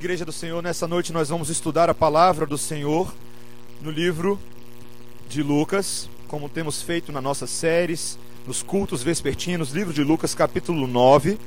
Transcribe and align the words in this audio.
Igreja 0.00 0.24
do 0.24 0.32
Senhor, 0.32 0.62
nessa 0.62 0.88
noite 0.88 1.12
nós 1.12 1.28
vamos 1.28 1.50
estudar 1.50 1.90
a 1.90 1.94
palavra 1.94 2.46
do 2.46 2.56
Senhor 2.56 3.12
no 3.82 3.90
livro 3.90 4.40
de 5.28 5.42
Lucas, 5.42 6.08
como 6.26 6.48
temos 6.48 6.80
feito 6.80 7.12
nas 7.12 7.22
nossas 7.22 7.50
séries, 7.50 8.18
nos 8.46 8.62
cultos 8.62 9.02
vespertinos, 9.02 9.72
livro 9.72 9.92
de 9.92 10.02
Lucas, 10.02 10.34
capítulo 10.34 10.86
9, 10.86 11.38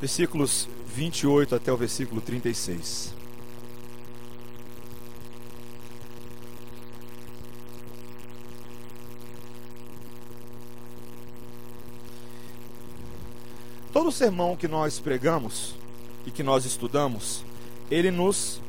versículos 0.00 0.68
28 0.94 1.56
até 1.56 1.72
o 1.72 1.76
versículo 1.76 2.20
36. 2.20 3.12
Sermão 14.16 14.56
que 14.56 14.66
nós 14.66 14.98
pregamos 14.98 15.74
e 16.24 16.30
que 16.30 16.42
nós 16.42 16.64
estudamos, 16.64 17.44
ele 17.90 18.10
nos 18.10 18.60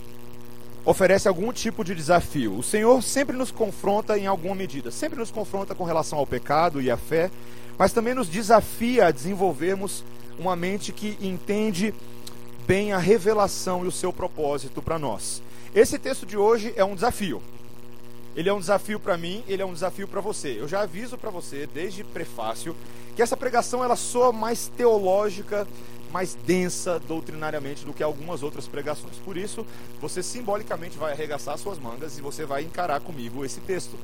oferece 0.85 1.27
algum 1.27 1.51
tipo 1.53 1.83
de 1.83 1.95
desafio. 1.95 2.57
O 2.57 2.63
Senhor 2.63 3.01
sempre 3.01 3.35
nos 3.35 3.49
confronta 3.49 4.17
em 4.17 4.27
alguma 4.27 4.53
medida, 4.53 4.91
sempre 4.91 5.17
nos 5.17 5.31
confronta 5.31 5.73
com 5.73 5.85
relação 5.85 6.19
ao 6.19 6.27
pecado 6.27 6.81
e 6.81 6.91
à 6.91 6.97
fé, 6.97 7.31
mas 7.77 7.93
também 7.93 8.13
nos 8.13 8.27
desafia 8.27 9.07
a 9.07 9.11
desenvolvermos 9.11 10.03
uma 10.37 10.55
mente 10.55 10.91
que 10.91 11.17
entende 11.21 11.93
bem 12.67 12.91
a 12.91 12.97
revelação 12.97 13.85
e 13.85 13.87
o 13.87 13.91
seu 13.91 14.11
propósito 14.11 14.81
para 14.81 14.99
nós. 14.99 15.41
Esse 15.73 15.97
texto 15.97 16.25
de 16.25 16.37
hoje 16.37 16.73
é 16.75 16.83
um 16.83 16.95
desafio. 16.95 17.41
Ele 18.37 18.49
é 18.49 18.53
um 18.53 18.59
desafio 18.59 18.99
para 18.99 19.17
mim, 19.17 19.43
ele 19.47 19.63
é 19.63 19.65
um 19.65 19.73
desafio 19.73 20.07
para 20.07 20.21
você. 20.21 20.57
Eu 20.59 20.67
já 20.67 20.81
aviso 20.81 21.17
para 21.17 21.31
você 21.31 21.67
desde 21.73 22.03
prefácio 22.03 22.75
que 23.15 23.21
essa 23.23 23.35
pregação 23.35 23.83
ela 23.83 23.95
soa 23.95 24.31
mais 24.31 24.67
teológica, 24.77 25.67
mais 26.11 26.35
densa 26.45 26.99
doutrinariamente 26.99 27.83
do 27.83 27.91
que 27.91 28.03
algumas 28.03 28.43
outras 28.43 28.67
pregações. 28.67 29.15
Por 29.25 29.35
isso, 29.37 29.65
você 29.99 30.21
simbolicamente 30.21 30.99
vai 30.99 31.13
arregaçar 31.13 31.57
suas 31.57 31.79
mangas 31.79 32.19
e 32.19 32.21
você 32.21 32.45
vai 32.45 32.61
encarar 32.61 32.99
comigo 32.99 33.43
esse 33.43 33.59
texto. 33.59 33.97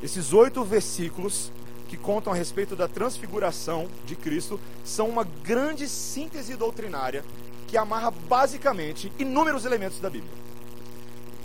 Esses 0.00 0.32
oito 0.32 0.62
versículos 0.62 1.50
que 1.88 1.96
contam 1.96 2.32
a 2.32 2.36
respeito 2.36 2.76
da 2.76 2.86
transfiguração 2.86 3.88
de 4.06 4.14
Cristo 4.14 4.60
são 4.84 5.08
uma 5.08 5.24
grande 5.24 5.88
síntese 5.88 6.54
doutrinária 6.54 7.24
que 7.66 7.76
amarra 7.76 8.12
basicamente 8.12 9.10
inúmeros 9.18 9.64
elementos 9.64 9.98
da 9.98 10.08
Bíblia. 10.08 10.46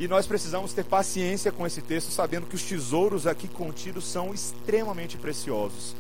E 0.02 0.08
nós 0.08 0.26
precisamos 0.26 0.74
ter 0.74 0.84
paciência 0.84 1.52
com 1.52 1.64
esse 1.64 1.80
texto, 1.80 2.10
sabendo 2.10 2.48
que 2.48 2.56
os 2.56 2.64
tesouros 2.64 3.28
aqui 3.28 3.48
contidos 3.48 4.04
são 4.04 4.34
extremamente 4.34 5.16
preciosos 5.16 5.96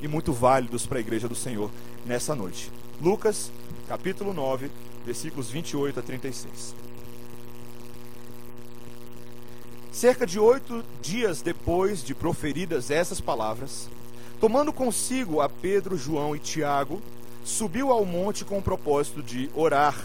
e 0.00 0.06
muito 0.06 0.32
válidos 0.32 0.86
para 0.86 0.98
a 0.98 1.00
igreja 1.00 1.26
do 1.26 1.34
Senhor 1.34 1.68
nessa 2.06 2.32
noite. 2.32 2.70
Lucas, 3.02 3.50
capítulo 3.88 4.32
9, 4.32 4.70
versículos 5.04 5.50
28 5.50 5.98
a 5.98 6.02
36. 6.04 6.76
Cerca 9.90 10.24
de 10.24 10.38
oito 10.38 10.84
dias 11.02 11.42
depois 11.42 12.04
de 12.04 12.14
proferidas 12.14 12.88
essas 12.88 13.20
palavras, 13.20 13.90
tomando 14.38 14.72
consigo 14.72 15.40
a 15.40 15.48
Pedro, 15.48 15.98
João 15.98 16.36
e 16.36 16.38
Tiago, 16.38 17.02
subiu 17.44 17.90
ao 17.90 18.04
monte 18.04 18.44
com 18.44 18.58
o 18.58 18.62
propósito 18.62 19.20
de 19.20 19.50
orar. 19.56 20.00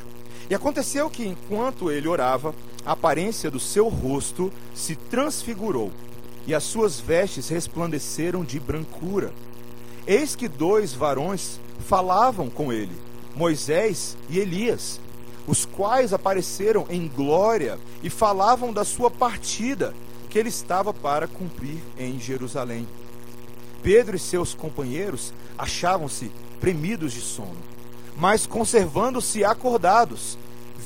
E 0.49 0.55
aconteceu 0.55 1.11
que, 1.11 1.27
enquanto 1.27 1.91
ele 1.91 2.07
orava, 2.07 2.55
a 2.85 2.91
aparência 2.91 3.49
do 3.49 3.59
seu 3.59 3.87
rosto 3.87 4.51
se 4.73 4.95
transfigurou, 4.95 5.91
e 6.45 6.53
as 6.53 6.63
suas 6.63 6.99
vestes 6.99 7.49
resplandeceram 7.49 8.43
de 8.43 8.59
brancura. 8.59 9.33
Eis 10.05 10.35
que 10.35 10.47
dois 10.47 10.93
varões 10.93 11.59
falavam 11.87 12.49
com 12.49 12.71
ele, 12.71 12.95
Moisés 13.35 14.15
e 14.29 14.37
Elias, 14.37 14.99
os 15.47 15.65
quais 15.65 16.13
apareceram 16.13 16.85
em 16.89 17.07
glória 17.07 17.79
e 18.03 18.09
falavam 18.09 18.71
da 18.71 18.83
sua 18.83 19.09
partida, 19.09 19.93
que 20.29 20.37
ele 20.37 20.49
estava 20.49 20.93
para 20.93 21.27
cumprir 21.27 21.79
em 21.97 22.19
Jerusalém. 22.19 22.87
Pedro 23.81 24.15
e 24.15 24.19
seus 24.19 24.53
companheiros 24.53 25.33
achavam-se 25.57 26.31
premidos 26.59 27.13
de 27.13 27.21
sono, 27.21 27.57
mas 28.17 28.45
conservando-se 28.45 29.43
acordados, 29.43 30.37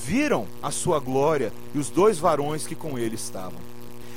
viram 0.05 0.47
a 0.61 0.71
sua 0.71 0.99
glória 0.99 1.51
e 1.73 1.79
os 1.79 1.89
dois 1.89 2.17
varões 2.17 2.65
que 2.65 2.75
com 2.75 2.97
ele 2.97 3.15
estavam. 3.15 3.59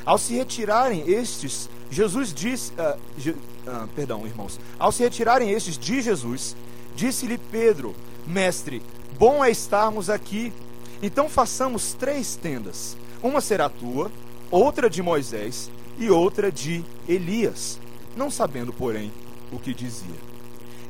Ao 0.04 0.18
se 0.18 0.34
retirarem 0.34 1.08
estes, 1.08 1.68
Jesus 1.90 2.32
disse, 2.32 2.72
uh, 2.72 2.98
ah, 3.66 3.86
perdão, 3.94 4.26
irmãos. 4.26 4.58
Ao 4.78 4.90
se 4.90 5.02
retirarem 5.02 5.50
estes 5.50 5.78
de 5.78 6.00
Jesus, 6.00 6.56
disse-lhe 6.96 7.38
Pedro: 7.38 7.94
Mestre, 8.26 8.82
bom 9.18 9.44
é 9.44 9.50
estarmos 9.50 10.10
aqui. 10.10 10.52
Então 11.02 11.28
façamos 11.28 11.94
três 11.94 12.34
tendas: 12.34 12.96
uma 13.22 13.40
será 13.40 13.68
tua, 13.68 14.10
outra 14.50 14.90
de 14.90 15.02
Moisés 15.02 15.70
e 15.98 16.10
outra 16.10 16.50
de 16.50 16.84
Elias. 17.08 17.78
Não 18.16 18.30
sabendo, 18.30 18.72
porém, 18.72 19.12
o 19.52 19.58
que 19.58 19.72
dizia. 19.72 20.31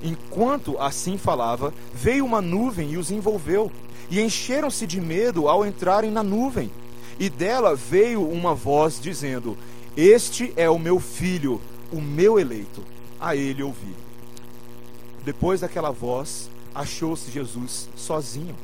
Enquanto 0.02 0.78
assim 0.78 1.16
falava, 1.16 1.72
veio 1.94 2.24
uma 2.24 2.40
nuvem 2.40 2.92
e 2.92 2.96
os 2.96 3.10
envolveu, 3.10 3.70
e 4.10 4.20
encheram-se 4.20 4.86
de 4.86 5.00
medo 5.00 5.48
ao 5.48 5.64
entrarem 5.64 6.10
na 6.10 6.22
nuvem. 6.22 6.70
E 7.18 7.30
dela 7.30 7.76
veio 7.76 8.26
uma 8.28 8.54
voz 8.54 9.00
dizendo: 9.00 9.56
Este 9.96 10.52
é 10.56 10.68
o 10.68 10.78
meu 10.78 10.98
filho 10.98 11.60
o 11.92 12.00
meu 12.00 12.40
eleito, 12.40 12.82
a 13.20 13.36
ele 13.36 13.62
ouvi. 13.62 13.94
Depois 15.24 15.60
daquela 15.60 15.90
voz, 15.90 16.50
achou-se 16.74 17.30
Jesus 17.30 17.88
sozinho. 17.94 18.56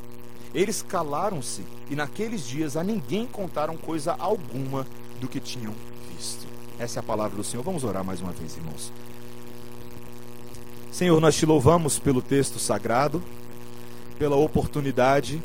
Eles 0.55 0.83
calaram-se 0.83 1.63
e 1.91 1.95
naqueles 1.95 2.47
dias 2.47 2.77
a 2.77 2.83
ninguém 2.83 3.27
contaram 3.27 3.77
coisa 3.77 4.17
alguma 4.19 4.87
do 5.21 5.29
que 5.29 5.39
tinham 5.39 5.75
visto. 6.11 6.47
Essa 6.79 6.99
é 6.99 7.01
a 7.01 7.05
palavra 7.05 7.37
do 7.37 7.45
Senhor. 7.45 7.63
Vamos 7.63 7.85
orar 7.85 8.03
mais 8.03 8.21
uma 8.21 8.33
vez, 8.33 8.57
irmãos. 8.57 8.91
Senhor, 10.99 11.21
nós 11.21 11.37
te 11.37 11.47
louvamos 11.47 12.01
pelo 12.01 12.21
texto 12.21 12.59
sagrado, 12.59 13.23
pela 14.19 14.35
oportunidade 14.35 15.41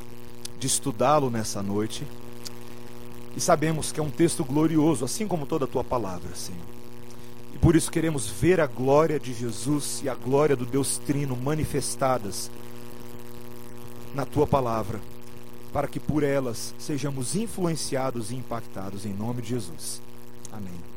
de 0.57 0.65
estudá-lo 0.65 1.29
nessa 1.29 1.61
noite. 1.61 2.07
E 3.37 3.39
sabemos 3.39 3.91
que 3.91 3.99
é 3.99 4.03
um 4.03 4.09
texto 4.09 4.43
glorioso, 4.43 5.05
assim 5.05 5.27
como 5.27 5.45
toda 5.45 5.65
a 5.65 5.67
tua 5.67 5.83
palavra, 5.83 6.33
Senhor. 6.33 6.65
Por 7.61 7.75
isso 7.75 7.91
queremos 7.91 8.27
ver 8.27 8.59
a 8.59 8.65
glória 8.65 9.19
de 9.19 9.31
Jesus 9.31 10.01
e 10.03 10.09
a 10.09 10.15
glória 10.15 10.55
do 10.55 10.65
Deus 10.65 10.97
Trino 10.97 11.37
manifestadas 11.37 12.49
na 14.15 14.25
tua 14.25 14.47
palavra, 14.47 14.99
para 15.71 15.87
que 15.87 15.99
por 15.99 16.23
elas 16.23 16.73
sejamos 16.79 17.35
influenciados 17.35 18.31
e 18.31 18.35
impactados 18.35 19.05
em 19.05 19.13
nome 19.13 19.43
de 19.43 19.49
Jesus. 19.49 20.01
Amém. 20.51 20.92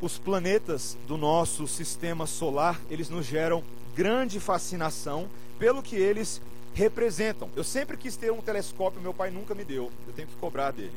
Os 0.00 0.16
planetas 0.16 0.96
do 1.06 1.18
nosso 1.18 1.68
sistema 1.68 2.26
solar, 2.26 2.80
eles 2.90 3.10
nos 3.10 3.26
geram 3.26 3.62
grande 3.94 4.40
fascinação 4.40 5.28
pelo 5.58 5.82
que 5.82 5.96
eles 5.96 6.40
representam. 6.72 7.50
Eu 7.54 7.64
sempre 7.64 7.96
quis 7.96 8.16
ter 8.16 8.32
um 8.32 8.40
telescópio, 8.40 9.02
meu 9.02 9.12
pai 9.12 9.30
nunca 9.30 9.54
me 9.54 9.64
deu. 9.64 9.90
Eu 10.06 10.12
tenho 10.14 10.28
que 10.28 10.36
cobrar 10.36 10.70
dele. 10.70 10.92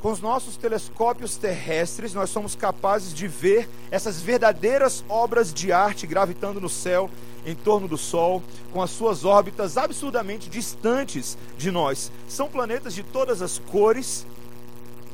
Com 0.00 0.12
os 0.12 0.20
nossos 0.20 0.56
telescópios 0.56 1.36
terrestres, 1.36 2.14
nós 2.14 2.30
somos 2.30 2.54
capazes 2.54 3.12
de 3.12 3.28
ver 3.28 3.68
essas 3.90 4.20
verdadeiras 4.20 5.04
obras 5.08 5.52
de 5.52 5.72
arte 5.72 6.06
gravitando 6.06 6.60
no 6.60 6.70
céu, 6.70 7.10
em 7.44 7.54
torno 7.54 7.88
do 7.88 7.98
Sol, 7.98 8.42
com 8.72 8.80
as 8.80 8.90
suas 8.90 9.24
órbitas 9.24 9.76
absurdamente 9.76 10.48
distantes 10.48 11.36
de 11.58 11.70
nós. 11.70 12.10
São 12.28 12.48
planetas 12.48 12.94
de 12.94 13.02
todas 13.02 13.42
as 13.42 13.58
cores, 13.58 14.26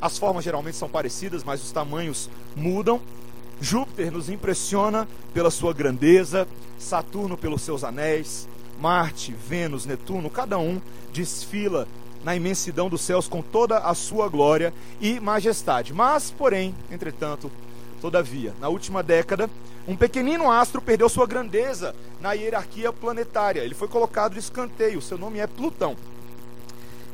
as 0.01 0.19
formas 0.19 0.45
geralmente 0.45 0.77
são 0.77 0.89
parecidas, 0.89 1.45
mas 1.45 1.63
os 1.63 1.73
tamanhos 1.73 2.29
mudam. 2.55 3.01
Júpiter 3.61 4.13
nos 4.13 4.29
impressiona 4.29 5.09
pela 5.33 5.51
sua 5.51 5.73
grandeza, 5.73 6.47
Saturno 6.79 7.37
pelos 7.37 7.63
seus 7.63 7.83
anéis, 7.83 8.47
Marte, 8.79 9.33
Vênus, 9.33 9.87
Netuno, 9.87 10.29
cada 10.29 10.59
um 10.59 10.81
desfila 11.13 11.89
na 12.23 12.37
imensidão 12.37 12.89
dos 12.89 13.01
céus 13.01 13.29
com 13.29 13.41
toda 13.41 13.79
a 13.79 13.95
sua 13.95 14.29
glória 14.29 14.75
e 15.01 15.19
majestade. 15.21 15.95
Mas, 15.95 16.31
porém, 16.31 16.75
entretanto, 16.91 17.51
todavia, 18.01 18.53
na 18.61 18.69
última 18.69 19.03
década, 19.03 19.49
um 19.89 19.97
pequenino 19.97 20.51
astro 20.51 20.83
perdeu 20.83 21.09
sua 21.09 21.27
grandeza 21.27 21.95
na 22.21 22.33
hierarquia 22.33 22.93
planetária. 22.93 23.61
Ele 23.61 23.75
foi 23.75 23.89
colocado 23.89 24.33
de 24.33 24.41
escanteio. 24.41 25.01
Seu 25.01 25.17
nome 25.17 25.39
é 25.39 25.47
Plutão. 25.47 25.97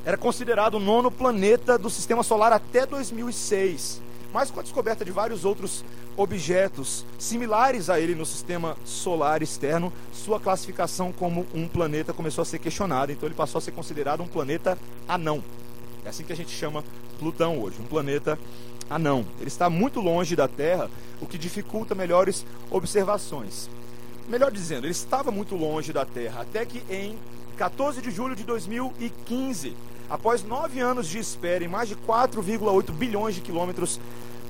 Era 0.05 0.17
considerado 0.17 0.75
o 0.75 0.81
nono 0.81 1.11
planeta 1.11 1.79
do 1.79 1.89
sistema 1.89 2.25
solar 2.25 2.53
até 2.53 2.85
2006. 2.85 4.01
Mas 4.33 4.51
com 4.51 4.59
a 4.59 4.63
descoberta 4.63 5.05
de 5.05 5.13
vários 5.13 5.45
outros 5.45 5.85
objetos 6.17 7.05
similares 7.19 7.89
a 7.89 8.01
ele 8.01 8.15
no 8.15 8.27
sistema 8.27 8.77
solar 8.85 9.43
externo, 9.43 9.93
sua 10.13 10.41
classificação 10.41 11.13
como 11.13 11.47
um 11.55 11.69
planeta 11.69 12.13
começou 12.13 12.43
a 12.43 12.45
ser 12.45 12.59
questionada, 12.59 13.13
então 13.13 13.29
ele 13.29 13.35
passou 13.35 13.59
a 13.59 13.63
ser 13.63 13.73
considerado 13.73 14.23
um 14.23 14.27
planeta 14.27 14.77
anão. 15.07 15.43
É 16.05 16.09
assim 16.09 16.25
que 16.25 16.33
a 16.33 16.37
gente 16.37 16.51
chama 16.51 16.85
Plutão 17.19 17.61
hoje, 17.61 17.77
um 17.81 17.87
planeta 17.87 18.39
anão. 18.91 19.25
Ele 19.39 19.49
está 19.49 19.71
muito 19.71 20.01
longe 20.01 20.35
da 20.35 20.49
Terra, 20.49 20.91
o 21.21 21.27
que 21.27 21.39
dificulta 21.39 21.95
melhores 21.95 22.45
observações. 22.71 23.71
melhor 24.29 24.51
dizendo, 24.51 24.85
ele 24.85 24.93
estava 24.93 25.31
muito 25.31 25.55
longe 25.55 25.93
da 25.93 26.05
Terra, 26.05 26.43
até 26.43 26.65
que 26.65 26.83
em 26.91 27.17
14 27.57 28.01
de 28.01 28.11
julho 28.11 28.35
de 28.35 28.45
2015, 28.45 29.77
após 30.13 30.45
nove 30.45 30.79
anos 30.79 31.09
de 31.09 31.19
espera 31.19 31.65
e 31.65 31.69
mais 31.69 31.89
de 31.89 31.97
4,8 31.97 32.93
bilhões 32.93 33.35
de 33.35 33.41
quilômetros 33.41 33.99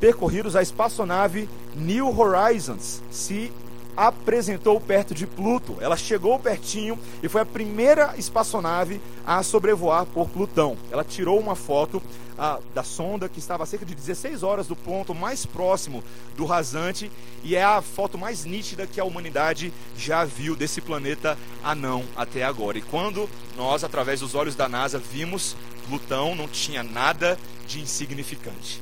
percorridos, 0.00 0.56
a 0.56 0.60
espaçonave 0.60 1.48
New 1.76 2.18
Horizons 2.18 3.00
se 3.12 3.52
apresentou 3.96 4.80
perto 4.80 5.14
de 5.14 5.26
Pluto. 5.26 5.76
Ela 5.80 5.96
chegou 5.96 6.38
pertinho 6.38 6.98
e 7.22 7.28
foi 7.28 7.40
a 7.40 7.46
primeira 7.46 8.14
espaçonave 8.16 9.00
a 9.26 9.42
sobrevoar 9.42 10.06
por 10.06 10.28
Plutão. 10.28 10.76
Ela 10.90 11.04
tirou 11.04 11.38
uma 11.38 11.54
foto 11.54 12.02
a, 12.38 12.58
da 12.74 12.82
sonda 12.82 13.28
que 13.28 13.38
estava 13.38 13.62
a 13.62 13.66
cerca 13.66 13.84
de 13.84 13.94
16 13.94 14.42
horas 14.42 14.66
do 14.66 14.74
ponto 14.74 15.14
mais 15.14 15.44
próximo 15.44 16.02
do 16.36 16.44
rasante 16.44 17.10
e 17.44 17.54
é 17.54 17.62
a 17.62 17.82
foto 17.82 18.16
mais 18.16 18.44
nítida 18.44 18.86
que 18.86 19.00
a 19.00 19.04
humanidade 19.04 19.72
já 19.96 20.24
viu 20.24 20.56
desse 20.56 20.80
planeta 20.80 21.38
anão 21.62 22.04
até 22.16 22.42
agora. 22.42 22.78
E 22.78 22.82
quando 22.82 23.28
nós, 23.56 23.84
através 23.84 24.20
dos 24.20 24.34
olhos 24.34 24.54
da 24.54 24.68
NASA, 24.68 24.98
vimos 24.98 25.56
Plutão, 25.88 26.34
não 26.34 26.46
tinha 26.46 26.82
nada 26.82 27.36
de 27.66 27.80
insignificante 27.80 28.80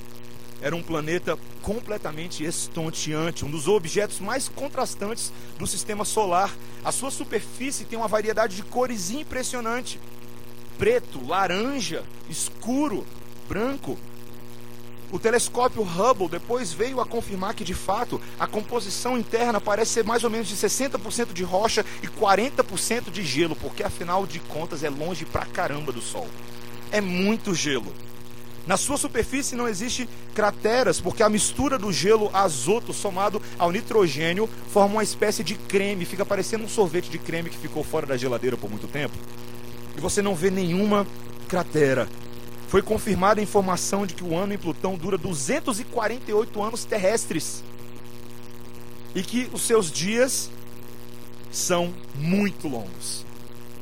era 0.61 0.77
um 0.77 0.83
planeta 0.83 1.39
completamente 1.63 2.45
estonteante, 2.45 3.45
um 3.45 3.51
dos 3.51 3.69
objetos 3.69 4.21
mais 4.21 4.49
contrastantes 4.49 5.33
do 5.59 5.67
sistema 5.67 6.05
solar. 6.05 6.55
A 6.85 6.93
sua 6.93 7.11
superfície 7.11 7.85
tem 7.85 7.99
uma 7.99 8.09
variedade 8.09 8.57
de 8.57 8.63
cores 8.63 9.11
impressionante: 9.11 9.99
preto, 10.79 11.25
laranja, 11.27 12.05
escuro, 12.29 13.07
branco. 13.49 13.99
O 15.13 15.19
telescópio 15.19 15.83
Hubble 15.83 16.29
depois 16.29 16.73
veio 16.73 17.01
a 17.01 17.07
confirmar 17.07 17.53
que, 17.55 17.65
de 17.65 17.75
fato, 17.75 18.21
a 18.39 18.47
composição 18.47 19.19
interna 19.19 19.61
parece 19.61 19.95
ser 19.95 20.05
mais 20.05 20.23
ou 20.23 20.31
menos 20.31 20.47
de 20.47 20.55
60% 20.55 21.33
de 21.33 21.43
rocha 21.43 21.85
e 22.01 22.07
40% 22.07 23.11
de 23.11 23.25
gelo, 23.25 23.57
porque 23.57 23.83
afinal 23.83 24.25
de 24.25 24.39
contas 24.39 24.85
é 24.85 24.89
longe 24.89 25.25
pra 25.25 25.45
caramba 25.47 25.91
do 25.91 26.01
Sol. 26.01 26.29
É 26.93 27.01
muito 27.01 27.55
gelo. 27.57 27.93
Na 28.67 28.77
sua 28.77 28.97
superfície 28.97 29.57
não 29.57 29.69
existe 29.69 30.09
crateras, 30.35 31.01
porque 31.01 31.23
a 31.23 31.29
mistura 31.29 31.79
do 31.79 31.93
gelo 31.93 32.31
azoto 32.33 32.93
somado 32.93 33.41
ao 33.59 33.73
nitrogênio 33.73 34.49
forma 34.69 34.97
uma 34.97 35.03
espécie 35.03 35.43
de 35.43 35.55
creme, 35.55 36.05
fica 36.05 36.25
parecendo 36.25 36.65
um 36.65 36.69
sorvete 36.69 37.11
de 37.11 37.19
creme 37.19 37.51
que 37.51 37.59
ficou 37.59 37.83
fora 37.83 38.07
da 38.07 38.17
geladeira 38.17 38.57
por 38.57 38.71
muito 38.71 38.87
tempo. 38.87 39.17
E 39.97 40.01
você 40.01 40.23
não 40.23 40.35
vê 40.35 40.51
nenhuma 40.51 41.07
cratera. 41.49 42.09
Foi 42.69 42.83
confirmada 42.83 43.41
a 43.41 43.43
informação 43.43 44.07
de 44.07 44.15
que 44.15 44.23
o 44.23 44.37
ano 44.37 44.55
em 44.55 44.59
Plutão 44.59 44.97
dura 44.97 45.19
248 45.19 46.63
anos 46.63 46.85
terrestres. 46.85 47.65
E 49.13 49.23
que 49.23 49.51
os 49.53 49.63
seus 49.63 49.91
dias 49.91 50.49
são 51.51 51.93
muito 52.15 52.69
longos. 52.69 53.25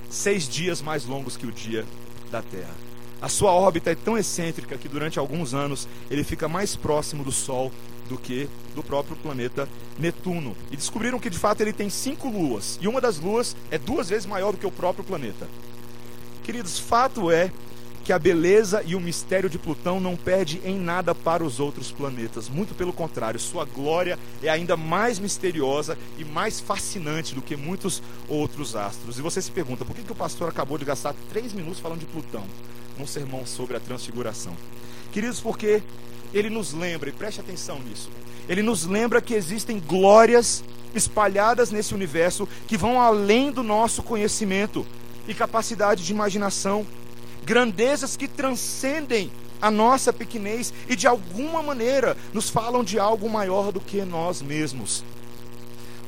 Seis 0.09 0.49
dias 0.49 0.81
mais 0.81 1.05
longos 1.05 1.37
que 1.37 1.47
o 1.47 1.53
dia 1.53 1.85
da 2.31 2.41
Terra. 2.41 2.88
A 3.21 3.29
sua 3.29 3.53
órbita 3.53 3.91
é 3.91 3.95
tão 3.97 4.17
excêntrica 4.17 4.79
que 4.79 4.89
durante 4.89 5.19
alguns 5.19 5.53
anos 5.53 5.89
ele 6.09 6.23
fica 6.23 6.49
mais 6.49 6.77
próximo 6.77 7.25
do 7.25 7.33
Sol 7.33 7.73
do 8.09 8.17
que 8.17 8.49
do 8.75 8.83
próprio 8.83 9.17
planeta 9.17 9.69
Netuno. 9.99 10.57
E 10.71 10.77
descobriram 10.77 11.19
que 11.19 11.29
de 11.29 11.39
fato 11.39 11.61
ele 11.61 11.73
tem 11.73 11.91
cinco 11.91 12.29
luas, 12.29 12.79
e 12.81 12.89
uma 12.89 13.01
das 13.01 13.19
luas 13.19 13.57
é 13.71 13.79
duas 13.79 14.09
vezes 14.09 14.25
maior 14.25 14.53
do 14.53 14.59
que 14.59 14.67
o 14.67 14.71
próprio 14.71 15.05
planeta. 15.05 15.49
Queridos, 16.45 16.79
fato 16.79 17.31
é 17.31 17.51
que 18.05 18.13
a 18.13 18.19
beleza 18.19 18.83
e 18.87 18.95
o 18.95 19.01
mistério 19.01 19.51
de 19.51 19.59
Plutão 19.59 20.01
não 20.01 20.17
perde 20.17 20.63
em 20.65 20.79
nada 20.79 21.15
para 21.15 21.45
os 21.45 21.61
outros 21.61 21.93
planetas. 21.93 22.49
Muito 22.49 22.75
pelo 22.75 22.91
contrário, 22.91 23.39
sua 23.39 23.67
glória 23.67 24.19
é 24.43 24.49
ainda 24.49 24.79
mais 24.79 25.19
misteriosa 25.19 25.99
e 26.17 26.25
mais 26.25 26.59
fascinante 26.59 27.35
do 27.35 27.43
que 27.43 27.55
muitos 27.55 28.03
outros 28.27 28.75
astros. 28.75 29.19
E 29.19 29.23
você 29.23 29.43
se 29.43 29.51
pergunta, 29.51 29.85
por 29.85 29.95
que, 29.95 30.03
que 30.03 30.13
o 30.13 30.15
pastor 30.15 30.49
acabou 30.49 30.79
de 30.79 30.87
gastar 30.87 31.15
três 31.29 31.53
minutos 31.53 31.81
falando 31.81 32.01
de 32.01 32.07
Plutão? 32.07 32.45
Num 32.99 33.07
sermão 33.07 33.47
sobre 33.47 33.77
a 33.77 33.81
transfiguração. 33.81 34.57
Queridos, 35.13 35.41
porque 35.41 35.83
ele 36.35 36.51
nos 36.51 36.73
lembra, 36.75 37.09
e 37.09 37.13
preste 37.13 37.41
atenção 37.41 37.79
nisso, 37.81 38.11
ele 38.49 38.63
nos 38.63 38.85
lembra 38.85 39.21
que 39.21 39.35
existem 39.35 39.79
glórias 39.79 40.65
espalhadas 40.95 41.71
nesse 41.71 41.95
universo 41.95 42.49
que 42.67 42.77
vão 42.77 43.01
além 43.01 43.53
do 43.53 43.63
nosso 43.63 44.03
conhecimento 44.03 44.87
e 45.27 45.35
capacidade 45.35 46.05
de 46.05 46.13
imaginação, 46.13 46.87
grandezas 47.45 48.17
que 48.17 48.27
transcendem 48.27 49.31
a 49.61 49.71
nossa 49.71 50.13
pequenez 50.13 50.73
e 50.89 50.97
de 50.97 51.07
alguma 51.07 51.63
maneira 51.63 52.17
nos 52.33 52.49
falam 52.49 52.83
de 52.85 52.99
algo 52.99 53.29
maior 53.29 53.73
do 53.73 53.81
que 53.81 54.03
nós 54.03 54.41
mesmos 54.41 55.05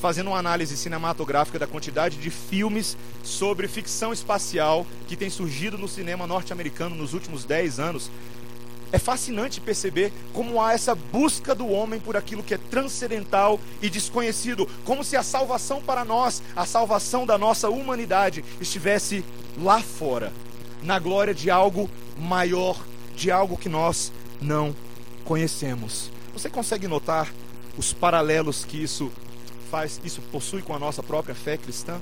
fazendo 0.01 0.29
uma 0.29 0.39
análise 0.39 0.77
cinematográfica 0.77 1.59
da 1.59 1.67
quantidade 1.67 2.17
de 2.17 2.31
filmes 2.31 2.97
sobre 3.23 3.69
ficção 3.69 4.13
espacial 4.13 4.87
que 5.07 5.17
tem 5.17 5.29
surgido 5.29 5.77
no 5.77 5.87
cinema 5.87 6.27
norte-americano 6.27 6.97
nos 6.97 7.13
últimos 7.13 7.45
10 7.45 7.79
anos. 7.79 8.11
É 8.93 8.99
fascinante 8.99 9.61
perceber 9.61 10.13
como 10.33 10.61
há 10.61 10.73
essa 10.73 10.95
busca 10.95 11.55
do 11.55 11.69
homem 11.69 12.01
por 12.01 12.17
aquilo 12.17 12.43
que 12.43 12.55
é 12.55 12.59
transcendental 12.59 13.61
e 13.81 13.89
desconhecido, 13.89 14.69
como 14.85 15.05
se 15.05 15.17
a 15.17 15.23
salvação 15.23 15.81
para 15.81 16.05
nós, 16.05 16.43
a 16.57 16.67
salvação 16.67 17.25
da 17.25 17.39
nossa 17.39 17.69
humanidade, 17.69 18.45
estivesse 18.61 19.25
lá 19.57 19.81
fora, 19.81 20.33
na 20.83 20.99
glória 20.99 21.35
de 21.35 21.51
algo 21.51 21.89
maior, 22.19 22.77
de 23.15 23.31
algo 23.31 23.57
que 23.57 23.69
nós 23.69 24.11
não 24.41 24.75
conhecemos. 25.25 26.11
Você 26.33 26.49
consegue 26.49 26.89
notar 26.89 27.33
os 27.79 27.93
paralelos 27.93 28.65
que 28.65 28.83
isso 28.83 29.13
faz, 29.71 30.01
isso 30.05 30.21
possui 30.33 30.63
com 30.63 30.75
a 30.75 30.79
nossa 30.79 31.03
própria 31.03 31.35
fé 31.35 31.57
cristã? 31.57 32.01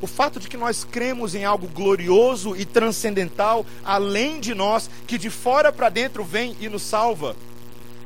O 0.00 0.06
fato 0.06 0.38
de 0.38 0.48
que 0.48 0.56
nós 0.56 0.84
cremos 0.84 1.34
em 1.34 1.44
algo 1.44 1.68
glorioso 1.68 2.56
e 2.56 2.64
transcendental, 2.64 3.64
além 3.84 4.40
de 4.40 4.52
nós, 4.52 4.90
que 5.06 5.16
de 5.16 5.30
fora 5.30 5.72
para 5.72 5.88
dentro 5.88 6.24
vem 6.24 6.56
e 6.60 6.68
nos 6.68 6.82
salva. 6.82 7.36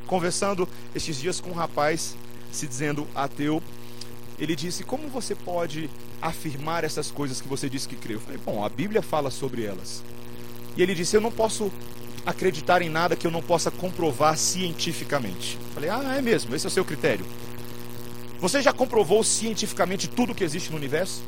Conversando 0.05 0.69
estes 0.95 1.17
dias 1.17 1.41
com 1.41 1.49
um 1.49 1.53
rapaz, 1.53 2.15
se 2.51 2.67
dizendo 2.67 3.07
ateu, 3.15 3.61
ele 4.39 4.55
disse: 4.55 4.83
Como 4.83 5.09
você 5.09 5.33
pode 5.33 5.89
afirmar 6.21 6.83
essas 6.83 7.09
coisas 7.09 7.41
que 7.41 7.47
você 7.47 7.67
disse 7.67 7.87
que 7.87 7.95
crê? 7.95 8.13
Eu 8.13 8.19
falei: 8.19 8.39
Bom, 8.45 8.63
a 8.63 8.69
Bíblia 8.69 9.01
fala 9.01 9.31
sobre 9.31 9.63
elas. 9.63 10.03
E 10.77 10.83
ele 10.83 10.93
disse: 10.93 11.17
Eu 11.17 11.21
não 11.21 11.31
posso 11.31 11.71
acreditar 12.25 12.81
em 12.83 12.89
nada 12.89 13.15
que 13.15 13.25
eu 13.25 13.31
não 13.31 13.41
possa 13.41 13.71
comprovar 13.71 14.37
cientificamente. 14.37 15.57
Eu 15.59 15.73
falei: 15.73 15.89
Ah, 15.89 16.15
é 16.17 16.21
mesmo, 16.21 16.55
esse 16.55 16.65
é 16.65 16.69
o 16.69 16.71
seu 16.71 16.85
critério. 16.85 17.25
Você 18.39 18.61
já 18.61 18.71
comprovou 18.71 19.23
cientificamente 19.23 20.07
tudo 20.07 20.35
que 20.35 20.43
existe 20.43 20.69
no 20.69 20.77
universo? 20.77 21.21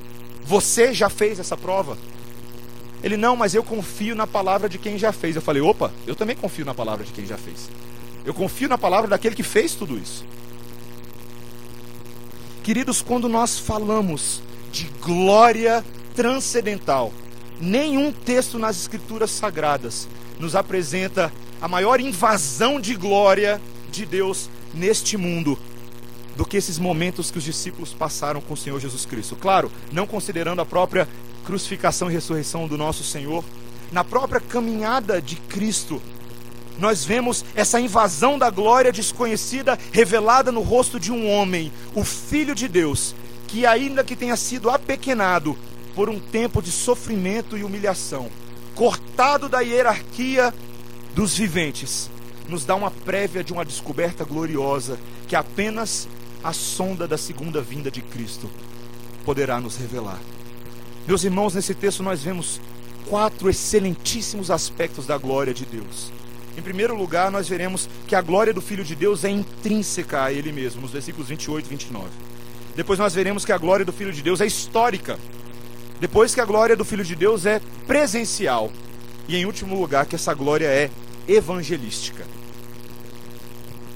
Você 0.45 0.93
já 0.93 1.09
fez 1.09 1.39
essa 1.39 1.57
prova? 1.57 1.97
Ele, 3.03 3.17
não, 3.17 3.35
mas 3.35 3.55
eu 3.55 3.63
confio 3.63 4.15
na 4.15 4.27
palavra 4.27 4.67
de 4.67 4.77
quem 4.77 4.97
já 4.97 5.11
fez. 5.11 5.35
Eu 5.35 5.41
falei, 5.41 5.61
opa, 5.61 5.91
eu 6.05 6.15
também 6.15 6.35
confio 6.35 6.65
na 6.65 6.73
palavra 6.73 7.05
de 7.05 7.11
quem 7.11 7.25
já 7.25 7.37
fez. 7.37 7.69
Eu 8.25 8.33
confio 8.33 8.67
na 8.67 8.77
palavra 8.77 9.09
daquele 9.09 9.35
que 9.35 9.43
fez 9.43 9.73
tudo 9.73 9.97
isso. 9.97 10.25
Queridos, 12.63 13.01
quando 13.01 13.29
nós 13.29 13.57
falamos 13.57 14.41
de 14.71 14.85
glória 15.01 15.83
transcendental, 16.13 17.11
nenhum 17.59 18.11
texto 18.11 18.59
nas 18.59 18.79
Escrituras 18.79 19.31
Sagradas 19.31 20.07
nos 20.39 20.55
apresenta 20.55 21.31
a 21.61 21.67
maior 21.67 21.99
invasão 21.99 22.79
de 22.79 22.95
glória 22.95 23.61
de 23.89 24.05
Deus 24.05 24.49
neste 24.73 25.17
mundo 25.17 25.57
do 26.39 26.45
que 26.45 26.55
esses 26.55 26.79
momentos 26.79 27.29
que 27.29 27.37
os 27.37 27.43
discípulos 27.43 27.91
passaram 27.91 28.39
com 28.39 28.53
o 28.53 28.57
Senhor 28.57 28.79
Jesus 28.79 29.05
Cristo. 29.05 29.35
Claro, 29.35 29.69
não 29.91 30.07
considerando 30.07 30.61
a 30.61 30.65
própria 30.65 31.05
crucificação 31.43 32.09
e 32.09 32.13
ressurreição 32.13 32.65
do 32.65 32.77
nosso 32.77 33.03
Senhor, 33.03 33.43
na 33.91 34.05
própria 34.05 34.39
caminhada 34.39 35.21
de 35.21 35.35
Cristo, 35.35 36.01
nós 36.77 37.03
vemos 37.03 37.43
essa 37.53 37.77
invasão 37.77 38.39
da 38.39 38.49
glória 38.49 38.89
desconhecida 38.89 39.77
revelada 39.91 40.49
no 40.49 40.61
rosto 40.61 40.97
de 40.97 41.11
um 41.11 41.29
homem, 41.29 41.73
o 41.93 42.05
Filho 42.05 42.55
de 42.55 42.69
Deus, 42.69 43.13
que, 43.45 43.65
ainda 43.65 44.01
que 44.01 44.15
tenha 44.15 44.37
sido 44.37 44.69
apequenado 44.69 45.57
por 45.93 46.07
um 46.07 46.21
tempo 46.21 46.61
de 46.61 46.71
sofrimento 46.71 47.57
e 47.57 47.65
humilhação, 47.65 48.29
cortado 48.75 49.49
da 49.49 49.59
hierarquia 49.59 50.53
dos 51.13 51.37
viventes, 51.37 52.09
nos 52.47 52.63
dá 52.63 52.75
uma 52.75 52.91
prévia 52.91 53.43
de 53.43 53.51
uma 53.51 53.65
descoberta 53.65 54.23
gloriosa 54.23 54.97
que 55.27 55.35
apenas 55.35 56.07
a 56.43 56.53
sonda 56.53 57.07
da 57.07 57.17
segunda 57.17 57.61
vinda 57.61 57.91
de 57.91 58.01
Cristo 58.01 58.49
poderá 59.25 59.59
nos 59.59 59.77
revelar. 59.77 60.19
Meus 61.07 61.23
irmãos, 61.23 61.53
nesse 61.53 61.73
texto 61.73 62.03
nós 62.03 62.23
vemos 62.23 62.61
quatro 63.07 63.49
excelentíssimos 63.49 64.51
aspectos 64.51 65.05
da 65.05 65.17
glória 65.17 65.53
de 65.53 65.65
Deus. 65.65 66.11
Em 66.57 66.61
primeiro 66.61 66.95
lugar, 66.95 67.31
nós 67.31 67.47
veremos 67.47 67.89
que 68.07 68.15
a 68.15 68.21
glória 68.21 68.53
do 68.53 68.61
Filho 68.61 68.83
de 68.83 68.95
Deus 68.95 69.23
é 69.23 69.29
intrínseca 69.29 70.23
a 70.23 70.31
Ele 70.31 70.51
mesmo, 70.51 70.81
nos 70.81 70.91
versículos 70.91 71.29
28 71.29 71.65
e 71.65 71.69
29. 71.69 72.09
Depois 72.75 72.99
nós 72.99 73.13
veremos 73.13 73.45
que 73.45 73.51
a 73.51 73.57
glória 73.57 73.85
do 73.85 73.93
Filho 73.93 74.11
de 74.11 74.21
Deus 74.21 74.41
é 74.41 74.45
histórica. 74.45 75.17
Depois 75.99 76.33
que 76.33 76.41
a 76.41 76.45
glória 76.45 76.75
do 76.75 76.85
Filho 76.85 77.03
de 77.03 77.15
Deus 77.15 77.45
é 77.45 77.61
presencial. 77.87 78.71
E 79.27 79.35
em 79.35 79.45
último 79.45 79.79
lugar, 79.79 80.05
que 80.05 80.15
essa 80.15 80.33
glória 80.33 80.65
é 80.65 80.89
evangelística. 81.27 82.25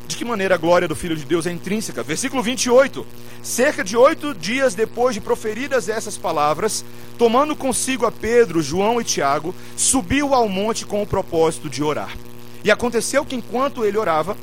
De 0.07 0.15
que 0.15 0.25
maneira 0.25 0.55
a 0.55 0.57
glória 0.57 0.88
do 0.88 0.95
Filho 0.95 1.15
de 1.15 1.25
Deus 1.25 1.45
é 1.45 1.51
intrínseca. 1.51 2.03
Versículo 2.03 2.43
28. 2.43 3.05
Cerca 3.41 3.83
de 3.83 3.98
oito 3.98 4.33
dias 4.33 4.74
depois 4.74 5.13
de 5.13 5.22
proferidas 5.22 5.89
essas 5.89 6.17
palavras, 6.17 6.83
tomando 7.17 7.55
consigo 7.55 8.05
a 8.05 8.12
Pedro, 8.12 8.62
João 8.62 9.01
e 9.01 9.03
Tiago, 9.03 9.53
subiu 9.75 10.33
ao 10.33 10.48
monte 10.48 10.86
com 10.86 11.01
o 11.01 11.07
propósito 11.07 11.69
de 11.69 11.83
orar. 11.83 12.15
E 12.63 12.72
aconteceu 12.72 13.25
que 13.25 13.36
enquanto 13.36 13.83
ele 13.83 13.98
orava, 13.98 14.38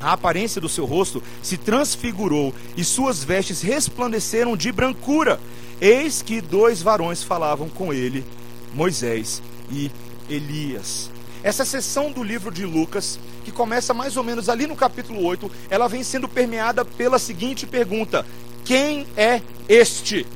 a 0.00 0.12
aparência 0.12 0.60
do 0.60 0.68
seu 0.68 0.84
rosto 0.84 1.22
se 1.42 1.56
transfigurou 1.56 2.54
e 2.76 2.84
suas 2.84 3.24
vestes 3.24 3.62
resplandeceram 3.62 4.56
de 4.56 4.70
brancura. 4.70 5.40
Eis 5.80 6.22
que 6.22 6.40
dois 6.40 6.80
varões 6.80 7.22
falavam 7.22 7.68
com 7.68 7.92
ele, 7.92 8.24
Moisés 8.72 9.42
e 9.70 9.90
Elias. 10.28 11.15
Essa 11.42 11.64
seção 11.64 12.10
do 12.10 12.22
livro 12.22 12.50
de 12.50 12.64
Lucas, 12.64 13.18
que 13.44 13.52
começa 13.52 13.94
mais 13.94 14.16
ou 14.16 14.24
menos 14.24 14.48
ali 14.48 14.66
no 14.66 14.74
capítulo 14.74 15.24
8, 15.24 15.50
ela 15.70 15.88
vem 15.88 16.02
sendo 16.02 16.28
permeada 16.28 16.84
pela 16.84 17.18
seguinte 17.18 17.66
pergunta: 17.66 18.26
Quem 18.64 19.06
é 19.16 19.40
este? 19.68 20.26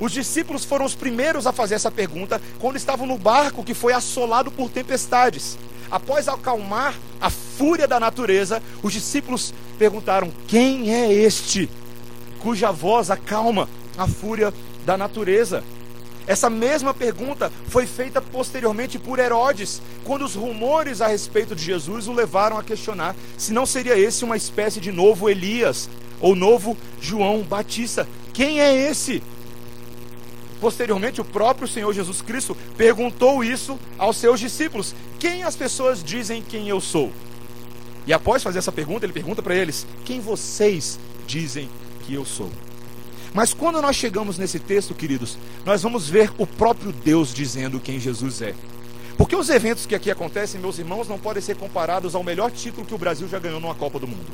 Os 0.00 0.12
discípulos 0.12 0.64
foram 0.64 0.84
os 0.86 0.94
primeiros 0.94 1.46
a 1.46 1.52
fazer 1.52 1.74
essa 1.74 1.90
pergunta 1.90 2.40
quando 2.58 2.76
estavam 2.76 3.06
no 3.06 3.18
barco 3.18 3.62
que 3.62 3.74
foi 3.74 3.92
assolado 3.92 4.50
por 4.50 4.70
tempestades. 4.70 5.58
Após 5.90 6.28
acalmar 6.28 6.94
a 7.20 7.28
fúria 7.28 7.86
da 7.86 8.00
natureza, 8.00 8.62
os 8.82 8.92
discípulos 8.92 9.52
perguntaram: 9.78 10.32
Quem 10.46 10.94
é 10.94 11.12
este? 11.12 11.68
Cuja 12.40 12.70
voz 12.70 13.10
acalma 13.10 13.68
a 13.98 14.06
fúria 14.06 14.52
da 14.86 14.96
natureza. 14.96 15.62
Essa 16.30 16.48
mesma 16.48 16.94
pergunta 16.94 17.50
foi 17.66 17.88
feita 17.88 18.22
posteriormente 18.22 19.00
por 19.00 19.18
Herodes, 19.18 19.82
quando 20.04 20.24
os 20.24 20.36
rumores 20.36 21.00
a 21.00 21.08
respeito 21.08 21.56
de 21.56 21.64
Jesus 21.64 22.06
o 22.06 22.12
levaram 22.12 22.56
a 22.56 22.62
questionar 22.62 23.16
se 23.36 23.52
não 23.52 23.66
seria 23.66 23.98
esse 23.98 24.24
uma 24.24 24.36
espécie 24.36 24.78
de 24.78 24.92
novo 24.92 25.28
Elias 25.28 25.90
ou 26.20 26.36
novo 26.36 26.78
João 27.00 27.42
Batista. 27.42 28.06
Quem 28.32 28.60
é 28.60 28.72
esse? 28.72 29.20
Posteriormente, 30.60 31.20
o 31.20 31.24
próprio 31.24 31.66
Senhor 31.66 31.92
Jesus 31.92 32.22
Cristo 32.22 32.56
perguntou 32.76 33.42
isso 33.42 33.76
aos 33.98 34.16
seus 34.16 34.38
discípulos: 34.38 34.94
Quem 35.18 35.42
as 35.42 35.56
pessoas 35.56 36.00
dizem 36.00 36.44
quem 36.48 36.68
eu 36.68 36.80
sou? 36.80 37.10
E 38.06 38.12
após 38.12 38.40
fazer 38.40 38.60
essa 38.60 38.70
pergunta, 38.70 39.04
ele 39.04 39.12
pergunta 39.12 39.42
para 39.42 39.56
eles: 39.56 39.84
Quem 40.04 40.20
vocês 40.20 40.96
dizem 41.26 41.68
que 42.06 42.14
eu 42.14 42.24
sou? 42.24 42.48
Mas 43.32 43.54
quando 43.54 43.80
nós 43.80 43.94
chegamos 43.96 44.38
nesse 44.38 44.58
texto, 44.58 44.94
queridos, 44.94 45.38
nós 45.64 45.82
vamos 45.82 46.08
ver 46.08 46.32
o 46.36 46.46
próprio 46.46 46.92
Deus 46.92 47.32
dizendo 47.32 47.78
quem 47.78 48.00
Jesus 48.00 48.42
é. 48.42 48.54
Porque 49.16 49.36
os 49.36 49.50
eventos 49.50 49.86
que 49.86 49.94
aqui 49.94 50.10
acontecem, 50.10 50.60
meus 50.60 50.78
irmãos, 50.78 51.06
não 51.06 51.18
podem 51.18 51.42
ser 51.42 51.56
comparados 51.56 52.14
ao 52.14 52.24
melhor 52.24 52.50
título 52.50 52.86
que 52.86 52.94
o 52.94 52.98
Brasil 52.98 53.28
já 53.28 53.38
ganhou 53.38 53.60
numa 53.60 53.74
Copa 53.74 53.98
do 53.98 54.08
Mundo. 54.08 54.26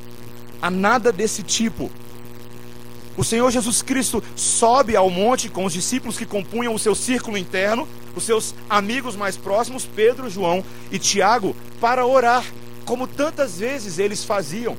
Há 0.63 0.71
nada 0.71 1.13
desse 1.13 1.43
tipo. 1.43 1.91
O 3.17 3.25
Senhor 3.25 3.51
Jesus 3.51 3.83
Cristo 3.83 4.23
sobe 4.35 4.95
ao 4.95 5.11
monte 5.11 5.49
com 5.49 5.65
os 5.65 5.73
discípulos 5.73 6.17
que 6.17 6.27
compunham 6.27 6.75
o 6.75 6.79
seu 6.79 6.95
círculo 6.95 7.37
interno, 7.37 7.89
os 8.15 8.25
seus 8.25 8.55
amigos 8.69 9.17
mais 9.17 9.37
próximos, 9.37 9.85
Pedro, 9.85 10.31
João 10.31 10.65
e 10.91 10.99
Tiago, 10.99 11.57
para 11.81 12.07
orar, 12.07 12.45
como 12.85 13.07
tantas 13.07 13.59
vezes 13.59 13.99
eles 13.99 14.25
faziam. 14.25 14.77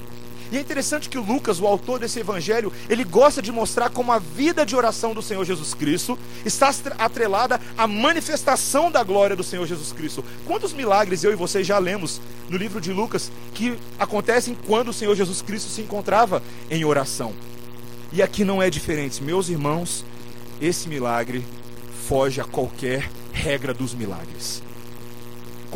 E 0.52 0.58
é 0.58 0.62
interessante 0.62 1.10
que 1.10 1.18
Lucas, 1.18 1.60
o 1.60 1.68
autor 1.68 2.00
desse 2.00 2.20
evangelho, 2.20 2.72
ele 2.90 3.04
gosta 3.04 3.42
de 3.42 3.52
mostrar 3.52 3.90
como 3.90 4.12
a 4.12 4.20
vida 4.20 4.66
de 4.66 4.76
oração 4.76 5.14
do 5.14 5.22
Senhor 5.22 5.44
Jesus 5.44 5.74
Cristo 5.74 6.18
está 6.46 6.74
atrelada 6.98 7.60
à 7.78 7.88
manifestação 7.88 8.90
da 8.90 9.04
glória 9.04 9.36
do 9.36 9.44
Senhor 9.44 9.66
Jesus 9.66 9.92
Cristo. 9.92 10.24
Quantos 10.46 10.74
milagres 10.74 11.24
eu 11.24 11.32
e 11.32 11.36
você 11.36 11.64
já 11.64 11.78
lemos 11.78 12.22
no 12.50 12.58
livro 12.58 12.80
de 12.80 12.94
Lucas 12.94 13.32
que 13.54 13.78
acontecem 14.00 14.58
quando 14.66 14.90
o 14.90 14.94
Senhor 14.94 15.16
Jesus 15.16 15.42
Cristo 15.42 15.70
se 15.70 15.82
encontrava 15.82 16.42
em 16.70 16.86
oração? 16.86 17.34
E 18.12 18.22
aqui 18.22 18.46
não 18.46 18.62
é 18.62 18.70
diferente, 18.70 19.22
meus 19.22 19.50
irmãos, 19.50 20.06
esse 20.62 20.88
milagre 20.88 21.44
foge 22.08 22.40
a 22.40 22.46
qualquer 22.46 23.10
regra 23.34 23.74
dos 23.74 23.94
milagres. 23.94 24.62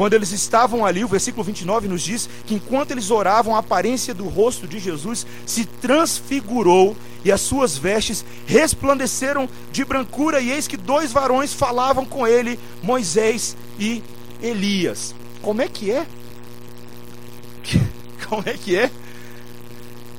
Quando 0.01 0.15
eles 0.15 0.31
estavam 0.31 0.83
ali, 0.83 1.03
o 1.03 1.07
versículo 1.07 1.43
29 1.43 1.87
nos 1.87 2.01
diz 2.01 2.27
que 2.47 2.55
enquanto 2.55 2.89
eles 2.89 3.11
oravam, 3.11 3.55
a 3.55 3.59
aparência 3.59 4.15
do 4.15 4.27
rosto 4.27 4.67
de 4.67 4.79
Jesus 4.79 5.27
se 5.45 5.63
transfigurou 5.63 6.97
e 7.23 7.31
as 7.31 7.39
suas 7.39 7.77
vestes 7.77 8.25
resplandeceram 8.47 9.47
de 9.71 9.85
brancura, 9.85 10.41
e 10.41 10.49
eis 10.49 10.67
que 10.67 10.75
dois 10.75 11.11
varões 11.11 11.53
falavam 11.53 12.03
com 12.03 12.25
ele, 12.25 12.59
Moisés 12.81 13.55
e 13.79 14.01
Elias. 14.41 15.13
Como 15.39 15.61
é 15.61 15.67
que 15.67 15.91
é? 15.91 16.07
Como 18.27 18.41
é 18.43 18.53
que 18.53 18.75
é? 18.75 18.89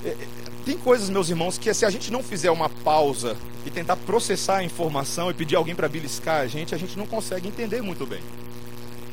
é 0.05 0.17
tem 0.65 0.79
coisas, 0.79 1.11
meus 1.11 1.29
irmãos, 1.29 1.59
que 1.59 1.75
se 1.75 1.85
a 1.85 1.91
gente 1.91 2.13
não 2.13 2.23
fizer 2.23 2.53
uma 2.53 2.69
pausa 2.69 3.37
e 3.67 3.71
tentar 3.71 3.97
processar 3.97 4.59
a 4.59 4.63
informação 4.63 5.29
e 5.29 5.35
pedir 5.35 5.57
alguém 5.57 5.75
para 5.75 5.89
beliscar 5.89 6.41
a 6.41 6.47
gente, 6.47 6.73
a 6.73 6.79
gente 6.79 6.97
não 6.97 7.05
consegue 7.05 7.49
entender 7.49 7.83
muito 7.83 8.07
bem. 8.07 8.21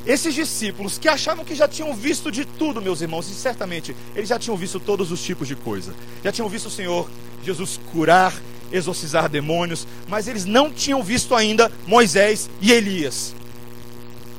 Esses 0.09 0.33
discípulos 0.33 0.97
que 0.97 1.07
achavam 1.07 1.45
que 1.45 1.53
já 1.53 1.67
tinham 1.67 1.93
visto 1.93 2.31
de 2.31 2.43
tudo, 2.43 2.81
meus 2.81 2.99
irmãos, 2.99 3.29
e 3.29 3.33
certamente 3.35 3.95
eles 4.15 4.27
já 4.27 4.39
tinham 4.39 4.57
visto 4.57 4.79
todos 4.79 5.11
os 5.11 5.21
tipos 5.21 5.47
de 5.47 5.55
coisa. 5.55 5.93
Já 6.23 6.31
tinham 6.31 6.49
visto 6.49 6.65
o 6.65 6.71
Senhor 6.71 7.07
Jesus 7.43 7.79
curar, 7.91 8.33
exorcizar 8.71 9.29
demônios, 9.29 9.85
mas 10.07 10.27
eles 10.27 10.45
não 10.45 10.73
tinham 10.73 11.03
visto 11.03 11.35
ainda 11.35 11.71
Moisés 11.85 12.49
e 12.59 12.71
Elias. 12.71 13.35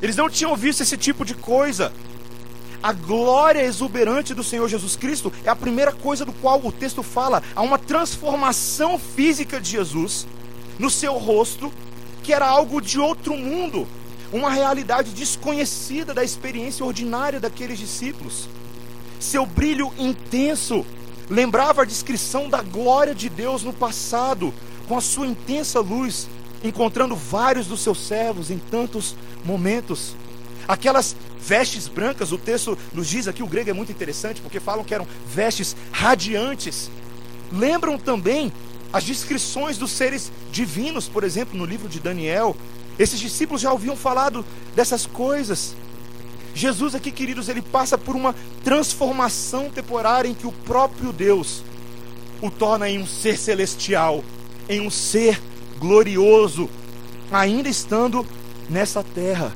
Eles 0.03 0.17
não 0.17 0.29
tinham 0.29 0.57
visto 0.57 0.81
esse 0.81 0.97
tipo 0.97 1.25
de 1.25 1.35
coisa. 1.35 1.93
A 2.83 2.93
glória 2.93 3.63
exuberante 3.63 4.35
do 4.35 4.43
Senhor 4.43 4.69
Jesus 4.69 4.97
Cristo 4.97 5.33
é 5.45 5.51
a 5.51 5.55
primeira 5.55 5.93
coisa 5.93 6.25
do 6.25 6.33
qual 6.33 6.61
o 6.67 6.73
texto 6.73 7.05
fala. 7.05 7.45
Há 7.55 7.63
uma 7.63 7.79
transformação 7.79 8.99
física 8.99 9.61
de 9.61 9.71
Jesus 9.71 10.27
no 10.81 10.91
seu 10.91 11.17
rosto, 11.17 11.73
que 12.25 12.33
era 12.33 12.49
algo 12.49 12.81
de 12.81 12.99
outro 12.99 13.37
mundo, 13.37 13.87
uma 14.33 14.51
realidade 14.51 15.11
desconhecida 15.13 16.15
da 16.15 16.23
experiência 16.23 16.85
ordinária 16.85 17.41
daqueles 17.41 17.79
discípulos. 17.79 18.49
Seu 19.19 19.45
brilho 19.45 19.93
intenso 19.99 20.85
lembrava 21.29 21.83
a 21.83 21.85
descrição 21.85 22.49
da 22.49 22.63
glória 22.63 23.15
de 23.15 23.29
Deus 23.29 23.63
no 23.63 23.73
passado, 23.73 24.53
com 24.89 24.97
a 24.97 25.01
sua 25.01 25.27
intensa 25.27 25.81
luz, 25.81 26.29
encontrando 26.65 27.15
vários 27.15 27.67
dos 27.67 27.81
seus 27.81 27.99
servos 28.07 28.51
em 28.51 28.59
tantos 28.59 29.15
momentos. 29.45 30.15
Aquelas 30.67 31.17
vestes 31.41 31.89
brancas, 31.89 32.33
o 32.33 32.39
texto 32.39 32.77
nos 32.93 33.09
diz 33.09 33.27
aqui, 33.27 33.43
o 33.43 33.47
grego 33.47 33.71
é 33.71 33.73
muito 33.73 33.93
interessante, 33.93 34.41
porque 34.41 34.61
falam 34.61 34.85
que 34.85 34.95
eram 34.95 35.07
vestes 35.27 35.77
radiantes. 35.91 36.91
Lembram 37.53 37.99
também 37.99 38.53
as 38.93 39.05
descrições 39.05 39.79
dos 39.79 39.91
seres 39.93 40.31
divinos, 40.51 41.09
por 41.09 41.25
exemplo, 41.25 41.57
no 41.59 41.65
livro 41.65 41.89
de 41.89 42.01
Daniel. 42.01 42.57
Esses 43.01 43.19
discípulos 43.19 43.63
já 43.63 43.73
ouviam 43.73 43.97
falado 43.97 44.45
dessas 44.77 45.07
coisas. 45.07 45.75
Jesus 46.55 46.95
aqui, 46.95 47.11
queridos, 47.11 47.49
ele 47.49 47.63
passa 47.63 47.97
por 47.97 48.15
uma 48.15 48.35
transformação 48.63 49.71
temporária 49.71 50.29
em 50.29 50.35
que 50.35 50.47
o 50.47 50.53
próprio 50.53 51.11
Deus 51.11 51.63
o 52.43 52.51
torna 52.51 52.91
em 52.91 52.99
um 52.99 53.07
ser 53.07 53.39
celestial, 53.39 54.23
em 54.69 54.83
um 54.83 54.91
ser 54.91 55.41
glorioso, 55.79 56.69
ainda 57.33 57.71
estando 57.71 58.27
nessa 58.69 59.03
terra. 59.03 59.51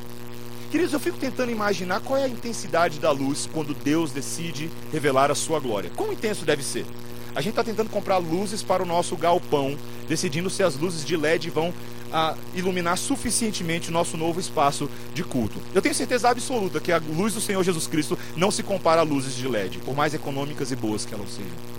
Queridos, 0.71 0.95
eu 0.95 1.01
fico 1.01 1.19
tentando 1.19 1.53
imaginar 1.53 2.01
qual 2.01 2.19
é 2.19 2.25
a 2.25 2.29
intensidade 2.29 2.99
da 2.99 3.11
luz 3.11 3.47
quando 3.53 3.75
Deus 3.75 4.11
decide 4.11 4.71
revelar 4.91 5.31
a 5.31 5.35
sua 5.35 5.61
glória. 5.61 5.91
Quão 5.95 6.11
intenso 6.11 6.47
deve 6.47 6.63
ser? 6.63 6.87
A 7.35 7.43
gente 7.43 7.51
está 7.51 7.65
tentando 7.65 7.91
comprar 7.91 8.17
luzes 8.17 8.63
para 8.63 8.83
o 8.83 8.87
nosso 8.87 9.17
galpão, 9.17 9.77
decidindo 10.09 10.49
se 10.49 10.63
as 10.63 10.77
luzes 10.77 11.05
de 11.05 11.15
LED 11.15 11.51
vão 11.51 11.75
ah, 12.15 12.37
iluminar 12.55 12.97
suficientemente 12.97 13.91
o 13.91 13.93
nosso 13.93 14.17
novo 14.17 14.39
espaço 14.39 14.89
de 15.13 15.25
culto. 15.25 15.61
Eu 15.75 15.83
tenho 15.83 15.95
certeza 15.95 16.31
absoluta 16.31 16.79
que 16.79 16.93
a 16.93 16.99
luz 16.99 17.35
do 17.35 17.41
Senhor 17.41 17.65
Jesus 17.65 17.89
Cristo 17.89 18.17
não 18.37 18.53
se 18.53 18.63
compara 18.63 19.01
a 19.01 19.05
luzes 19.05 19.35
de 19.35 19.49
LED, 19.49 19.79
por 19.79 19.97
mais 19.97 20.15
econômicas 20.15 20.71
e 20.71 20.77
boas 20.77 21.05
que 21.05 21.13
elas 21.13 21.29
sejam. 21.31 21.75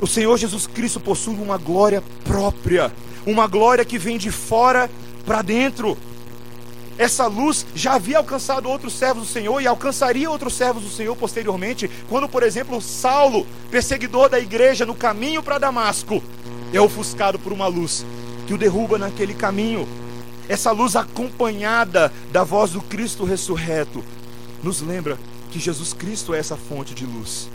O 0.00 0.06
Senhor 0.06 0.36
Jesus 0.38 0.66
Cristo 0.66 0.98
possui 0.98 1.34
uma 1.34 1.58
glória 1.58 2.02
própria, 2.24 2.90
uma 3.26 3.46
glória 3.46 3.84
que 3.84 3.98
vem 3.98 4.16
de 4.16 4.32
fora 4.32 4.90
para 5.26 5.42
dentro 5.42 5.98
essa 6.98 7.26
luz 7.26 7.66
já 7.74 7.94
havia 7.94 8.18
alcançado 8.18 8.68
outros 8.68 8.92
servos 8.92 9.26
do 9.26 9.32
Senhor 9.32 9.60
e 9.60 9.66
alcançaria 9.66 10.30
outros 10.30 10.54
servos 10.54 10.82
do 10.82 10.90
Senhor 10.90 11.16
posteriormente, 11.16 11.90
quando, 12.08 12.28
por 12.28 12.42
exemplo, 12.42 12.80
Saulo, 12.80 13.46
perseguidor 13.70 14.28
da 14.28 14.38
igreja 14.38 14.84
no 14.84 14.94
caminho 14.94 15.42
para 15.42 15.58
Damasco, 15.58 16.22
é 16.72 16.80
ofuscado 16.80 17.38
por 17.38 17.52
uma 17.52 17.66
luz 17.66 18.04
que 18.46 18.54
o 18.54 18.58
derruba 18.58 18.98
naquele 18.98 19.34
caminho. 19.34 19.86
Essa 20.48 20.72
luz 20.72 20.96
acompanhada 20.96 22.12
da 22.30 22.44
voz 22.44 22.72
do 22.72 22.80
Cristo 22.80 23.24
ressurreto 23.24 24.04
nos 24.62 24.80
lembra 24.80 25.18
que 25.50 25.58
Jesus 25.58 25.92
Cristo 25.92 26.34
é 26.34 26.38
essa 26.38 26.56
fonte 26.56 26.94
de 26.94 27.06
luz. 27.06 27.48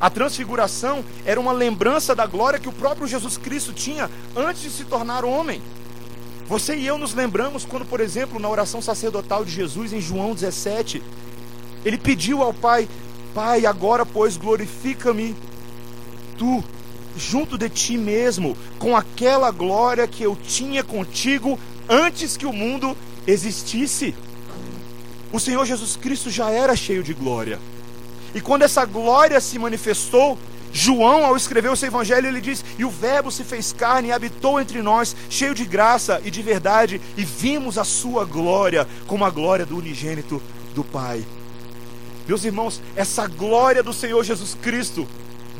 A 0.00 0.10
transfiguração 0.10 1.04
era 1.24 1.40
uma 1.40 1.52
lembrança 1.52 2.14
da 2.14 2.26
glória 2.26 2.58
que 2.58 2.68
o 2.68 2.72
próprio 2.72 3.06
Jesus 3.06 3.36
Cristo 3.36 3.72
tinha 3.72 4.10
antes 4.34 4.62
de 4.62 4.70
se 4.70 4.84
tornar 4.84 5.24
homem. 5.24 5.62
Você 6.48 6.74
e 6.74 6.86
eu 6.86 6.98
nos 6.98 7.14
lembramos 7.14 7.64
quando, 7.64 7.84
por 7.84 8.00
exemplo, 8.00 8.40
na 8.40 8.48
oração 8.48 8.82
sacerdotal 8.82 9.44
de 9.44 9.52
Jesus 9.52 9.92
em 9.92 10.00
João 10.00 10.34
17, 10.34 11.02
ele 11.84 11.96
pediu 11.96 12.42
ao 12.42 12.52
Pai 12.52 12.88
Pai, 13.34 13.64
agora, 13.64 14.04
pois, 14.04 14.36
glorifica-me 14.36 15.34
tu 16.36 16.62
junto 17.16 17.58
de 17.58 17.68
ti 17.68 17.96
mesmo, 17.96 18.56
com 18.78 18.96
aquela 18.96 19.50
glória 19.50 20.06
que 20.06 20.22
eu 20.22 20.36
tinha 20.36 20.82
contigo 20.82 21.58
antes 21.88 22.36
que 22.36 22.46
o 22.46 22.52
mundo 22.52 22.96
existisse. 23.26 24.14
O 25.32 25.40
Senhor 25.40 25.64
Jesus 25.64 25.96
Cristo 25.96 26.30
já 26.30 26.50
era 26.50 26.76
cheio 26.76 27.02
de 27.02 27.14
glória. 27.14 27.58
E 28.34 28.40
quando 28.40 28.62
essa 28.62 28.84
glória 28.84 29.40
se 29.40 29.58
manifestou, 29.58 30.38
João, 30.72 31.26
ao 31.26 31.36
escrever 31.36 31.70
o 31.70 31.76
seu 31.76 31.88
evangelho, 31.88 32.28
ele 32.28 32.40
diz: 32.40 32.64
E 32.78 32.84
o 32.84 32.90
Verbo 32.90 33.30
se 33.30 33.44
fez 33.44 33.72
carne 33.72 34.08
e 34.08 34.12
habitou 34.12 34.58
entre 34.58 34.80
nós, 34.80 35.14
cheio 35.28 35.54
de 35.54 35.64
graça 35.64 36.20
e 36.24 36.30
de 36.30 36.42
verdade, 36.42 37.00
e 37.16 37.24
vimos 37.24 37.76
a 37.76 37.84
sua 37.84 38.24
glória 38.24 38.88
como 39.06 39.24
a 39.24 39.30
glória 39.30 39.66
do 39.66 39.76
unigênito 39.76 40.42
do 40.74 40.82
Pai. 40.82 41.24
Meus 42.26 42.44
irmãos, 42.44 42.80
essa 42.96 43.26
glória 43.26 43.82
do 43.82 43.92
Senhor 43.92 44.24
Jesus 44.24 44.56
Cristo, 44.62 45.06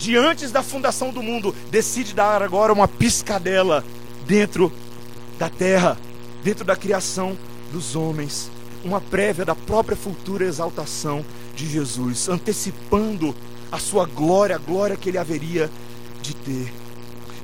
de 0.02 0.16
antes 0.16 0.50
da 0.50 0.64
fundação 0.64 1.12
do 1.12 1.22
mundo, 1.22 1.54
decide 1.70 2.12
dar 2.12 2.42
agora 2.42 2.72
uma 2.72 2.88
piscadela 2.88 3.84
dentro 4.26 4.72
da 5.38 5.48
terra, 5.48 5.96
dentro 6.42 6.64
da 6.64 6.74
criação 6.74 7.38
dos 7.70 7.94
homens, 7.94 8.50
uma 8.84 9.00
prévia 9.00 9.44
da 9.44 9.54
própria 9.54 9.96
futura 9.96 10.44
exaltação 10.44 11.24
de 11.54 11.68
Jesus, 11.68 12.28
antecipando 12.28 13.32
a 13.70 13.78
sua 13.78 14.04
glória, 14.04 14.56
a 14.56 14.58
glória 14.58 14.96
que 14.96 15.08
ele 15.08 15.18
haveria 15.18 15.70
de 16.20 16.34
ter. 16.34 16.72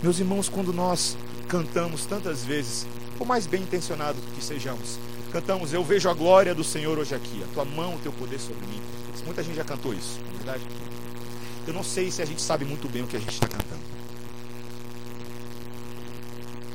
Meus 0.03 0.19
irmãos, 0.19 0.49
quando 0.49 0.73
nós 0.73 1.17
cantamos 1.47 2.07
tantas 2.07 2.45
vezes, 2.45 2.89
por 3.17 3.27
mais 3.27 3.47
bem 3.47 3.63
intencionados 3.63 4.21
que 4.35 4.45
sejamos, 4.45 4.99
cantamos: 5.33 5.73
Eu 5.73 5.85
vejo 5.85 6.11
a 6.11 6.15
glória 6.15 6.57
do 6.57 6.65
Senhor 6.65 6.99
hoje 6.99 7.15
aqui, 7.15 7.41
a 7.45 7.55
tua 7.55 7.65
mão, 7.65 7.95
o 7.95 7.99
teu 8.01 8.13
poder 8.13 8.41
sobre 8.41 8.67
mim. 8.67 8.81
Muita 9.25 9.45
gente 9.45 9.57
já 9.57 9.65
cantou 9.65 9.95
isso, 9.95 10.19
não 10.27 10.35
é 10.35 10.37
verdade? 10.39 10.65
Eu 11.69 11.75
não 11.75 11.85
sei 11.85 12.11
se 12.11 12.23
a 12.23 12.25
gente 12.25 12.41
sabe 12.41 12.65
muito 12.65 12.89
bem 12.89 13.03
o 13.03 13.07
que 13.07 13.15
a 13.15 13.21
gente 13.21 13.35
está 13.35 13.47
cantando. 13.47 13.83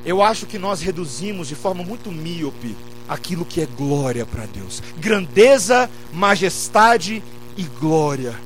Eu 0.05 0.21
acho 0.21 0.45
que 0.45 0.59
nós 0.59 0.81
reduzimos 0.81 1.47
de 1.47 1.55
forma 1.55 1.83
muito 1.83 2.11
míope 2.11 2.77
aquilo 3.09 3.43
que 3.43 3.59
é 3.59 3.65
glória 3.65 4.23
para 4.23 4.45
Deus. 4.45 4.83
Grandeza, 4.97 5.89
majestade 6.13 7.23
e 7.57 7.63
glória. 7.63 8.39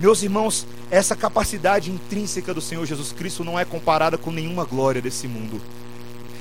Meus 0.00 0.20
irmãos, 0.24 0.66
essa 0.90 1.14
capacidade 1.14 1.92
intrínseca 1.92 2.52
do 2.52 2.60
Senhor 2.60 2.84
Jesus 2.84 3.12
Cristo 3.12 3.44
não 3.44 3.56
é 3.56 3.64
comparada 3.64 4.18
com 4.18 4.32
nenhuma 4.32 4.64
glória 4.64 5.00
desse 5.00 5.28
mundo. 5.28 5.62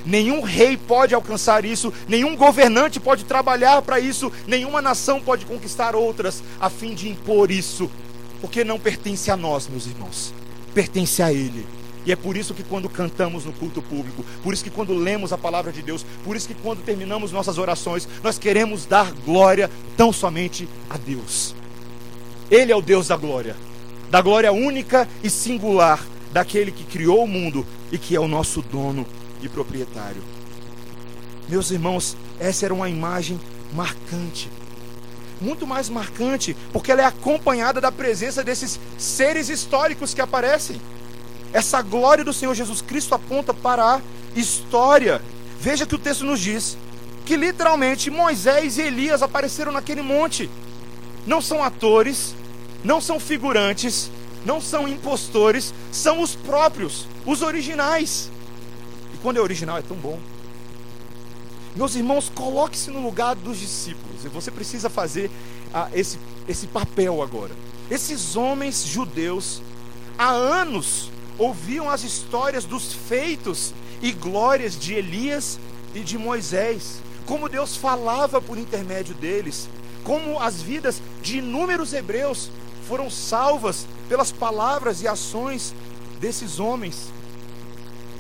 Nenhum 0.03 0.41
rei 0.41 0.77
pode 0.77 1.13
alcançar 1.13 1.63
isso, 1.63 1.93
nenhum 2.07 2.35
governante 2.35 2.99
pode 2.99 3.23
trabalhar 3.23 3.83
para 3.83 3.99
isso, 3.99 4.31
nenhuma 4.47 4.81
nação 4.81 5.21
pode 5.21 5.45
conquistar 5.45 5.95
outras 5.95 6.43
a 6.59 6.71
fim 6.71 6.95
de 6.95 7.07
impor 7.07 7.51
isso, 7.51 7.89
porque 8.45 8.63
não 8.63 8.79
pertence 8.79 9.31
a 9.31 9.35
nós, 9.35 9.67
meus 9.67 9.87
irmãos, 9.87 10.31
pertence 10.71 11.23
a 11.23 11.33
Ele. 11.33 11.65
E 12.05 12.11
é 12.11 12.15
por 12.15 12.37
isso 12.37 12.53
que 12.53 12.61
quando 12.61 12.87
cantamos 12.87 13.43
no 13.43 13.51
culto 13.51 13.81
público, 13.81 14.23
por 14.43 14.53
isso 14.53 14.63
que 14.63 14.69
quando 14.69 14.93
lemos 14.93 15.33
a 15.33 15.37
palavra 15.37 15.71
de 15.71 15.81
Deus, 15.81 16.05
por 16.23 16.35
isso 16.35 16.47
que 16.47 16.53
quando 16.53 16.85
terminamos 16.85 17.31
nossas 17.31 17.57
orações, 17.57 18.07
nós 18.23 18.37
queremos 18.37 18.85
dar 18.85 19.11
glória 19.25 19.67
tão 19.97 20.13
somente 20.13 20.69
a 20.87 20.95
Deus. 20.95 21.55
Ele 22.51 22.71
é 22.71 22.75
o 22.75 22.83
Deus 22.83 23.07
da 23.07 23.17
glória, 23.17 23.55
da 24.11 24.21
glória 24.21 24.53
única 24.53 25.09
e 25.23 25.29
singular 25.29 26.05
daquele 26.31 26.71
que 26.71 26.83
criou 26.83 27.23
o 27.23 27.27
mundo 27.27 27.65
e 27.91 27.97
que 27.97 28.15
é 28.15 28.19
o 28.19 28.27
nosso 28.27 28.61
dono 28.61 29.07
e 29.41 29.49
proprietário. 29.49 30.21
Meus 31.49 31.71
irmãos, 31.71 32.15
essa 32.39 32.65
era 32.65 32.73
uma 32.75 32.89
imagem 32.89 33.39
marcante. 33.73 34.51
Muito 35.41 35.67
mais 35.67 35.89
marcante, 35.89 36.55
porque 36.71 36.91
ela 36.91 37.01
é 37.01 37.05
acompanhada 37.05 37.81
da 37.81 37.91
presença 37.91 38.43
desses 38.43 38.79
seres 38.97 39.49
históricos 39.49 40.13
que 40.13 40.21
aparecem. 40.21 40.81
Essa 41.53 41.81
glória 41.81 42.23
do 42.23 42.33
Senhor 42.33 42.53
Jesus 42.53 42.81
Cristo 42.81 43.15
aponta 43.15 43.53
para 43.53 43.95
a 43.95 44.01
história. 44.35 45.21
Veja 45.59 45.85
que 45.85 45.95
o 45.95 45.99
texto 45.99 46.25
nos 46.25 46.39
diz 46.39 46.77
que 47.25 47.35
literalmente 47.35 48.11
Moisés 48.11 48.77
e 48.77 48.83
Elias 48.83 49.21
apareceram 49.21 49.71
naquele 49.71 50.01
monte. 50.01 50.49
Não 51.25 51.41
são 51.41 51.63
atores, 51.63 52.35
não 52.83 53.01
são 53.01 53.19
figurantes, 53.19 54.11
não 54.45 54.61
são 54.61 54.87
impostores, 54.87 55.73
são 55.91 56.21
os 56.21 56.35
próprios, 56.35 57.07
os 57.25 57.41
originais 57.41 58.29
quando 59.25 59.37
é 59.37 59.41
original 59.41 59.79
é 59.79 59.81
tão 59.81 59.97
bom. 59.97 60.19
Meus 61.75 61.93
irmãos, 61.95 62.31
coloque-se 62.33 62.89
no 62.89 63.01
lugar 63.01 63.35
dos 63.35 63.59
discípulos. 63.59 64.23
E 64.23 64.29
você 64.29 64.49
precisa 64.49 64.89
fazer 64.89 65.29
ah, 65.73 65.89
esse, 65.93 66.17
esse 66.47 66.67
papel 66.67 67.21
agora. 67.21 67.51
Esses 67.91 68.37
homens 68.37 68.85
judeus, 68.85 69.61
há 70.17 70.29
anos, 70.29 71.11
ouviam 71.37 71.89
as 71.89 72.03
histórias 72.03 72.63
dos 72.63 72.93
feitos 72.93 73.73
e 74.01 74.13
glórias 74.13 74.79
de 74.79 74.93
Elias 74.93 75.59
e 75.93 75.99
de 75.99 76.17
Moisés. 76.17 77.01
Como 77.25 77.49
Deus 77.49 77.75
falava 77.75 78.41
por 78.41 78.57
intermédio 78.57 79.13
deles. 79.15 79.67
Como 80.03 80.39
as 80.39 80.61
vidas 80.61 81.01
de 81.21 81.39
inúmeros 81.39 81.91
hebreus 81.91 82.49
foram 82.87 83.09
salvas 83.09 83.85
pelas 84.07 84.31
palavras 84.31 85.01
e 85.01 85.07
ações 85.07 85.73
desses 86.21 86.59
homens. 86.59 87.11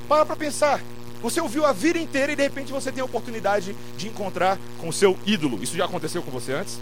Para 0.09 0.25
para 0.25 0.35
pensar. 0.35 0.81
Você 1.25 1.41
ouviu 1.41 1.65
a 1.65 1.73
vida 1.73 1.97
inteira 1.97 2.33
e 2.33 2.35
de 2.35 2.43
repente 2.43 2.71
você 2.71 2.91
tem 2.91 3.01
a 3.01 3.05
oportunidade 3.05 3.75
de 3.97 4.07
encontrar 4.07 4.59
com 4.77 4.89
o 4.89 4.93
seu 4.93 5.17
ídolo. 5.25 5.57
Isso 5.59 5.75
já 5.75 5.85
aconteceu 5.85 6.21
com 6.21 6.29
você 6.29 6.53
antes? 6.53 6.79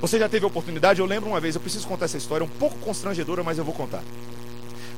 Você 0.00 0.18
já 0.18 0.30
teve 0.30 0.46
a 0.46 0.48
oportunidade? 0.48 0.98
Eu 0.98 1.04
lembro 1.04 1.28
uma 1.28 1.38
vez, 1.40 1.54
eu 1.54 1.60
preciso 1.60 1.86
contar 1.86 2.06
essa 2.06 2.16
história, 2.16 2.42
um 2.42 2.48
pouco 2.48 2.78
constrangedora, 2.78 3.42
mas 3.42 3.58
eu 3.58 3.64
vou 3.64 3.74
contar. 3.74 4.02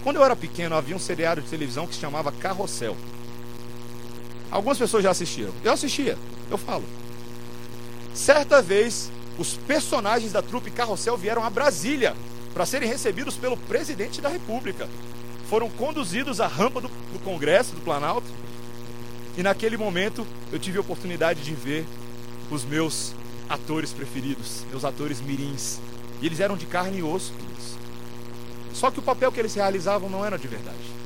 Quando 0.04 0.14
eu 0.14 0.24
era 0.24 0.36
pequeno, 0.36 0.76
havia 0.76 0.94
um 0.94 0.98
seriado 1.00 1.42
de 1.42 1.48
televisão 1.48 1.88
que 1.88 1.96
se 1.96 2.00
chamava 2.00 2.30
Carrossel. 2.30 2.96
Algumas 4.48 4.78
pessoas 4.78 5.02
já 5.02 5.10
assistiram. 5.10 5.52
Eu 5.64 5.72
assistia, 5.72 6.16
eu 6.48 6.56
falo. 6.56 6.84
Certa 8.14 8.62
vez, 8.62 9.10
os 9.36 9.56
personagens 9.66 10.30
da 10.30 10.40
trupe 10.40 10.70
Carrossel 10.70 11.16
vieram 11.16 11.42
a 11.42 11.50
Brasília 11.50 12.14
para 12.54 12.64
serem 12.64 12.88
recebidos 12.88 13.34
pelo 13.34 13.56
presidente 13.56 14.20
da 14.20 14.28
República 14.28 14.88
foram 15.48 15.68
conduzidos 15.70 16.40
à 16.40 16.46
rampa 16.46 16.80
do, 16.80 16.88
do 16.88 17.18
Congresso, 17.20 17.74
do 17.74 17.80
Planalto, 17.80 18.26
e 19.36 19.42
naquele 19.42 19.76
momento 19.76 20.26
eu 20.52 20.58
tive 20.58 20.78
a 20.78 20.80
oportunidade 20.80 21.42
de 21.42 21.54
ver 21.54 21.86
os 22.50 22.64
meus 22.64 23.14
atores 23.48 23.92
preferidos, 23.92 24.64
meus 24.70 24.84
atores 24.84 25.20
mirins. 25.20 25.78
E 26.20 26.26
eles 26.26 26.40
eram 26.40 26.56
de 26.56 26.66
carne 26.66 26.98
e 26.98 27.02
osso, 27.02 27.32
todos. 27.38 27.76
Só 28.72 28.90
que 28.90 28.98
o 28.98 29.02
papel 29.02 29.30
que 29.30 29.38
eles 29.38 29.54
realizavam 29.54 30.08
não 30.08 30.24
era 30.24 30.38
de 30.38 30.48
verdade. 30.48 30.96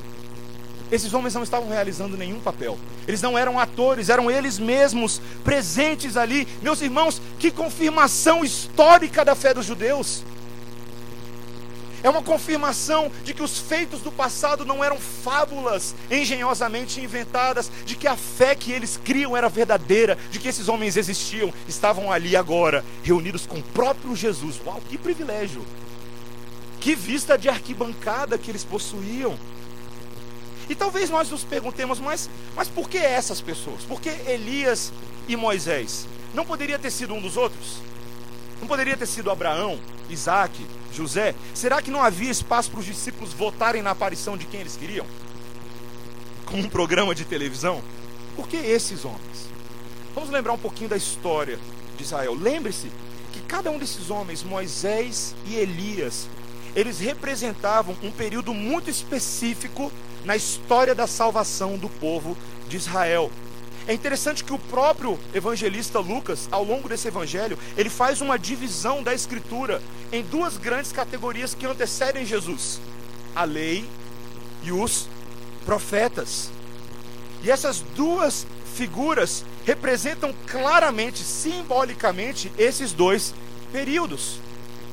Esses 0.90 1.12
homens 1.12 1.34
não 1.34 1.42
estavam 1.42 1.68
realizando 1.68 2.16
nenhum 2.16 2.40
papel. 2.40 2.78
Eles 3.06 3.22
não 3.22 3.38
eram 3.38 3.58
atores, 3.58 4.08
eram 4.08 4.30
eles 4.30 4.58
mesmos 4.58 5.20
presentes 5.44 6.16
ali. 6.16 6.48
Meus 6.62 6.80
irmãos, 6.80 7.22
que 7.38 7.50
confirmação 7.50 8.44
histórica 8.44 9.24
da 9.24 9.34
fé 9.34 9.54
dos 9.54 9.66
judeus. 9.66 10.24
É 12.02 12.08
uma 12.08 12.22
confirmação 12.22 13.10
de 13.24 13.34
que 13.34 13.42
os 13.42 13.58
feitos 13.58 14.00
do 14.00 14.10
passado 14.10 14.64
não 14.64 14.82
eram 14.82 14.98
fábulas 14.98 15.94
engenhosamente 16.10 17.00
inventadas, 17.00 17.70
de 17.84 17.94
que 17.94 18.08
a 18.08 18.16
fé 18.16 18.54
que 18.54 18.72
eles 18.72 18.98
criam 19.04 19.36
era 19.36 19.48
verdadeira, 19.48 20.16
de 20.30 20.38
que 20.38 20.48
esses 20.48 20.68
homens 20.68 20.96
existiam, 20.96 21.52
estavam 21.68 22.10
ali 22.10 22.34
agora, 22.34 22.84
reunidos 23.02 23.46
com 23.46 23.58
o 23.58 23.62
próprio 23.62 24.16
Jesus. 24.16 24.60
Uau, 24.64 24.80
que 24.88 24.96
privilégio! 24.96 25.64
Que 26.80 26.94
vista 26.94 27.36
de 27.36 27.48
arquibancada 27.48 28.38
que 28.38 28.50
eles 28.50 28.64
possuíam. 28.64 29.38
E 30.70 30.74
talvez 30.74 31.10
nós 31.10 31.28
nos 31.28 31.44
perguntemos, 31.44 32.00
mas, 32.00 32.30
mas 32.56 32.68
por 32.68 32.88
que 32.88 32.96
essas 32.96 33.40
pessoas? 33.40 33.82
Por 33.82 34.00
que 34.00 34.08
Elias 34.08 34.90
e 35.28 35.36
Moisés? 35.36 36.06
Não 36.32 36.46
poderia 36.46 36.78
ter 36.78 36.90
sido 36.90 37.12
um 37.12 37.20
dos 37.20 37.36
outros? 37.36 37.82
Não 38.60 38.68
poderia 38.68 38.96
ter 38.96 39.06
sido 39.06 39.30
Abraão, 39.30 39.78
Isaac, 40.08 40.66
José, 40.92 41.34
será 41.54 41.80
que 41.80 41.90
não 41.90 42.02
havia 42.02 42.30
espaço 42.30 42.70
para 42.70 42.80
os 42.80 42.86
discípulos 42.86 43.32
votarem 43.32 43.82
na 43.82 43.90
aparição 43.90 44.36
de 44.36 44.46
quem 44.46 44.60
eles 44.60 44.76
queriam? 44.76 45.06
Como 46.44 46.62
um 46.62 46.68
programa 46.68 47.14
de 47.14 47.24
televisão? 47.24 47.82
Por 48.36 48.48
que 48.48 48.56
esses 48.56 49.04
homens? 49.04 49.48
Vamos 50.14 50.30
lembrar 50.30 50.52
um 50.52 50.58
pouquinho 50.58 50.90
da 50.90 50.96
história 50.96 51.58
de 51.96 52.02
Israel. 52.02 52.34
Lembre-se 52.34 52.90
que 53.32 53.40
cada 53.42 53.70
um 53.70 53.78
desses 53.78 54.10
homens, 54.10 54.42
Moisés 54.42 55.34
e 55.46 55.54
Elias, 55.54 56.28
eles 56.74 56.98
representavam 56.98 57.96
um 58.02 58.10
período 58.10 58.52
muito 58.52 58.90
específico 58.90 59.92
na 60.24 60.36
história 60.36 60.94
da 60.94 61.06
salvação 61.06 61.76
do 61.76 61.88
povo 61.88 62.36
de 62.68 62.76
Israel. 62.76 63.30
É 63.86 63.92
interessante 63.94 64.44
que 64.44 64.52
o 64.52 64.58
próprio 64.58 65.18
evangelista 65.34 65.98
Lucas, 65.98 66.48
ao 66.50 66.62
longo 66.64 66.88
desse 66.88 67.08
evangelho, 67.08 67.58
ele 67.76 67.90
faz 67.90 68.20
uma 68.20 68.38
divisão 68.38 69.02
da 69.02 69.14
escritura 69.14 69.82
em 70.12 70.22
duas 70.22 70.56
grandes 70.56 70.92
categorias 70.92 71.54
que 71.54 71.66
antecedem 71.66 72.24
Jesus: 72.24 72.80
a 73.34 73.44
lei 73.44 73.84
e 74.62 74.70
os 74.70 75.08
profetas. 75.64 76.50
E 77.42 77.50
essas 77.50 77.80
duas 77.96 78.46
figuras 78.74 79.44
representam 79.64 80.34
claramente, 80.46 81.18
simbolicamente, 81.24 82.52
esses 82.58 82.92
dois 82.92 83.34
períodos. 83.72 84.38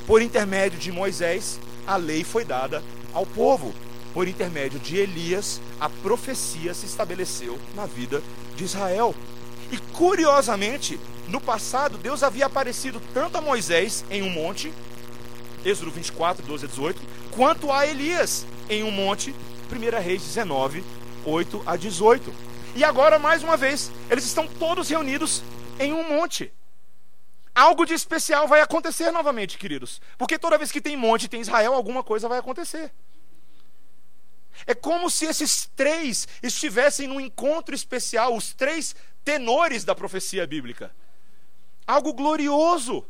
por 0.06 0.22
intermédio 0.22 0.80
de 0.80 0.90
Moisés, 0.90 1.60
a 1.86 1.98
lei 1.98 2.24
foi 2.24 2.46
dada 2.46 2.82
ao 3.14 3.26
povo. 3.26 3.74
Por 4.18 4.28
intermédio 4.28 4.80
de 4.80 4.98
Elias, 4.98 5.62
a 5.80 5.88
profecia 5.88 6.74
se 6.74 6.88
estabeleceu 6.88 7.60
na 7.76 7.86
vida 7.86 8.24
de 8.56 8.64
Israel. 8.64 9.14
E 9.72 9.78
curiosamente, 9.96 11.00
no 11.28 11.40
passado, 11.40 12.00
Deus 12.00 12.24
havia 12.24 12.48
aparecido 12.48 13.00
tanto 13.14 13.38
a 13.38 13.42
Moisés 13.42 14.04
em 14.10 14.24
um 14.24 14.30
monte, 14.32 14.74
Êxodo 15.64 15.92
24, 15.92 16.44
12 16.44 16.66
a 16.66 16.68
18, 16.68 17.02
quanto 17.30 17.72
a 17.72 17.86
Elias 17.86 18.48
em 18.68 18.82
um 18.84 18.90
monte, 18.90 19.36
1 19.72 20.02
Reis 20.02 20.24
19, 20.24 20.84
8 21.24 21.62
a 21.64 21.76
18. 21.76 22.34
E 22.76 22.84
agora, 22.84 23.20
mais 23.20 23.44
uma 23.44 23.56
vez, 23.56 23.92
eles 24.10 24.26
estão 24.26 24.48
todos 24.48 24.90
reunidos 24.90 25.44
em 25.80 25.94
um 25.94 26.10
monte. 26.10 26.52
Algo 27.54 27.86
de 27.86 27.94
especial 27.94 28.48
vai 28.48 28.62
acontecer 28.62 29.12
novamente, 29.12 29.60
queridos. 29.60 30.02
Porque 30.18 30.40
toda 30.40 30.58
vez 30.58 30.72
que 30.72 30.82
tem 30.82 30.98
monte, 30.98 31.28
tem 31.28 31.42
Israel, 31.42 31.76
alguma 31.76 32.02
coisa 32.02 32.28
vai 32.28 32.40
acontecer. 32.40 32.92
É 34.66 34.74
como 34.74 35.10
se 35.10 35.26
esses 35.26 35.70
três 35.76 36.28
estivessem 36.42 37.08
num 37.08 37.20
encontro 37.20 37.76
especial, 37.76 38.36
os 38.36 38.54
três 38.54 38.96
tenores 39.24 39.84
da 39.84 39.94
profecia 39.94 40.48
bíblica. 40.48 40.92
Algo 41.86 42.14
glorioso. 42.14 43.06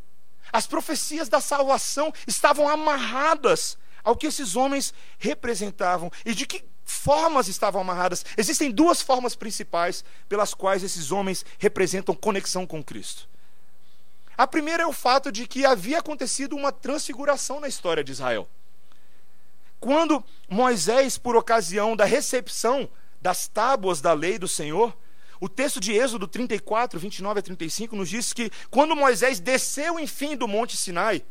As 0.51 0.65
profecias 0.65 1.29
da 1.29 1.39
salvação 1.39 2.13
estavam 2.25 2.67
amarradas 2.67 3.77
ao 4.03 4.15
que 4.15 4.27
esses 4.27 4.55
homens 4.55 4.93
representavam. 5.17 6.11
E 6.25 6.33
de 6.33 6.45
que 6.45 6.63
formas 6.83 7.47
estavam 7.47 7.81
amarradas? 7.81 8.25
Existem 8.37 8.71
duas 8.71 9.01
formas 9.01 9.35
principais 9.35 10.03
pelas 10.29 10.53
quais 10.53 10.83
esses 10.83 11.11
homens 11.11 11.45
representam 11.57 12.15
conexão 12.15 12.65
com 12.65 12.83
Cristo. 12.83 13.27
A 14.37 14.47
primeira 14.47 14.83
é 14.83 14.87
o 14.87 14.93
fato 14.93 15.31
de 15.31 15.47
que 15.47 15.65
havia 15.65 15.99
acontecido 15.99 16.55
uma 16.55 16.71
transfiguração 16.71 17.59
na 17.59 17.67
história 17.67 18.03
de 18.03 18.11
Israel. 18.11 18.47
Quando 19.79 20.23
Moisés, 20.49 21.17
por 21.17 21.35
ocasião 21.35 21.95
da 21.95 22.05
recepção 22.05 22.89
das 23.21 23.47
tábuas 23.47 24.01
da 24.01 24.13
lei 24.13 24.37
do 24.39 24.47
Senhor, 24.47 24.95
o 25.39 25.47
texto 25.47 25.79
de 25.79 25.93
Êxodo 25.93 26.27
34, 26.27 26.99
29 26.99 27.39
a 27.39 27.43
35 27.43 27.95
nos 27.95 28.09
diz 28.09 28.33
que 28.33 28.51
quando 28.69 28.95
Moisés 28.95 29.39
desceu, 29.39 29.99
enfim, 29.99 30.35
do 30.35 30.47
Monte 30.47 30.75
Sinai, 30.75 31.23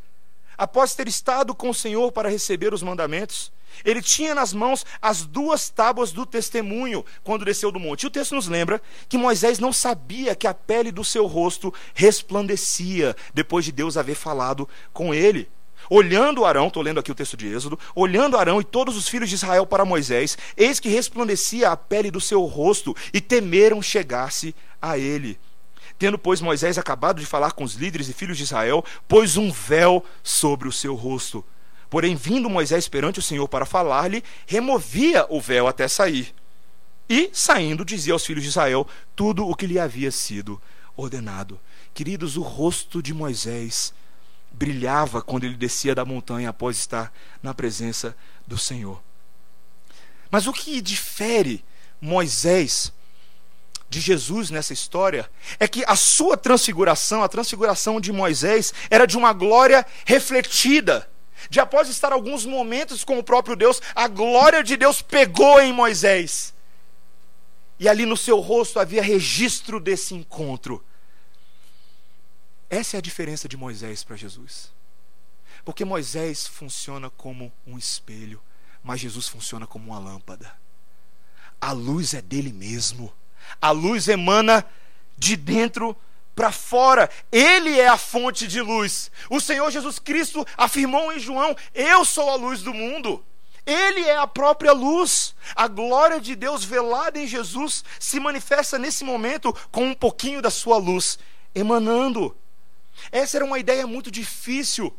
após 0.56 0.94
ter 0.94 1.08
estado 1.08 1.54
com 1.54 1.70
o 1.70 1.74
Senhor 1.74 2.12
para 2.12 2.28
receber 2.28 2.72
os 2.72 2.82
mandamentos, 2.82 3.52
ele 3.84 4.00
tinha 4.00 4.34
nas 4.34 4.52
mãos 4.52 4.86
as 5.02 5.26
duas 5.26 5.68
tábuas 5.68 6.12
do 6.12 6.24
testemunho 6.24 7.04
quando 7.22 7.44
desceu 7.44 7.70
do 7.70 7.80
monte. 7.80 8.04
E 8.04 8.06
o 8.06 8.10
texto 8.10 8.34
nos 8.34 8.48
lembra 8.48 8.80
que 9.08 9.18
Moisés 9.18 9.58
não 9.58 9.72
sabia 9.72 10.34
que 10.34 10.46
a 10.46 10.54
pele 10.54 10.90
do 10.90 11.04
seu 11.04 11.26
rosto 11.26 11.74
resplandecia 11.94 13.14
depois 13.34 13.64
de 13.64 13.72
Deus 13.72 13.96
haver 13.96 14.14
falado 14.14 14.68
com 14.92 15.12
ele. 15.12 15.48
Olhando 15.88 16.44
Arão, 16.44 16.68
estou 16.68 16.82
lendo 16.82 17.00
aqui 17.00 17.12
o 17.12 17.14
texto 17.14 17.36
de 17.36 17.46
Êxodo, 17.46 17.78
olhando 17.94 18.36
Arão 18.36 18.60
e 18.60 18.64
todos 18.64 18.96
os 18.96 19.08
filhos 19.08 19.28
de 19.28 19.34
Israel 19.34 19.66
para 19.66 19.84
Moisés, 19.84 20.36
eis 20.56 20.80
que 20.80 20.88
resplandecia 20.88 21.70
a 21.70 21.76
pele 21.76 22.10
do 22.10 22.20
seu 22.20 22.44
rosto, 22.44 22.94
e 23.12 23.20
temeram 23.20 23.80
chegar-se 23.80 24.54
a 24.80 24.98
ele. 24.98 25.38
Tendo, 25.98 26.18
pois, 26.18 26.40
Moisés 26.40 26.76
acabado 26.76 27.20
de 27.20 27.26
falar 27.26 27.52
com 27.52 27.64
os 27.64 27.74
líderes 27.74 28.08
e 28.08 28.12
filhos 28.12 28.36
de 28.36 28.42
Israel, 28.42 28.84
pôs 29.08 29.36
um 29.36 29.50
véu 29.50 30.04
sobre 30.22 30.68
o 30.68 30.72
seu 30.72 30.94
rosto. 30.94 31.44
Porém, 31.88 32.14
vindo 32.14 32.50
Moisés 32.50 32.88
perante 32.88 33.18
o 33.18 33.22
Senhor 33.22 33.48
para 33.48 33.64
falar-lhe, 33.64 34.22
removia 34.46 35.24
o 35.30 35.40
véu 35.40 35.66
até 35.66 35.88
sair. 35.88 36.34
E, 37.08 37.30
saindo, 37.32 37.84
dizia 37.84 38.12
aos 38.12 38.26
filhos 38.26 38.42
de 38.42 38.50
Israel 38.50 38.86
tudo 39.14 39.48
o 39.48 39.54
que 39.54 39.66
lhe 39.66 39.78
havia 39.78 40.10
sido 40.10 40.60
ordenado. 40.96 41.58
Queridos, 41.94 42.36
o 42.36 42.42
rosto 42.42 43.02
de 43.02 43.14
Moisés 43.14 43.94
brilhava 44.56 45.20
quando 45.20 45.44
ele 45.44 45.54
descia 45.54 45.94
da 45.94 46.04
montanha 46.04 46.48
após 46.48 46.78
estar 46.78 47.12
na 47.42 47.52
presença 47.52 48.16
do 48.46 48.56
Senhor. 48.56 49.02
Mas 50.30 50.46
o 50.46 50.52
que 50.52 50.80
difere 50.80 51.64
Moisés 52.00 52.92
de 53.88 54.00
Jesus 54.00 54.50
nessa 54.50 54.72
história 54.72 55.30
é 55.60 55.68
que 55.68 55.84
a 55.86 55.94
sua 55.94 56.36
transfiguração, 56.36 57.22
a 57.22 57.28
transfiguração 57.28 58.00
de 58.00 58.12
Moisés, 58.12 58.72
era 58.90 59.06
de 59.06 59.16
uma 59.16 59.32
glória 59.32 59.86
refletida. 60.04 61.08
De 61.50 61.60
após 61.60 61.88
estar 61.88 62.12
alguns 62.12 62.44
momentos 62.44 63.04
com 63.04 63.18
o 63.18 63.22
próprio 63.22 63.54
Deus, 63.54 63.80
a 63.94 64.08
glória 64.08 64.64
de 64.64 64.76
Deus 64.76 65.02
pegou 65.02 65.60
em 65.60 65.72
Moisés. 65.72 66.54
E 67.78 67.88
ali 67.88 68.06
no 68.06 68.16
seu 68.16 68.40
rosto 68.40 68.80
havia 68.80 69.02
registro 69.02 69.78
desse 69.78 70.14
encontro. 70.14 70.82
Essa 72.68 72.96
é 72.96 72.98
a 72.98 73.02
diferença 73.02 73.48
de 73.48 73.56
Moisés 73.56 74.02
para 74.02 74.16
Jesus. 74.16 74.72
Porque 75.64 75.84
Moisés 75.84 76.46
funciona 76.46 77.10
como 77.10 77.52
um 77.66 77.78
espelho, 77.78 78.42
mas 78.82 79.00
Jesus 79.00 79.28
funciona 79.28 79.66
como 79.66 79.90
uma 79.90 79.98
lâmpada. 79.98 80.52
A 81.60 81.72
luz 81.72 82.14
é 82.14 82.22
dele 82.22 82.52
mesmo. 82.52 83.12
A 83.60 83.70
luz 83.70 84.08
emana 84.08 84.64
de 85.16 85.36
dentro 85.36 85.96
para 86.34 86.52
fora. 86.52 87.10
Ele 87.32 87.78
é 87.80 87.88
a 87.88 87.96
fonte 87.96 88.46
de 88.46 88.60
luz. 88.60 89.10
O 89.30 89.40
Senhor 89.40 89.70
Jesus 89.70 89.98
Cristo 89.98 90.46
afirmou 90.56 91.12
em 91.12 91.18
João: 91.18 91.56
Eu 91.74 92.04
sou 92.04 92.30
a 92.30 92.36
luz 92.36 92.62
do 92.62 92.74
mundo. 92.74 93.24
Ele 93.64 94.02
é 94.02 94.16
a 94.16 94.26
própria 94.26 94.72
luz. 94.72 95.34
A 95.54 95.66
glória 95.66 96.20
de 96.20 96.36
Deus 96.36 96.64
velada 96.64 97.18
em 97.18 97.26
Jesus 97.26 97.82
se 97.98 98.20
manifesta 98.20 98.78
nesse 98.78 99.02
momento 99.02 99.52
com 99.72 99.86
um 99.86 99.94
pouquinho 99.94 100.40
da 100.40 100.50
sua 100.50 100.76
luz 100.76 101.18
emanando. 101.54 102.36
Essa 103.10 103.38
era 103.38 103.44
uma 103.44 103.58
ideia 103.58 103.86
muito 103.86 104.10
difícil 104.10 104.94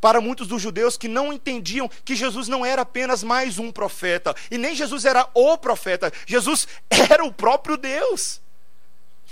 para 0.00 0.20
muitos 0.20 0.48
dos 0.48 0.60
judeus 0.60 0.96
que 0.96 1.06
não 1.06 1.32
entendiam 1.32 1.88
que 2.04 2.16
Jesus 2.16 2.48
não 2.48 2.66
era 2.66 2.82
apenas 2.82 3.22
mais 3.22 3.58
um 3.60 3.70
profeta, 3.70 4.34
e 4.50 4.58
nem 4.58 4.74
Jesus 4.74 5.04
era 5.04 5.28
o 5.32 5.56
profeta, 5.56 6.12
Jesus 6.26 6.66
era 6.90 7.24
o 7.24 7.32
próprio 7.32 7.76
Deus. 7.76 8.40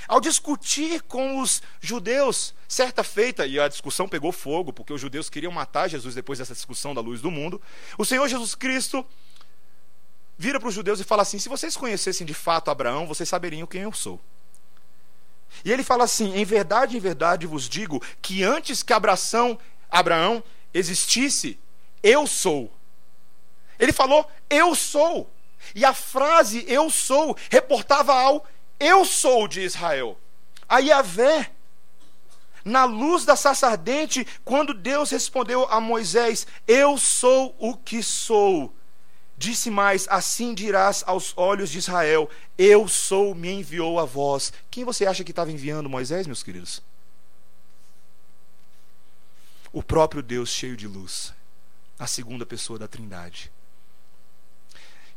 Ao 0.07 0.21
discutir 0.21 1.03
com 1.03 1.41
os 1.41 1.61
judeus, 1.81 2.55
certa 2.69 3.03
feita, 3.03 3.47
e 3.47 3.59
a 3.59 3.67
discussão 3.67 4.09
pegou 4.09 4.31
fogo, 4.31 4.73
porque 4.73 4.93
os 4.93 5.01
judeus 5.01 5.29
queriam 5.29 5.53
matar 5.53 5.89
Jesus 5.89 6.15
depois 6.15 6.39
dessa 6.39 6.55
discussão 6.55 6.95
da 6.95 7.01
luz 7.01 7.21
do 7.21 7.31
mundo, 7.31 7.61
o 7.99 8.05
Senhor 8.05 8.27
Jesus 8.29 8.55
Cristo 8.55 9.05
vira 10.39 10.59
para 10.59 10.69
os 10.69 10.75
judeus 10.75 11.01
e 11.01 11.05
fala 11.05 11.23
assim: 11.23 11.39
se 11.39 11.49
vocês 11.49 11.77
conhecessem 11.77 12.27
de 12.27 12.33
fato 12.33 12.71
Abraão, 12.71 13.07
vocês 13.07 13.29
saberiam 13.29 13.67
quem 13.67 13.83
eu 13.83 13.93
sou. 13.93 14.21
E 15.65 15.73
ele 15.73 15.83
fala 15.83 16.05
assim: 16.05 16.35
Em 16.35 16.45
verdade, 16.45 16.97
em 16.97 17.01
verdade 17.01 17.47
vos 17.47 17.69
digo 17.69 18.03
que 18.23 18.43
antes 18.43 18.83
que 18.83 18.93
Abraão, 18.93 19.59
Abraão 19.91 20.43
existisse, 20.73 21.59
eu 22.03 22.27
sou. 22.27 22.73
Ele 23.79 23.93
falou, 23.93 24.29
eu 24.49 24.75
sou. 24.75 25.31
E 25.75 25.85
a 25.85 25.93
frase 25.93 26.65
eu 26.69 26.89
sou 26.91 27.37
reportava 27.51 28.15
ao 28.15 28.47
eu 28.81 29.05
sou 29.05 29.47
de 29.47 29.61
Israel. 29.61 30.19
A 30.67 30.79
Yahvé. 30.79 31.51
Na 32.63 32.85
luz 32.85 33.25
da 33.25 33.37
sarça 33.37 33.69
ardente, 33.69 34.27
quando 34.45 34.75
Deus 34.75 35.11
respondeu 35.11 35.67
a 35.71 35.81
Moisés: 35.81 36.47
Eu 36.67 36.99
sou 36.99 37.55
o 37.59 37.75
que 37.75 38.03
sou. 38.03 38.75
Disse 39.41 39.71
mais: 39.71 40.07
Assim 40.11 40.53
dirás 40.53 41.03
aos 41.07 41.33
olhos 41.35 41.71
de 41.71 41.79
Israel: 41.79 42.29
Eu 42.59 42.87
sou, 42.87 43.35
me 43.35 43.51
enviou 43.51 43.99
a 43.99 44.05
vós. 44.05 44.53
Quem 44.71 44.85
você 44.85 45.07
acha 45.07 45.25
que 45.25 45.33
estava 45.33 45.51
enviando 45.51 45.89
Moisés, 45.89 46.27
meus 46.27 46.43
queridos? 46.43 46.83
O 49.73 49.83
próprio 49.83 50.23
Deus 50.23 50.51
cheio 50.51 50.77
de 50.77 50.87
luz, 50.87 51.33
a 51.99 52.07
segunda 52.07 52.45
pessoa 52.45 52.79
da 52.79 52.87
Trindade. 52.87 53.51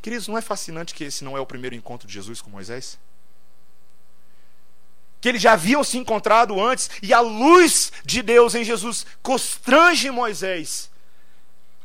Queridos, 0.01 0.29
não 0.29 0.37
é 0.37 0.41
fascinante 0.41 0.95
que 0.95 1.03
esse 1.03 1.25
não 1.25 1.35
é 1.35 1.41
o 1.41 1.45
primeiro 1.45 1.75
encontro 1.75 2.07
de 2.07 2.13
Jesus 2.13 2.39
com 2.39 2.49
Moisés? 2.49 2.97
Que 5.19 5.27
eles 5.27 5.41
já 5.41 5.51
haviam 5.51 5.83
se 5.83 5.97
encontrado 5.97 6.61
antes 6.61 6.89
e 7.01 7.13
a 7.13 7.19
luz 7.19 7.91
de 8.05 8.21
Deus 8.21 8.55
em 8.55 8.63
Jesus 8.63 9.05
constrange 9.21 10.09
Moisés 10.09 10.92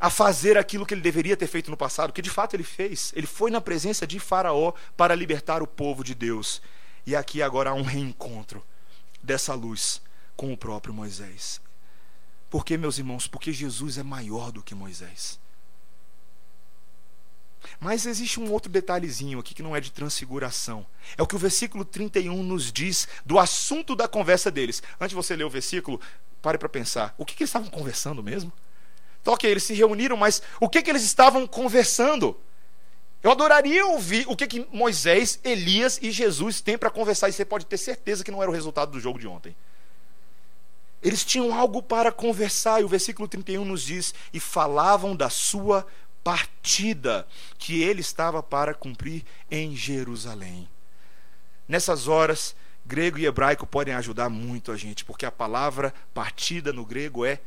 a 0.00 0.11
fazer 0.11 0.56
aquilo 0.56 0.87
que 0.87 0.94
ele 0.94 1.00
deveria 1.00 1.37
ter 1.37 1.46
feito 1.46 1.70
no 1.70 1.76
passado, 1.76 2.12
que 2.12 2.22
de 2.22 2.30
fato 2.30 2.54
ele 2.54 2.62
fez. 2.62 3.12
Ele 3.16 3.26
foi 3.26 3.50
na 3.50 3.61
presença 3.61 4.06
de 4.06 4.18
Faraó 4.20 4.72
para 4.96 5.14
libertar 5.14 5.62
o 5.62 5.66
povo 5.66 6.04
de 6.04 6.14
Deus. 6.14 6.62
E 7.06 7.16
aqui 7.16 7.42
agora 7.42 7.70
há 7.70 7.74
um 7.74 7.82
reencontro 7.82 8.64
dessa 9.22 9.54
luz 9.54 10.00
com 10.37 10.52
o 10.52 10.56
próprio 10.56 10.94
Moisés. 10.94 11.61
Por 12.48 12.64
que, 12.64 12.76
meus 12.78 12.98
irmãos? 12.98 13.26
Porque 13.26 13.52
Jesus 13.52 13.98
é 13.98 14.02
maior 14.02 14.52
do 14.52 14.62
que 14.62 14.74
Moisés. 14.74 15.38
Mas 17.80 18.06
existe 18.06 18.40
um 18.40 18.50
outro 18.50 18.70
detalhezinho 18.70 19.38
aqui 19.38 19.54
que 19.54 19.62
não 19.62 19.74
é 19.74 19.80
de 19.80 19.90
transfiguração. 19.90 20.87
É 21.16 21.22
o 21.22 21.26
que 21.26 21.37
o 21.37 21.38
versículo 21.38 21.84
31 21.84 22.42
nos 22.42 22.72
diz 22.72 23.08
do 23.26 23.38
assunto 23.38 23.94
da 23.94 24.08
conversa 24.08 24.50
deles. 24.50 24.82
Antes 25.00 25.11
de 25.11 25.16
você 25.16 25.37
ler 25.37 25.44
o 25.44 25.50
versículo, 25.50 26.00
pare 26.40 26.56
para 26.56 26.68
pensar. 26.68 27.14
O 27.18 27.24
que, 27.24 27.34
que 27.34 27.42
eles 27.42 27.50
estavam 27.50 27.68
conversando 27.68 28.22
mesmo? 28.22 28.52
Então, 29.28 29.34
ok, 29.34 29.50
eles 29.50 29.64
se 29.64 29.74
reuniram, 29.74 30.16
mas 30.16 30.40
o 30.58 30.70
que, 30.70 30.80
que 30.80 30.88
eles 30.88 31.02
estavam 31.02 31.46
conversando? 31.46 32.34
Eu 33.22 33.30
adoraria 33.30 33.84
ouvir 33.84 34.24
o 34.26 34.34
que, 34.34 34.46
que 34.46 34.66
Moisés, 34.72 35.38
Elias 35.44 35.98
e 36.00 36.10
Jesus 36.10 36.62
têm 36.62 36.78
para 36.78 36.88
conversar, 36.88 37.28
e 37.28 37.32
você 37.34 37.44
pode 37.44 37.66
ter 37.66 37.76
certeza 37.76 38.24
que 38.24 38.30
não 38.30 38.40
era 38.40 38.50
o 38.50 38.54
resultado 38.54 38.90
do 38.90 38.98
jogo 38.98 39.18
de 39.18 39.28
ontem. 39.28 39.54
Eles 41.02 41.26
tinham 41.26 41.54
algo 41.54 41.82
para 41.82 42.10
conversar, 42.10 42.80
e 42.80 42.84
o 42.84 42.88
versículo 42.88 43.28
31 43.28 43.66
nos 43.66 43.82
diz: 43.82 44.14
e 44.32 44.40
falavam 44.40 45.14
da 45.14 45.28
sua 45.28 45.86
partida 46.24 47.28
que 47.58 47.82
ele 47.82 48.00
estava 48.00 48.42
para 48.42 48.72
cumprir 48.72 49.26
em 49.50 49.76
Jerusalém. 49.76 50.66
Nessas 51.68 52.08
horas, 52.08 52.56
grego 52.86 53.18
e 53.18 53.26
hebraico 53.26 53.66
podem 53.66 53.92
ajudar 53.92 54.30
muito 54.30 54.72
a 54.72 54.76
gente, 54.78 55.04
porque 55.04 55.26
a 55.26 55.30
palavra 55.30 55.92
partida 56.14 56.72
no 56.72 56.86
grego 56.86 57.26
é 57.26 57.38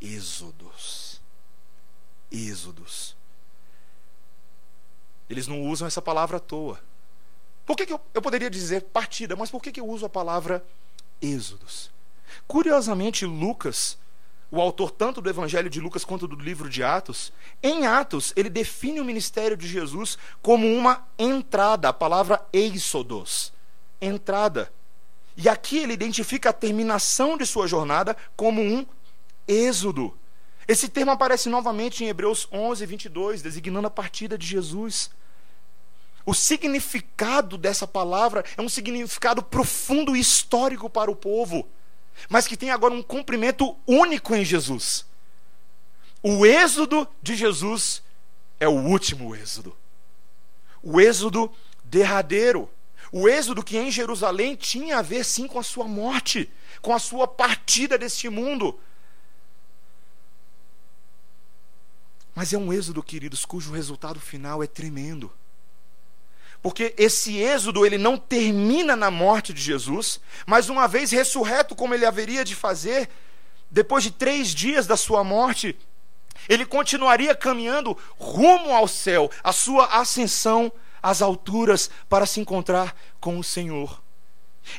êxodos. 0.00 1.03
Êxodos. 2.34 3.16
Eles 5.30 5.46
não 5.46 5.62
usam 5.62 5.86
essa 5.86 6.02
palavra 6.02 6.38
à 6.38 6.40
toa. 6.40 6.80
Por 7.64 7.76
que, 7.76 7.86
que 7.86 7.92
eu, 7.92 8.00
eu, 8.12 8.20
poderia 8.20 8.50
dizer 8.50 8.82
partida, 8.82 9.36
mas 9.36 9.50
por 9.50 9.62
que, 9.62 9.72
que 9.72 9.80
eu 9.80 9.88
uso 9.88 10.04
a 10.04 10.08
palavra 10.08 10.62
êxodos? 11.22 11.90
Curiosamente, 12.46 13.24
Lucas, 13.24 13.96
o 14.50 14.60
autor 14.60 14.90
tanto 14.90 15.20
do 15.20 15.30
Evangelho 15.30 15.70
de 15.70 15.80
Lucas 15.80 16.04
quanto 16.04 16.28
do 16.28 16.36
livro 16.36 16.68
de 16.68 16.82
Atos, 16.82 17.32
em 17.62 17.86
Atos 17.86 18.32
ele 18.36 18.50
define 18.50 19.00
o 19.00 19.04
ministério 19.04 19.56
de 19.56 19.66
Jesus 19.66 20.18
como 20.42 20.66
uma 20.66 21.06
entrada, 21.18 21.88
a 21.88 21.92
palavra 21.92 22.44
êxodos, 22.52 23.52
entrada. 24.00 24.70
E 25.36 25.48
aqui 25.48 25.78
ele 25.78 25.94
identifica 25.94 26.50
a 26.50 26.52
terminação 26.52 27.36
de 27.38 27.46
sua 27.46 27.66
jornada 27.66 28.16
como 28.36 28.60
um 28.60 28.84
êxodo. 29.48 30.16
Esse 30.66 30.88
termo 30.88 31.10
aparece 31.10 31.48
novamente 31.48 32.04
em 32.04 32.08
Hebreus 32.08 32.48
11, 32.50 32.86
22, 32.86 33.42
designando 33.42 33.86
a 33.86 33.90
partida 33.90 34.38
de 34.38 34.46
Jesus. 34.46 35.10
O 36.26 36.32
significado 36.32 37.58
dessa 37.58 37.86
palavra 37.86 38.44
é 38.56 38.62
um 38.62 38.68
significado 38.68 39.42
profundo 39.42 40.16
e 40.16 40.20
histórico 40.20 40.88
para 40.88 41.10
o 41.10 41.16
povo, 41.16 41.68
mas 42.28 42.46
que 42.46 42.56
tem 42.56 42.70
agora 42.70 42.94
um 42.94 43.02
cumprimento 43.02 43.76
único 43.86 44.34
em 44.34 44.44
Jesus. 44.44 45.04
O 46.22 46.46
êxodo 46.46 47.06
de 47.22 47.36
Jesus 47.36 48.02
é 48.58 48.66
o 48.66 48.72
último 48.72 49.36
êxodo. 49.36 49.76
O 50.82 50.98
êxodo 50.98 51.52
derradeiro. 51.84 52.70
O 53.12 53.28
êxodo 53.28 53.62
que 53.62 53.76
em 53.76 53.90
Jerusalém 53.90 54.56
tinha 54.56 54.98
a 54.98 55.02
ver 55.02 55.24
sim 55.24 55.46
com 55.46 55.58
a 55.58 55.62
sua 55.62 55.86
morte, 55.86 56.50
com 56.80 56.94
a 56.94 56.98
sua 56.98 57.28
partida 57.28 57.98
deste 57.98 58.30
mundo. 58.30 58.80
Mas 62.34 62.52
é 62.52 62.58
um 62.58 62.72
êxodo, 62.72 63.02
queridos, 63.02 63.44
cujo 63.44 63.72
resultado 63.72 64.18
final 64.18 64.62
é 64.62 64.66
tremendo. 64.66 65.30
Porque 66.62 66.94
esse 66.96 67.36
êxodo 67.36 67.84
ele 67.84 67.98
não 67.98 68.16
termina 68.16 68.96
na 68.96 69.10
morte 69.10 69.52
de 69.52 69.60
Jesus, 69.60 70.20
mas 70.46 70.68
uma 70.68 70.88
vez 70.88 71.10
ressurreto, 71.10 71.76
como 71.76 71.94
ele 71.94 72.06
haveria 72.06 72.44
de 72.44 72.54
fazer, 72.54 73.08
depois 73.70 74.02
de 74.02 74.10
três 74.10 74.48
dias 74.54 74.86
da 74.86 74.96
sua 74.96 75.22
morte, 75.22 75.78
ele 76.48 76.66
continuaria 76.66 77.34
caminhando 77.34 77.96
rumo 78.18 78.72
ao 78.74 78.88
céu, 78.88 79.30
a 79.42 79.52
sua 79.52 79.86
ascensão 79.86 80.72
às 81.02 81.20
alturas 81.22 81.90
para 82.08 82.26
se 82.26 82.40
encontrar 82.40 82.96
com 83.20 83.38
o 83.38 83.44
Senhor. 83.44 84.03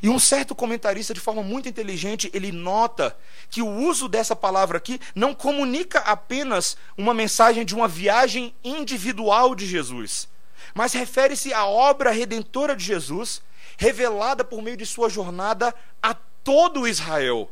E 0.02 0.10
um 0.10 0.20
certo 0.20 0.56
comentarista, 0.56 1.14
de 1.14 1.20
forma 1.20 1.44
muito 1.44 1.70
inteligente, 1.70 2.30
ele 2.34 2.52
nota 2.52 3.16
que 3.50 3.62
o 3.62 3.70
uso 3.70 4.08
dessa 4.08 4.36
palavra 4.36 4.78
aqui 4.78 5.00
não 5.14 5.34
comunica 5.34 6.00
apenas 6.00 6.76
uma 6.98 7.14
mensagem 7.14 7.64
de 7.64 7.76
uma 7.76 7.88
viagem 7.88 8.54
individual 8.64 9.54
de 9.54 9.68
Jesus 9.68 10.28
mas 10.74 10.94
refere-se 10.94 11.54
à 11.54 11.66
obra 11.66 12.12
redentora 12.12 12.76
de 12.76 12.84
Jesus, 12.84 13.42
revelada 13.78 14.44
por 14.44 14.62
meio 14.62 14.78
de 14.78 14.86
sua 14.86 15.10
jornada 15.10 15.74
a 16.02 16.14
todo 16.14 16.88
Israel. 16.88 17.50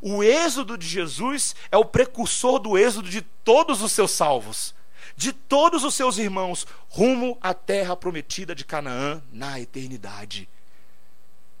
O 0.00 0.22
êxodo 0.22 0.78
de 0.78 0.86
Jesus 0.86 1.54
é 1.70 1.76
o 1.76 1.84
precursor 1.84 2.58
do 2.58 2.76
êxodo 2.78 3.08
de 3.08 3.20
todos 3.20 3.82
os 3.82 3.92
seus 3.92 4.12
salvos, 4.12 4.74
de 5.14 5.32
todos 5.32 5.84
os 5.84 5.94
seus 5.94 6.18
irmãos, 6.18 6.66
rumo 6.88 7.36
à 7.40 7.52
terra 7.52 7.94
prometida 7.94 8.54
de 8.54 8.64
Canaã 8.64 9.22
na 9.30 9.60
eternidade. 9.60 10.48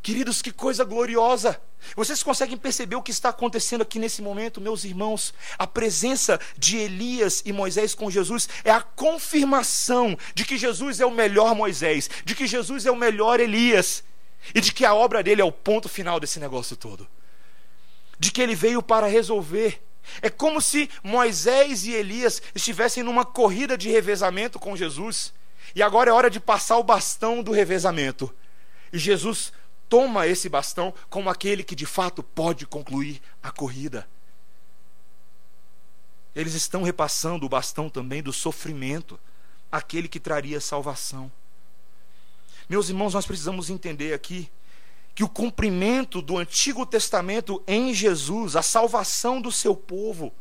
Queridos, 0.04 0.42
que 0.42 0.52
coisa 0.52 0.84
gloriosa! 0.84 1.58
Vocês 1.96 2.22
conseguem 2.22 2.58
perceber 2.58 2.94
o 2.94 3.02
que 3.02 3.10
está 3.10 3.30
acontecendo 3.30 3.80
aqui 3.80 3.98
nesse 3.98 4.20
momento, 4.20 4.60
meus 4.60 4.84
irmãos? 4.84 5.32
A 5.58 5.66
presença 5.66 6.38
de 6.58 6.76
Elias 6.76 7.42
e 7.46 7.54
Moisés 7.54 7.94
com 7.94 8.10
Jesus 8.10 8.46
é 8.64 8.70
a 8.70 8.82
confirmação 8.82 10.14
de 10.34 10.44
que 10.44 10.58
Jesus 10.58 11.00
é 11.00 11.06
o 11.06 11.10
melhor 11.10 11.54
Moisés, 11.54 12.10
de 12.22 12.34
que 12.34 12.46
Jesus 12.46 12.84
é 12.84 12.90
o 12.90 12.96
melhor 12.96 13.40
Elias 13.40 14.04
e 14.54 14.60
de 14.60 14.74
que 14.74 14.84
a 14.84 14.92
obra 14.92 15.22
dele 15.22 15.40
é 15.40 15.44
o 15.44 15.50
ponto 15.50 15.88
final 15.88 16.20
desse 16.20 16.38
negócio 16.38 16.76
todo. 16.76 17.08
De 18.18 18.30
que 18.30 18.42
ele 18.42 18.54
veio 18.54 18.82
para 18.82 19.06
resolver. 19.06 19.82
É 20.20 20.28
como 20.28 20.60
se 20.60 20.90
Moisés 21.02 21.86
e 21.86 21.92
Elias 21.92 22.42
estivessem 22.54 23.02
numa 23.02 23.24
corrida 23.24 23.74
de 23.74 23.88
revezamento 23.88 24.58
com 24.58 24.76
Jesus 24.76 25.32
e 25.74 25.82
agora 25.82 26.10
é 26.10 26.12
hora 26.12 26.28
de 26.28 26.38
passar 26.38 26.76
o 26.76 26.84
bastão 26.84 27.42
do 27.42 27.52
revezamento. 27.52 28.30
E 28.92 28.98
Jesus 28.98 29.50
toma 29.94 30.26
esse 30.26 30.48
bastão 30.48 30.92
como 31.08 31.30
aquele 31.30 31.62
que 31.62 31.76
de 31.76 31.86
fato 31.86 32.20
pode 32.20 32.66
concluir 32.66 33.22
a 33.40 33.52
corrida. 33.52 34.08
Eles 36.34 36.54
estão 36.54 36.82
repassando 36.82 37.46
o 37.46 37.48
bastão 37.48 37.88
também 37.88 38.20
do 38.20 38.32
sofrimento, 38.32 39.20
aquele 39.70 40.08
que 40.08 40.18
traria 40.18 40.60
salvação. 40.60 41.30
Meus 42.68 42.88
irmãos, 42.88 43.14
nós 43.14 43.24
precisamos 43.24 43.70
entender 43.70 44.12
aqui 44.14 44.50
que 45.14 45.22
o 45.22 45.28
cumprimento 45.28 46.20
do 46.20 46.38
Antigo 46.38 46.84
Testamento 46.84 47.62
em 47.64 47.94
Jesus, 47.94 48.56
a 48.56 48.62
salvação 48.62 49.40
do 49.40 49.52
seu 49.52 49.76
povo, 49.76 50.32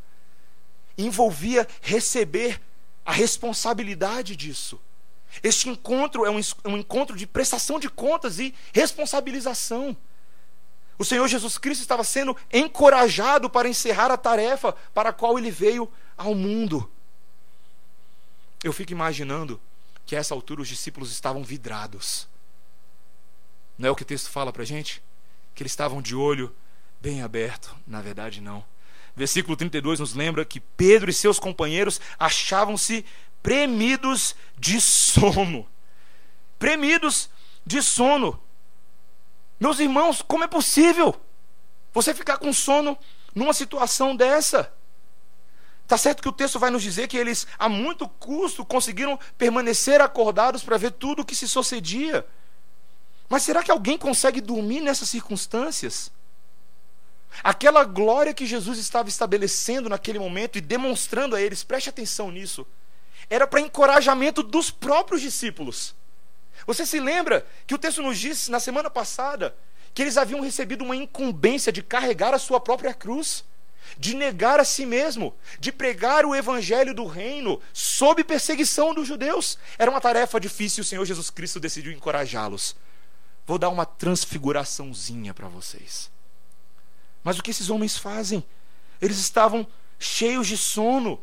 envolvia 0.97 1.67
receber 1.79 2.59
a 3.05 3.11
responsabilidade 3.11 4.35
disso. 4.35 4.81
Este 5.41 5.69
encontro 5.69 6.25
é 6.25 6.29
um, 6.29 6.39
um 6.65 6.77
encontro 6.77 7.15
de 7.15 7.25
prestação 7.25 7.79
de 7.79 7.89
contas 7.89 8.39
e 8.39 8.53
responsabilização. 8.73 9.95
O 10.97 11.03
Senhor 11.03 11.27
Jesus 11.27 11.57
Cristo 11.57 11.81
estava 11.81 12.03
sendo 12.03 12.35
encorajado 12.51 13.49
para 13.49 13.67
encerrar 13.67 14.11
a 14.11 14.17
tarefa 14.17 14.73
para 14.93 15.09
a 15.09 15.13
qual 15.13 15.37
ele 15.37 15.49
veio 15.49 15.91
ao 16.15 16.35
mundo. 16.35 16.89
Eu 18.63 18.71
fico 18.71 18.91
imaginando 18.91 19.59
que 20.05 20.15
a 20.15 20.19
essa 20.19 20.33
altura 20.33 20.61
os 20.61 20.67
discípulos 20.67 21.11
estavam 21.11 21.43
vidrados. 21.43 22.27
Não 23.77 23.89
é 23.89 23.91
o 23.91 23.95
que 23.95 24.03
o 24.03 24.05
texto 24.05 24.29
fala 24.29 24.53
para 24.53 24.61
a 24.61 24.65
gente? 24.65 25.01
Que 25.55 25.63
eles 25.63 25.71
estavam 25.71 26.01
de 26.01 26.15
olho 26.15 26.55
bem 27.01 27.21
aberto. 27.21 27.75
Na 27.87 28.01
verdade, 28.01 28.39
não. 28.39 28.63
Versículo 29.15 29.55
32 29.55 29.99
nos 29.99 30.13
lembra 30.13 30.45
que 30.45 30.59
Pedro 30.59 31.09
e 31.09 31.13
seus 31.13 31.39
companheiros 31.39 31.99
achavam-se 32.17 33.05
premidos 33.43 34.35
de 34.57 34.79
sono. 34.79 35.67
Premidos 36.57 37.29
de 37.65 37.83
sono. 37.83 38.41
Meus 39.59 39.79
irmãos, 39.79 40.21
como 40.21 40.45
é 40.45 40.47
possível 40.47 41.13
você 41.93 42.13
ficar 42.13 42.37
com 42.37 42.53
sono 42.53 42.97
numa 43.35 43.53
situação 43.53 44.15
dessa? 44.15 44.73
Está 45.83 45.97
certo 45.97 46.21
que 46.21 46.29
o 46.29 46.33
texto 46.33 46.57
vai 46.57 46.71
nos 46.71 46.81
dizer 46.81 47.09
que 47.09 47.17
eles, 47.17 47.45
a 47.59 47.67
muito 47.67 48.07
custo, 48.07 48.65
conseguiram 48.65 49.19
permanecer 49.37 49.99
acordados 49.99 50.63
para 50.63 50.77
ver 50.77 50.91
tudo 50.91 51.21
o 51.21 51.25
que 51.25 51.35
se 51.35 51.47
sucedia. 51.47 52.25
Mas 53.27 53.43
será 53.43 53.61
que 53.61 53.71
alguém 53.71 53.97
consegue 53.97 54.39
dormir 54.39 54.79
nessas 54.79 55.09
circunstâncias? 55.09 56.09
Aquela 57.43 57.83
glória 57.83 58.33
que 58.33 58.45
Jesus 58.45 58.77
estava 58.77 59.09
estabelecendo 59.09 59.89
naquele 59.89 60.19
momento 60.19 60.57
e 60.57 60.61
demonstrando 60.61 61.35
a 61.35 61.41
eles, 61.41 61.63
preste 61.63 61.89
atenção 61.89 62.31
nisso 62.31 62.65
era 63.33 63.47
para 63.47 63.59
encorajamento 63.59 64.43
dos 64.43 64.69
próprios 64.69 65.19
discípulos. 65.19 65.95
Você 66.67 66.85
se 66.85 66.99
lembra 66.99 67.43
que 67.65 67.73
o 67.73 67.79
texto 67.79 68.03
nos 68.03 68.19
disse 68.19 68.51
na 68.51 68.59
semana 68.59 68.91
passada 68.91 69.55
que 69.91 70.03
eles 70.03 70.17
haviam 70.17 70.39
recebido 70.39 70.83
uma 70.83 70.95
incumbência 70.95 71.71
de 71.71 71.81
carregar 71.81 72.35
a 72.35 72.37
sua 72.37 72.59
própria 72.59 72.93
cruz, 72.93 73.43
de 73.97 74.15
negar 74.15 74.59
a 74.59 74.63
si 74.63 74.85
mesmo, 74.85 75.35
de 75.59 75.71
pregar 75.71 76.27
o 76.27 76.35
evangelho 76.35 76.93
do 76.93 77.07
reino 77.07 77.59
sob 77.73 78.23
perseguição 78.23 78.93
dos 78.93 79.07
judeus. 79.07 79.57
Era 79.79 79.89
uma 79.89 79.99
tarefa 79.99 80.39
difícil, 80.39 80.83
o 80.83 80.85
Senhor 80.85 81.03
Jesus 81.03 81.31
Cristo 81.31 81.59
decidiu 81.59 81.91
encorajá-los. 81.91 82.75
Vou 83.47 83.57
dar 83.57 83.69
uma 83.69 83.85
transfiguraçãozinha 83.85 85.33
para 85.33 85.47
vocês. 85.47 86.11
Mas 87.23 87.39
o 87.39 87.41
que 87.41 87.49
esses 87.49 87.71
homens 87.71 87.97
fazem? 87.97 88.45
Eles 89.01 89.17
estavam 89.17 89.65
cheios 89.97 90.47
de 90.47 90.55
sono, 90.55 91.19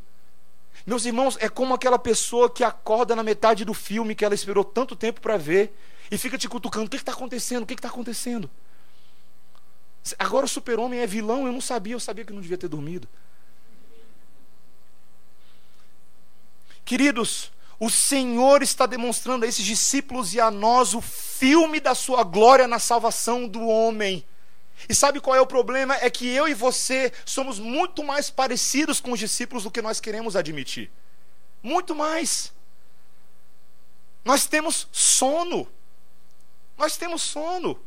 meus 0.86 1.04
irmãos, 1.04 1.36
é 1.40 1.48
como 1.48 1.74
aquela 1.74 1.98
pessoa 1.98 2.50
que 2.50 2.64
acorda 2.64 3.14
na 3.14 3.22
metade 3.22 3.64
do 3.64 3.74
filme 3.74 4.14
que 4.14 4.24
ela 4.24 4.34
esperou 4.34 4.64
tanto 4.64 4.96
tempo 4.96 5.20
para 5.20 5.36
ver 5.36 5.76
e 6.10 6.18
fica 6.18 6.38
te 6.38 6.48
cutucando: 6.48 6.86
o 6.86 6.90
que 6.90 6.96
está 6.96 7.12
acontecendo? 7.12 7.62
O 7.62 7.66
que 7.66 7.74
está 7.74 7.88
acontecendo? 7.88 8.50
Agora 10.18 10.46
o 10.46 10.48
super-homem 10.48 11.00
é 11.00 11.06
vilão? 11.06 11.46
Eu 11.46 11.52
não 11.52 11.60
sabia, 11.60 11.94
eu 11.94 12.00
sabia 12.00 12.24
que 12.24 12.32
não 12.32 12.40
devia 12.40 12.56
ter 12.58 12.68
dormido. 12.68 13.06
Queridos, 16.84 17.52
o 17.78 17.88
Senhor 17.88 18.62
está 18.62 18.86
demonstrando 18.86 19.44
a 19.44 19.48
esses 19.48 19.64
discípulos 19.64 20.34
e 20.34 20.40
a 20.40 20.50
nós 20.50 20.94
o 20.94 21.00
filme 21.00 21.78
da 21.78 21.94
sua 21.94 22.24
glória 22.24 22.66
na 22.66 22.78
salvação 22.78 23.46
do 23.46 23.66
homem. 23.66 24.24
E 24.88 24.94
sabe 24.94 25.20
qual 25.20 25.36
é 25.36 25.40
o 25.40 25.46
problema? 25.46 25.96
É 25.96 26.10
que 26.10 26.28
eu 26.28 26.48
e 26.48 26.54
você 26.54 27.12
somos 27.24 27.58
muito 27.58 28.02
mais 28.02 28.30
parecidos 28.30 29.00
com 29.00 29.12
os 29.12 29.18
discípulos 29.18 29.64
do 29.64 29.70
que 29.70 29.82
nós 29.82 30.00
queremos 30.00 30.36
admitir. 30.36 30.90
Muito 31.62 31.94
mais. 31.94 32.52
Nós 34.24 34.46
temos 34.46 34.88
sono. 34.92 35.68
Nós 36.76 36.96
temos 36.96 37.22
sono. 37.22 37.78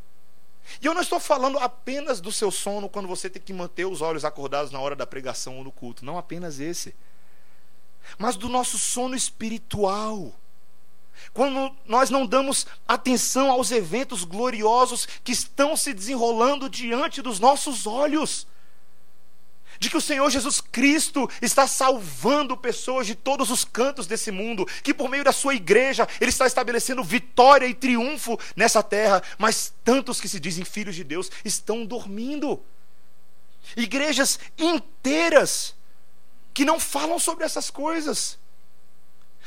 E 0.81 0.85
eu 0.85 0.93
não 0.93 1.01
estou 1.01 1.19
falando 1.19 1.57
apenas 1.59 2.21
do 2.21 2.31
seu 2.31 2.51
sono 2.51 2.87
quando 2.87 3.07
você 3.07 3.29
tem 3.29 3.41
que 3.41 3.53
manter 3.53 3.85
os 3.85 4.01
olhos 4.01 4.23
acordados 4.23 4.71
na 4.71 4.79
hora 4.79 4.95
da 4.95 5.05
pregação 5.05 5.57
ou 5.57 5.63
no 5.63 5.71
culto. 5.71 6.05
Não 6.05 6.17
apenas 6.17 6.59
esse. 6.59 6.95
Mas 8.17 8.35
do 8.35 8.47
nosso 8.47 8.77
sono 8.77 9.15
espiritual 9.15 10.33
quando 11.33 11.75
nós 11.85 12.09
não 12.09 12.25
damos 12.25 12.65
atenção 12.87 13.51
aos 13.51 13.71
eventos 13.71 14.23
gloriosos 14.23 15.07
que 15.23 15.31
estão 15.31 15.75
se 15.75 15.93
desenrolando 15.93 16.69
diante 16.69 17.21
dos 17.21 17.39
nossos 17.39 17.87
olhos. 17.87 18.47
De 19.79 19.89
que 19.89 19.97
o 19.97 20.01
Senhor 20.01 20.29
Jesus 20.29 20.61
Cristo 20.61 21.29
está 21.41 21.67
salvando 21.67 22.55
pessoas 22.55 23.07
de 23.07 23.15
todos 23.15 23.49
os 23.49 23.65
cantos 23.65 24.05
desse 24.05 24.31
mundo, 24.31 24.65
que 24.83 24.93
por 24.93 25.09
meio 25.09 25.23
da 25.23 25.31
sua 25.31 25.55
igreja 25.55 26.07
Ele 26.21 26.29
está 26.29 26.45
estabelecendo 26.45 27.03
vitória 27.03 27.65
e 27.65 27.73
triunfo 27.73 28.39
nessa 28.55 28.83
terra, 28.83 29.21
mas 29.37 29.73
tantos 29.83 30.21
que 30.21 30.29
se 30.29 30.39
dizem 30.39 30.63
filhos 30.63 30.95
de 30.95 31.03
Deus 31.03 31.31
estão 31.43 31.85
dormindo. 31.85 32.61
Igrejas 33.75 34.39
inteiras 34.57 35.75
que 36.53 36.63
não 36.63 36.79
falam 36.79 37.17
sobre 37.17 37.43
essas 37.43 37.69
coisas. 37.69 38.37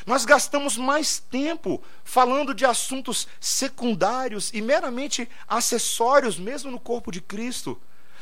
Nós 0.07 0.25
gastamos 0.25 0.77
mais 0.77 1.19
tempo 1.19 1.83
falando 2.05 2.55
de 2.55 2.65
assuntos 2.65 3.27
secundários 3.41 4.53
e 4.55 4.63
meramente 4.63 5.29
acessórios, 5.49 6.39
mesmo 6.39 6.71
no 6.71 6.79
corpo 6.79 7.11
de 7.11 7.21
Cristo, 7.21 7.79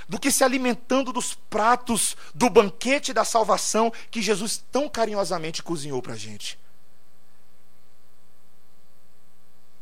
do 0.08 0.18
que 0.18 0.30
se 0.30 0.42
alimentando 0.42 1.12
dos 1.12 1.34
pratos 1.34 2.16
do 2.34 2.48
banquete 2.48 3.12
da 3.12 3.22
salvação 3.22 3.92
que 4.10 4.22
Jesus 4.22 4.64
tão 4.72 4.88
carinhosamente 4.88 5.62
cozinhou 5.62 6.00
para 6.00 6.14
a 6.14 6.16
gente. 6.16 6.58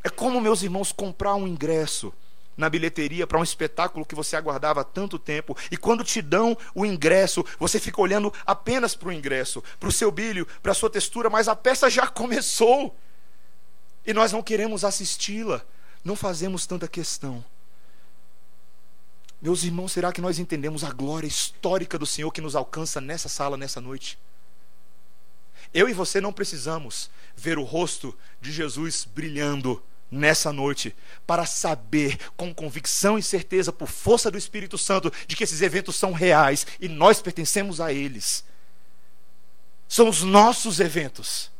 É 0.02 0.10
como, 0.10 0.40
meus 0.40 0.64
irmãos, 0.64 0.90
comprar 0.90 1.36
um 1.36 1.46
ingresso 1.46 2.12
na 2.56 2.68
bilheteria 2.68 3.26
para 3.26 3.38
um 3.38 3.42
espetáculo 3.42 4.04
que 4.04 4.14
você 4.14 4.36
aguardava 4.36 4.80
há 4.80 4.84
tanto 4.84 5.18
tempo, 5.18 5.56
e 5.70 5.76
quando 5.76 6.04
te 6.04 6.20
dão 6.20 6.56
o 6.74 6.84
ingresso, 6.84 7.44
você 7.58 7.80
fica 7.80 8.00
olhando 8.00 8.32
apenas 8.46 8.94
para 8.94 9.08
o 9.08 9.12
ingresso, 9.12 9.62
para 9.78 9.88
o 9.88 9.92
seu 9.92 10.10
brilho, 10.10 10.46
para 10.62 10.72
a 10.72 10.74
sua 10.74 10.90
textura, 10.90 11.30
mas 11.30 11.48
a 11.48 11.56
peça 11.56 11.88
já 11.88 12.06
começou. 12.08 12.96
E 14.06 14.12
nós 14.12 14.32
não 14.32 14.42
queremos 14.42 14.84
assisti-la, 14.84 15.62
não 16.04 16.16
fazemos 16.16 16.66
tanta 16.66 16.88
questão. 16.88 17.44
Meus 19.40 19.64
irmãos, 19.64 19.92
será 19.92 20.12
que 20.12 20.20
nós 20.20 20.38
entendemos 20.38 20.84
a 20.84 20.90
glória 20.90 21.26
histórica 21.26 21.98
do 21.98 22.06
Senhor 22.06 22.30
que 22.30 22.40
nos 22.40 22.54
alcança 22.54 23.00
nessa 23.00 23.28
sala, 23.28 23.56
nessa 23.56 23.80
noite? 23.80 24.18
Eu 25.74 25.88
e 25.88 25.92
você 25.92 26.20
não 26.20 26.32
precisamos 26.32 27.10
ver 27.34 27.58
o 27.58 27.64
rosto 27.64 28.16
de 28.40 28.52
Jesus 28.52 29.04
brilhando 29.04 29.82
nessa 30.12 30.52
noite 30.52 30.94
para 31.26 31.46
saber 31.46 32.18
com 32.36 32.54
convicção 32.54 33.18
e 33.18 33.22
certeza, 33.22 33.72
por 33.72 33.88
força 33.88 34.30
do 34.30 34.36
Espírito 34.36 34.76
Santo, 34.76 35.10
de 35.26 35.34
que 35.34 35.42
esses 35.42 35.62
eventos 35.62 35.96
são 35.96 36.12
reais 36.12 36.66
e 36.78 36.86
nós 36.86 37.22
pertencemos 37.22 37.80
a 37.80 37.92
eles. 37.92 38.44
São 39.88 40.08
os 40.08 40.22
nossos 40.22 40.78
eventos. 40.78 41.50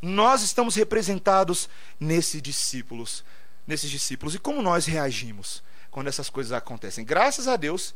Nós 0.00 0.42
estamos 0.42 0.74
representados 0.74 1.70
nesses 1.98 2.42
discípulos, 2.42 3.24
nesses 3.66 3.90
discípulos. 3.90 4.34
E 4.34 4.38
como 4.38 4.60
nós 4.60 4.84
reagimos 4.84 5.62
quando 5.90 6.08
essas 6.08 6.28
coisas 6.28 6.52
acontecem? 6.52 7.04
Graças 7.04 7.48
a 7.48 7.56
Deus, 7.56 7.94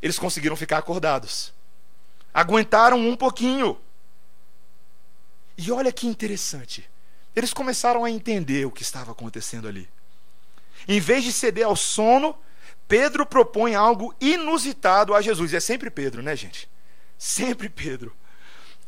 eles 0.00 0.18
conseguiram 0.18 0.54
ficar 0.54 0.78
acordados. 0.78 1.52
Aguentaram 2.32 2.98
um 3.00 3.16
pouquinho. 3.16 3.78
E 5.56 5.72
olha 5.72 5.92
que 5.92 6.06
interessante. 6.06 6.88
Eles 7.38 7.54
começaram 7.54 8.04
a 8.04 8.10
entender 8.10 8.66
o 8.66 8.70
que 8.72 8.82
estava 8.82 9.12
acontecendo 9.12 9.68
ali. 9.68 9.88
Em 10.88 10.98
vez 10.98 11.22
de 11.22 11.32
ceder 11.32 11.64
ao 11.64 11.76
sono, 11.76 12.36
Pedro 12.88 13.24
propõe 13.24 13.76
algo 13.76 14.12
inusitado 14.20 15.14
a 15.14 15.22
Jesus. 15.22 15.52
E 15.52 15.56
é 15.56 15.60
sempre 15.60 15.88
Pedro, 15.88 16.20
né, 16.20 16.34
gente? 16.34 16.68
Sempre 17.16 17.68
Pedro. 17.68 18.12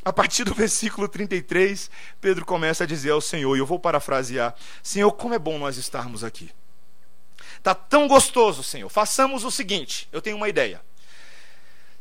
A 0.03 0.11
partir 0.11 0.43
do 0.43 0.53
versículo 0.53 1.07
33, 1.07 1.89
Pedro 2.19 2.45
começa 2.45 2.83
a 2.83 2.87
dizer 2.87 3.11
ao 3.11 3.21
Senhor, 3.21 3.55
e 3.55 3.59
eu 3.59 3.65
vou 3.65 3.79
parafrasear: 3.79 4.53
Senhor, 4.83 5.13
como 5.13 5.33
é 5.33 5.39
bom 5.39 5.57
nós 5.57 5.77
estarmos 5.77 6.21
aqui. 6.21 6.51
Está 7.55 7.73
tão 7.73 8.05
gostoso, 8.05 8.63
Senhor. 8.63 8.89
Façamos 8.89 9.45
o 9.45 9.51
seguinte: 9.51 10.09
eu 10.11 10.21
tenho 10.21 10.35
uma 10.35 10.49
ideia. 10.49 10.81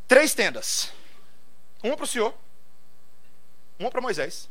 Três 0.08 0.34
tendas. 0.34 0.90
Uma 1.80 1.96
para 1.96 2.04
o 2.04 2.08
Senhor, 2.08 2.34
uma 3.78 3.88
para 3.88 4.00
Moisés, 4.00 4.50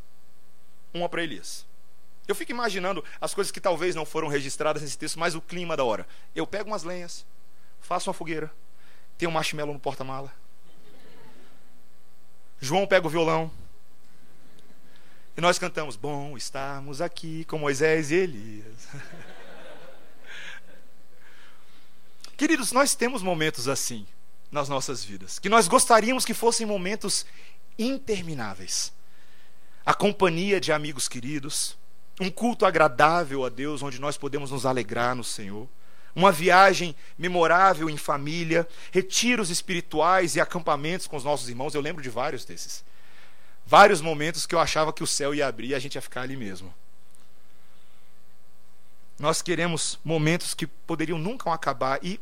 uma 0.93 1.09
para 1.09 1.21
Elias. 1.21 1.67
Eu 2.29 2.35
fico 2.35 2.51
imaginando 2.51 3.03
as 3.19 3.33
coisas 3.33 3.51
que 3.51 3.59
talvez 3.59 3.95
não 3.95 4.05
foram 4.05 4.27
registradas 4.27 4.83
nesse 4.83 4.95
texto, 4.95 5.17
mas 5.17 5.33
o 5.33 5.41
clima 5.41 5.75
da 5.75 5.83
hora. 5.83 6.07
Eu 6.35 6.45
pego 6.45 6.69
umas 6.69 6.83
lenhas, 6.83 7.25
faço 7.81 8.07
uma 8.07 8.13
fogueira, 8.13 8.53
tem 9.17 9.27
um 9.27 9.31
marshmallow 9.31 9.73
no 9.73 9.79
porta-mala. 9.79 10.31
João 12.61 12.85
pega 12.85 13.07
o 13.07 13.09
violão. 13.09 13.51
E 15.35 15.41
nós 15.41 15.57
cantamos: 15.57 15.95
Bom 15.95 16.37
estarmos 16.37 17.01
aqui 17.01 17.45
com 17.45 17.57
Moisés 17.57 18.11
e 18.11 18.15
Elias. 18.17 18.87
Queridos, 22.37 22.71
nós 22.71 22.93
temos 22.93 23.23
momentos 23.23 23.67
assim 23.67 24.05
nas 24.51 24.69
nossas 24.69 25.03
vidas, 25.03 25.39
que 25.39 25.49
nós 25.49 25.67
gostaríamos 25.67 26.25
que 26.25 26.35
fossem 26.35 26.63
momentos 26.63 27.25
intermináveis. 27.75 28.93
A 29.83 29.95
companhia 29.95 30.61
de 30.61 30.71
amigos 30.71 31.07
queridos, 31.07 31.78
um 32.19 32.29
culto 32.29 32.65
agradável 32.65 33.45
a 33.45 33.49
Deus, 33.49 33.81
onde 33.81 33.99
nós 33.99 34.17
podemos 34.17 34.51
nos 34.51 34.65
alegrar 34.65 35.15
no 35.15 35.23
Senhor, 35.23 35.67
uma 36.15 36.31
viagem 36.31 36.95
memorável 37.17 37.89
em 37.89 37.97
família, 37.97 38.67
retiros 38.91 39.49
espirituais 39.49 40.35
e 40.35 40.41
acampamentos 40.41 41.07
com 41.07 41.15
os 41.15 41.23
nossos 41.23 41.47
irmãos. 41.47 41.73
Eu 41.73 41.81
lembro 41.81 42.03
de 42.03 42.09
vários 42.09 42.43
desses. 42.43 42.83
Vários 43.65 44.01
momentos 44.01 44.45
que 44.45 44.55
eu 44.55 44.59
achava 44.59 44.91
que 44.91 45.03
o 45.03 45.07
céu 45.07 45.33
ia 45.33 45.47
abrir 45.47 45.69
e 45.69 45.75
a 45.75 45.79
gente 45.79 45.95
ia 45.95 46.01
ficar 46.01 46.21
ali 46.21 46.35
mesmo. 46.35 46.73
Nós 49.17 49.41
queremos 49.41 49.99
momentos 50.03 50.53
que 50.53 50.65
poderiam 50.65 51.17
nunca 51.17 51.53
acabar 51.53 51.99
e 52.03 52.19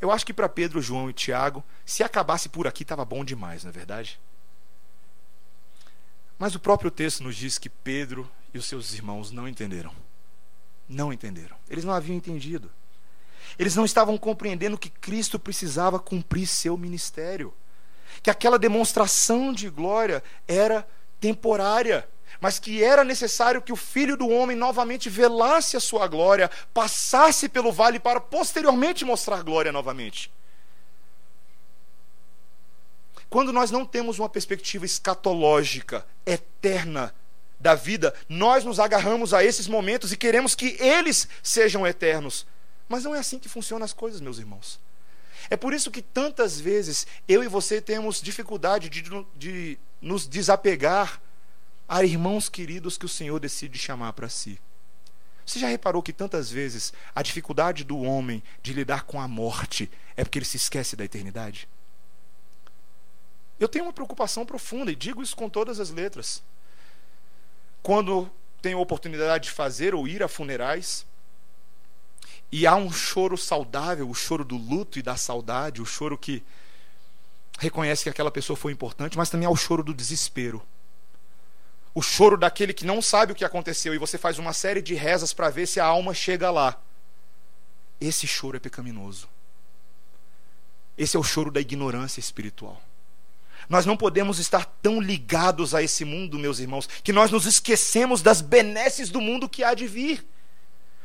eu 0.00 0.10
acho 0.10 0.26
que 0.26 0.34
para 0.34 0.48
Pedro, 0.48 0.82
João 0.82 1.08
e 1.08 1.12
Tiago, 1.12 1.64
se 1.84 2.02
acabasse 2.02 2.48
por 2.48 2.66
aqui 2.66 2.82
estava 2.82 3.04
bom 3.04 3.24
demais, 3.24 3.64
não 3.64 3.70
é 3.70 3.72
verdade? 3.72 4.20
Mas 6.38 6.54
o 6.54 6.60
próprio 6.60 6.90
texto 6.90 7.22
nos 7.22 7.36
diz 7.36 7.58
que 7.58 7.68
Pedro 7.68 8.30
e 8.52 8.58
os 8.58 8.66
seus 8.66 8.92
irmãos 8.92 9.30
não 9.30 9.48
entenderam. 9.48 9.92
Não 10.88 11.12
entenderam. 11.12 11.56
Eles 11.68 11.84
não 11.84 11.92
haviam 11.92 12.16
entendido. 12.16 12.70
Eles 13.58 13.74
não 13.74 13.84
estavam 13.84 14.18
compreendendo 14.18 14.78
que 14.78 14.90
Cristo 14.90 15.38
precisava 15.38 15.98
cumprir 15.98 16.46
seu 16.46 16.76
ministério. 16.76 17.54
Que 18.22 18.30
aquela 18.30 18.58
demonstração 18.58 19.52
de 19.52 19.68
glória 19.68 20.22
era 20.46 20.86
temporária, 21.20 22.06
mas 22.40 22.58
que 22.58 22.82
era 22.82 23.02
necessário 23.02 23.62
que 23.62 23.72
o 23.72 23.76
filho 23.76 24.16
do 24.16 24.28
homem 24.28 24.56
novamente 24.56 25.08
velasse 25.08 25.76
a 25.76 25.80
sua 25.80 26.06
glória, 26.06 26.50
passasse 26.72 27.48
pelo 27.48 27.72
vale 27.72 27.98
para 27.98 28.20
posteriormente 28.20 29.04
mostrar 29.04 29.42
glória 29.42 29.72
novamente. 29.72 30.30
Quando 33.28 33.52
nós 33.52 33.70
não 33.70 33.84
temos 33.84 34.18
uma 34.18 34.28
perspectiva 34.28 34.84
escatológica, 34.84 36.06
eterna 36.24 37.14
da 37.58 37.74
vida, 37.74 38.14
nós 38.28 38.64
nos 38.64 38.78
agarramos 38.78 39.34
a 39.34 39.44
esses 39.44 39.66
momentos 39.66 40.12
e 40.12 40.16
queremos 40.16 40.54
que 40.54 40.76
eles 40.78 41.28
sejam 41.42 41.86
eternos. 41.86 42.46
Mas 42.88 43.04
não 43.04 43.14
é 43.14 43.18
assim 43.18 43.38
que 43.38 43.48
funcionam 43.48 43.84
as 43.84 43.92
coisas, 43.92 44.20
meus 44.20 44.38
irmãos. 44.38 44.78
É 45.50 45.56
por 45.56 45.72
isso 45.72 45.90
que 45.90 46.02
tantas 46.02 46.60
vezes 46.60 47.06
eu 47.26 47.42
e 47.42 47.48
você 47.48 47.80
temos 47.80 48.20
dificuldade 48.20 48.88
de, 48.88 49.04
de 49.36 49.78
nos 50.00 50.26
desapegar 50.26 51.20
a 51.88 52.04
irmãos 52.04 52.48
queridos 52.48 52.98
que 52.98 53.06
o 53.06 53.08
Senhor 53.08 53.38
decide 53.38 53.78
chamar 53.78 54.12
para 54.12 54.28
si. 54.28 54.58
Você 55.44 55.60
já 55.60 55.68
reparou 55.68 56.02
que 56.02 56.12
tantas 56.12 56.50
vezes 56.50 56.92
a 57.14 57.22
dificuldade 57.22 57.84
do 57.84 57.98
homem 57.98 58.42
de 58.60 58.72
lidar 58.72 59.04
com 59.04 59.20
a 59.20 59.28
morte 59.28 59.88
é 60.16 60.24
porque 60.24 60.38
ele 60.38 60.44
se 60.44 60.56
esquece 60.56 60.96
da 60.96 61.04
eternidade? 61.04 61.68
Eu 63.58 63.68
tenho 63.68 63.84
uma 63.84 63.92
preocupação 63.92 64.44
profunda 64.44 64.92
e 64.92 64.96
digo 64.96 65.22
isso 65.22 65.36
com 65.36 65.48
todas 65.48 65.80
as 65.80 65.90
letras. 65.90 66.42
Quando 67.82 68.30
tenho 68.60 68.78
a 68.78 68.82
oportunidade 68.82 69.44
de 69.44 69.50
fazer 69.50 69.94
ou 69.94 70.06
ir 70.06 70.22
a 70.22 70.28
funerais, 70.28 71.06
e 72.50 72.66
há 72.66 72.76
um 72.76 72.92
choro 72.92 73.36
saudável, 73.36 74.08
o 74.08 74.14
choro 74.14 74.44
do 74.44 74.56
luto 74.56 74.98
e 74.98 75.02
da 75.02 75.16
saudade, 75.16 75.82
o 75.82 75.86
choro 75.86 76.16
que 76.16 76.42
reconhece 77.58 78.04
que 78.04 78.10
aquela 78.10 78.30
pessoa 78.30 78.56
foi 78.56 78.72
importante, 78.72 79.16
mas 79.16 79.30
também 79.30 79.46
há 79.46 79.50
o 79.50 79.56
choro 79.56 79.82
do 79.82 79.94
desespero. 79.94 80.62
O 81.94 82.02
choro 82.02 82.36
daquele 82.36 82.74
que 82.74 82.84
não 82.84 83.00
sabe 83.00 83.32
o 83.32 83.34
que 83.34 83.44
aconteceu 83.44 83.94
e 83.94 83.98
você 83.98 84.18
faz 84.18 84.38
uma 84.38 84.52
série 84.52 84.82
de 84.82 84.94
rezas 84.94 85.32
para 85.32 85.48
ver 85.48 85.66
se 85.66 85.80
a 85.80 85.86
alma 85.86 86.12
chega 86.12 86.50
lá. 86.50 86.80
Esse 87.98 88.26
choro 88.26 88.58
é 88.58 88.60
pecaminoso. 88.60 89.28
Esse 90.98 91.16
é 91.16 91.20
o 91.20 91.22
choro 91.22 91.50
da 91.50 91.60
ignorância 91.60 92.20
espiritual. 92.20 92.80
Nós 93.68 93.84
não 93.84 93.96
podemos 93.96 94.38
estar 94.38 94.64
tão 94.80 95.00
ligados 95.00 95.74
a 95.74 95.82
esse 95.82 96.04
mundo, 96.04 96.38
meus 96.38 96.58
irmãos, 96.58 96.88
que 97.02 97.12
nós 97.12 97.30
nos 97.30 97.46
esquecemos 97.46 98.22
das 98.22 98.40
benesses 98.40 99.10
do 99.10 99.20
mundo 99.20 99.48
que 99.48 99.64
há 99.64 99.74
de 99.74 99.86
vir, 99.86 100.24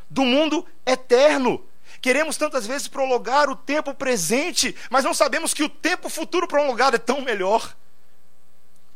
do 0.09 0.23
mundo 0.23 0.65
eterno. 0.85 1.65
Queremos 1.99 2.37
tantas 2.37 2.67
vezes 2.67 2.87
prolongar 2.87 3.49
o 3.49 3.55
tempo 3.55 3.93
presente, 3.93 4.75
mas 4.89 5.03
não 5.03 5.13
sabemos 5.13 5.53
que 5.53 5.63
o 5.63 5.69
tempo 5.69 6.09
futuro 6.09 6.47
prolongado 6.47 6.95
é 6.95 6.99
tão 6.99 7.21
melhor, 7.21 7.75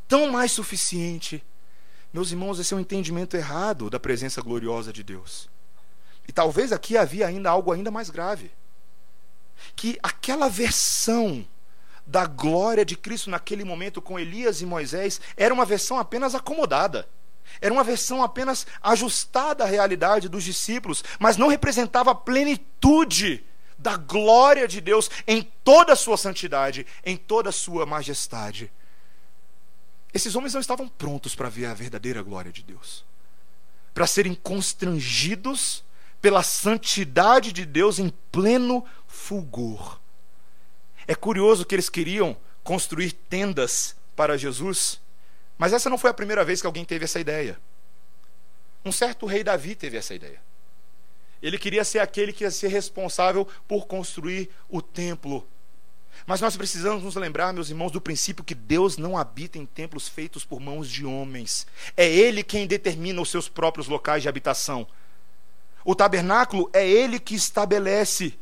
tão 0.07 0.32
mais 0.32 0.51
suficiente. 0.51 1.43
Meus 2.13 2.32
irmãos, 2.32 2.59
esse 2.59 2.74
é 2.74 2.78
um 2.78 2.80
entendimento 2.80 3.36
errado 3.36 3.89
da 3.89 3.99
presença 3.99 4.41
gloriosa 4.41 4.93
de 4.93 5.03
Deus. 5.03 5.49
E 6.28 6.32
talvez 6.32 6.72
aqui 6.72 6.97
havia 6.97 7.28
ainda 7.28 7.49
algo 7.49 7.72
ainda 7.72 7.91
mais 7.91 8.09
grave. 8.09 8.51
Que 9.76 9.99
aquela 10.01 10.47
versão 10.47 11.45
da 12.06 12.26
glória 12.26 12.86
de 12.86 12.95
Cristo 12.95 13.30
naquele 13.30 13.64
momento 13.64 14.01
com 14.01 14.20
Elias 14.20 14.62
e 14.62 14.66
Moisés 14.66 15.20
era 15.36 15.53
uma 15.53 15.66
versão 15.66 15.97
apenas 15.97 16.36
acomodada. 16.36 17.08
Era 17.62 17.74
uma 17.74 17.84
versão 17.84 18.24
apenas 18.24 18.66
ajustada 18.82 19.64
à 19.64 19.68
realidade 19.68 20.30
dos 20.30 20.43
discípulos, 20.43 21.03
mas 21.20 21.38
não 21.38 21.47
representava 21.47 22.12
a 22.12 22.16
plenitude 22.16 23.43
da 23.78 23.97
glória 23.97 24.68
de 24.68 24.82
Deus 24.82 25.10
em 25.28 25.41
toda 25.64 25.93
a 25.93 25.95
sua 25.95 26.18
santidade, 26.18 26.86
em 27.03 27.18
toda 27.18 27.49
a 27.49 27.53
sua 27.53 27.86
majestade. 27.86 28.72
Esses 30.14 30.36
homens 30.36 30.53
não 30.53 30.62
estavam 30.62 30.88
prontos 30.88 31.36
para 31.36 31.49
ver 31.49 31.66
a 31.66 31.74
verdadeira 31.74 32.22
glória 32.22 32.51
de 32.51 32.64
Deus, 32.64 33.06
para 33.93 34.08
serem 34.08 34.34
constrangidos 34.34 35.84
pela 36.22 36.41
santidade 36.41 37.51
de 37.51 37.66
Deus 37.66 37.99
em 37.99 38.10
pleno 38.32 38.86
fulgor. 39.08 39.99
É 41.08 41.16
curioso 41.16 41.66
que 41.66 41.76
eles 41.76 41.89
queriam 41.89 42.36
construir 42.64 43.12
tendas 43.12 43.95
para 44.16 44.38
Jesus, 44.38 44.99
mas 45.58 45.74
essa 45.74 45.89
não 45.89 45.97
foi 45.97 46.10
a 46.10 46.14
primeira 46.14 46.43
vez 46.43 46.62
que 46.62 46.68
alguém 46.68 46.86
teve 46.86 47.06
essa 47.06 47.20
ideia. 47.20 47.60
Um 48.84 48.91
certo 48.91 49.26
rei 49.26 49.43
Davi 49.43 49.76
teve 49.76 49.97
essa 49.97 50.14
ideia. 50.14 50.39
Ele 51.41 51.58
queria 51.58 51.84
ser 51.84 51.99
aquele 51.99 52.34
que 52.34 52.43
ia 52.43 52.51
ser 52.51 52.70
responsável 52.70 53.47
por 53.68 53.86
construir 53.88 54.49
o 54.70 54.82
templo. 54.82 55.47
Mas 56.26 56.41
nós 56.41 56.56
precisamos 56.56 57.03
nos 57.03 57.16
lembrar, 57.16 57.53
meus 57.53 57.70
irmãos, 57.70 57.91
do 57.91 58.01
princípio 58.01 58.43
que 58.43 58.56
Deus 58.56 58.97
não 58.97 59.18
habita 59.18 59.58
em 59.58 59.66
templos 59.66 60.08
feitos 60.08 60.45
por 60.45 60.60
mãos 60.60 60.89
de 60.89 61.06
homens. 61.06 61.68
É 61.95 62.08
Ele 62.08 62.43
quem 62.43 62.66
determina 62.66 63.22
os 63.22 63.30
seus 63.30 63.49
próprios 63.49 63.88
locais 63.88 64.24
de 64.24 64.30
habitação. 64.30 64.88
O 65.84 65.93
tabernáculo 65.93 66.70
é 66.74 66.88
Ele 66.88 67.20
que 67.20 67.36
estabelece. 67.36 68.38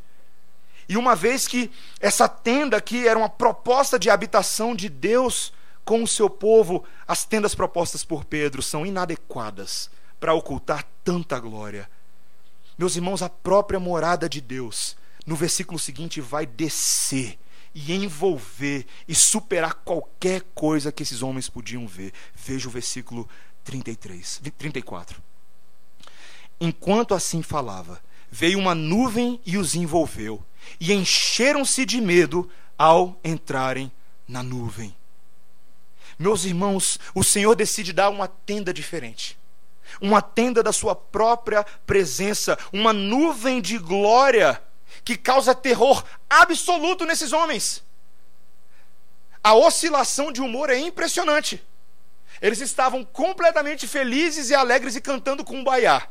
E 0.88 0.97
uma 0.97 1.15
vez 1.15 1.47
que 1.47 1.71
essa 1.99 2.27
tenda 2.27 2.77
aqui 2.77 3.07
era 3.07 3.17
uma 3.17 3.29
proposta 3.29 3.97
de 3.97 4.09
habitação 4.09 4.75
de 4.75 4.89
Deus 4.89 5.53
com 5.86 6.03
o 6.03 6.07
seu 6.07 6.29
povo, 6.29 6.84
as 7.07 7.25
tendas 7.25 7.53
propostas 7.53 8.03
por 8.03 8.23
Pedro 8.23 8.61
são 8.61 8.86
inadequadas 8.86 9.89
para 10.19 10.34
ocultar 10.34 10.86
tanta 11.03 11.39
glória. 11.39 11.89
Meus 12.77 12.95
irmãos, 12.95 13.21
a 13.21 13.29
própria 13.29 13.79
morada 13.79 14.29
de 14.29 14.39
Deus, 14.39 14.95
no 15.25 15.36
versículo 15.36 15.77
seguinte, 15.77 16.21
vai 16.21 16.45
descer 16.45 17.38
e 17.75 17.93
envolver 17.93 18.86
e 19.07 19.15
superar 19.15 19.73
qualquer 19.73 20.43
coisa 20.53 20.91
que 20.91 21.03
esses 21.03 21.21
homens 21.21 21.49
podiam 21.49 21.88
ver. 21.88 22.13
Veja 22.34 22.67
o 22.67 22.71
versículo 22.71 23.27
33, 23.63 24.41
34. 24.57 25.21
Enquanto 26.59 27.13
assim 27.13 27.41
falava, 27.41 28.01
veio 28.34 28.57
uma 28.57 28.73
nuvem 28.73 29.39
e 29.45 29.59
os 29.59 29.75
envolveu 29.75 30.43
e 30.79 30.91
encheram-se 30.91 31.86
de 31.86 32.01
medo 32.01 32.49
ao 32.75 33.15
entrarem 33.23 33.91
na 34.27 34.41
nuvem. 34.41 34.95
Meus 36.17 36.43
irmãos, 36.43 36.99
o 37.13 37.23
Senhor 37.23 37.55
decide 37.55 37.93
dar 37.93 38.09
uma 38.09 38.27
tenda 38.27 38.73
diferente. 38.73 39.38
Uma 40.01 40.19
tenda 40.19 40.63
da 40.63 40.73
sua 40.73 40.95
própria 40.95 41.63
presença, 41.86 42.57
uma 42.71 42.91
nuvem 42.91 43.61
de 43.61 43.77
glória 43.77 44.59
que 45.05 45.15
causa 45.15 45.53
terror 45.53 46.03
absoluto 46.27 47.05
nesses 47.05 47.34
homens. 47.34 47.84
A 49.43 49.53
oscilação 49.53 50.31
de 50.31 50.41
humor 50.41 50.71
é 50.71 50.79
impressionante. 50.79 51.63
Eles 52.41 52.61
estavam 52.61 53.05
completamente 53.05 53.88
felizes 53.88 54.49
e 54.49 54.55
alegres 54.55 54.95
e 54.95 55.01
cantando 55.01 55.43
com 55.43 55.57
um 55.57 55.63
baiá. 55.63 56.07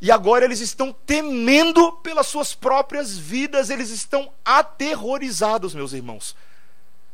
E 0.00 0.10
agora 0.10 0.44
eles 0.44 0.60
estão 0.60 0.92
temendo 0.92 1.92
pelas 1.92 2.26
suas 2.26 2.54
próprias 2.54 3.16
vidas, 3.16 3.70
eles 3.70 3.90
estão 3.90 4.30
aterrorizados, 4.44 5.74
meus 5.74 5.92
irmãos. 5.92 6.36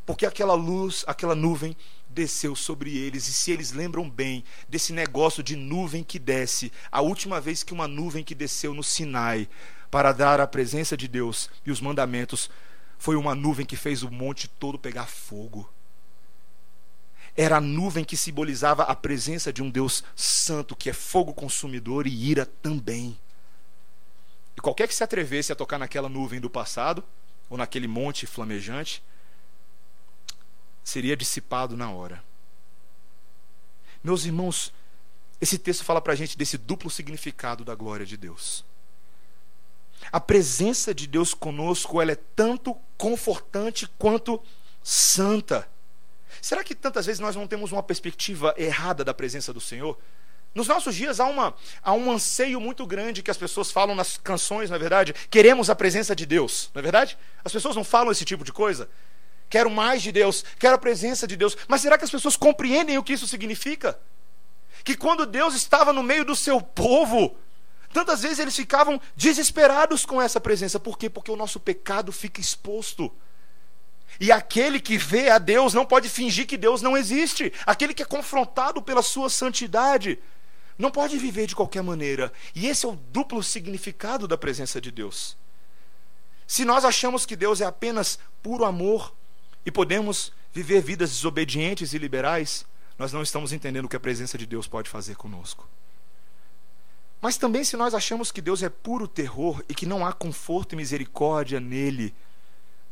Porque 0.05 0.25
aquela 0.25 0.53
luz, 0.53 1.03
aquela 1.07 1.33
nuvem 1.33 1.75
desceu 2.09 2.55
sobre 2.55 2.95
eles, 2.97 3.27
e 3.27 3.33
se 3.33 3.51
eles 3.51 3.71
lembram 3.71 4.09
bem 4.09 4.43
desse 4.67 4.93
negócio 4.93 5.41
de 5.41 5.55
nuvem 5.55 6.03
que 6.03 6.19
desce, 6.19 6.71
a 6.91 7.01
última 7.01 7.41
vez 7.41 7.63
que 7.63 7.73
uma 7.73 7.87
nuvem 7.87 8.23
que 8.23 8.35
desceu 8.35 8.73
no 8.73 8.83
Sinai 8.83 9.47
para 9.89 10.11
dar 10.11 10.39
a 10.39 10.47
presença 10.47 10.97
de 10.97 11.07
Deus 11.07 11.49
e 11.65 11.71
os 11.71 11.79
mandamentos, 11.79 12.49
foi 12.97 13.15
uma 13.15 13.33
nuvem 13.33 13.65
que 13.65 13.75
fez 13.75 14.03
o 14.03 14.11
monte 14.11 14.47
todo 14.47 14.77
pegar 14.77 15.07
fogo 15.07 15.72
era 17.35 17.57
a 17.57 17.61
nuvem 17.61 18.05
que 18.05 18.15
simbolizava 18.15 18.83
a 18.83 18.95
presença 18.95 19.51
de 19.51 19.63
um 19.63 19.69
Deus 19.69 20.03
santo, 20.15 20.75
que 20.75 20.89
é 20.89 20.93
fogo 20.93 21.33
consumidor 21.33 22.05
e 22.05 22.29
ira 22.29 22.45
também. 22.45 23.19
E 24.55 24.61
qualquer 24.61 24.87
que 24.87 24.93
se 24.93 25.03
atrevesse 25.03 25.51
a 25.51 25.55
tocar 25.55 25.79
naquela 25.79 26.07
nuvem 26.07 26.39
do 26.39 26.49
passado, 26.49 27.03
ou 27.49 27.57
naquele 27.57 27.87
monte 27.87 28.27
flamejante, 28.27 29.03
seria 30.83 31.17
dissipado 31.17 31.75
na 31.75 31.89
hora. 31.89 32.23
Meus 34.03 34.25
irmãos, 34.25 34.73
esse 35.39 35.57
texto 35.57 35.83
fala 35.83 36.01
para 36.01 36.13
a 36.13 36.15
gente 36.15 36.37
desse 36.37 36.57
duplo 36.57 36.89
significado 36.89 37.65
da 37.65 37.73
glória 37.73 38.05
de 38.05 38.17
Deus. 38.17 38.63
A 40.11 40.19
presença 40.19 40.93
de 40.93 41.07
Deus 41.07 41.33
conosco 41.33 42.01
ela 42.01 42.11
é 42.11 42.19
tanto 42.35 42.75
confortante 42.97 43.87
quanto 43.97 44.41
santa. 44.83 45.67
Será 46.43 46.61
que 46.61 46.75
tantas 46.75 47.05
vezes 47.05 47.21
nós 47.21 47.37
não 47.37 47.47
temos 47.47 47.71
uma 47.71 47.81
perspectiva 47.81 48.53
errada 48.57 49.01
da 49.01 49.13
presença 49.13 49.53
do 49.53 49.61
Senhor? 49.61 49.97
Nos 50.53 50.67
nossos 50.67 50.93
dias 50.93 51.21
há, 51.21 51.25
uma, 51.25 51.55
há 51.81 51.93
um 51.93 52.11
anseio 52.11 52.59
muito 52.59 52.85
grande 52.85 53.23
que 53.23 53.31
as 53.31 53.37
pessoas 53.37 53.71
falam 53.71 53.95
nas 53.95 54.17
canções, 54.17 54.69
na 54.69 54.75
é 54.75 54.79
verdade. 54.79 55.13
Queremos 55.29 55.69
a 55.69 55.75
presença 55.75 56.13
de 56.13 56.25
Deus, 56.25 56.69
não 56.73 56.81
é 56.81 56.83
verdade? 56.83 57.17
As 57.45 57.53
pessoas 57.53 57.77
não 57.77 57.83
falam 57.85 58.11
esse 58.11 58.25
tipo 58.25 58.43
de 58.43 58.51
coisa. 58.51 58.89
Quero 59.49 59.71
mais 59.71 60.01
de 60.01 60.11
Deus, 60.11 60.43
quero 60.59 60.75
a 60.75 60.77
presença 60.77 61.25
de 61.25 61.37
Deus. 61.37 61.55
Mas 61.65 61.79
será 61.79 61.97
que 61.97 62.03
as 62.03 62.11
pessoas 62.11 62.35
compreendem 62.35 62.97
o 62.97 63.03
que 63.03 63.13
isso 63.13 63.25
significa? 63.25 63.97
Que 64.83 64.97
quando 64.97 65.25
Deus 65.25 65.55
estava 65.55 65.93
no 65.93 66.03
meio 66.03 66.25
do 66.25 66.35
seu 66.35 66.59
povo, 66.59 67.37
tantas 67.93 68.21
vezes 68.21 68.39
eles 68.39 68.55
ficavam 68.57 68.99
desesperados 69.15 70.05
com 70.05 70.21
essa 70.21 70.41
presença. 70.41 70.77
Por 70.77 70.97
quê? 70.97 71.09
Porque 71.09 71.31
o 71.31 71.37
nosso 71.37 71.57
pecado 71.57 72.11
fica 72.11 72.41
exposto. 72.41 73.09
E 74.19 74.31
aquele 74.31 74.79
que 74.79 74.97
vê 74.97 75.29
a 75.29 75.37
Deus 75.37 75.73
não 75.73 75.85
pode 75.85 76.09
fingir 76.09 76.45
que 76.45 76.57
Deus 76.57 76.81
não 76.81 76.95
existe. 76.95 77.51
Aquele 77.65 77.93
que 77.93 78.03
é 78.03 78.05
confrontado 78.05 78.81
pela 78.81 79.01
sua 79.01 79.29
santidade 79.29 80.19
não 80.77 80.91
pode 80.91 81.17
viver 81.17 81.47
de 81.47 81.55
qualquer 81.55 81.83
maneira. 81.83 82.31
E 82.55 82.67
esse 82.67 82.85
é 82.85 82.89
o 82.89 82.95
duplo 82.95 83.41
significado 83.43 84.27
da 84.27 84.37
presença 84.37 84.79
de 84.79 84.91
Deus. 84.91 85.37
Se 86.47 86.65
nós 86.65 86.85
achamos 86.85 87.25
que 87.25 87.35
Deus 87.35 87.61
é 87.61 87.65
apenas 87.65 88.19
puro 88.41 88.65
amor 88.65 89.13
e 89.65 89.71
podemos 89.71 90.31
viver 90.51 90.81
vidas 90.81 91.09
desobedientes 91.09 91.93
e 91.93 91.97
liberais, 91.97 92.65
nós 92.97 93.11
não 93.11 93.23
estamos 93.23 93.51
entendendo 93.51 93.85
o 93.85 93.89
que 93.89 93.95
a 93.95 93.99
presença 93.99 94.37
de 94.37 94.45
Deus 94.45 94.67
pode 94.67 94.89
fazer 94.89 95.15
conosco. 95.15 95.67
Mas 97.21 97.37
também, 97.37 97.63
se 97.63 97.77
nós 97.77 97.93
achamos 97.93 98.31
que 98.31 98.41
Deus 98.41 98.61
é 98.61 98.69
puro 98.69 99.07
terror 99.07 99.63
e 99.69 99.73
que 99.73 99.85
não 99.85 100.05
há 100.05 100.11
conforto 100.11 100.73
e 100.73 100.75
misericórdia 100.75 101.59
nele, 101.59 102.13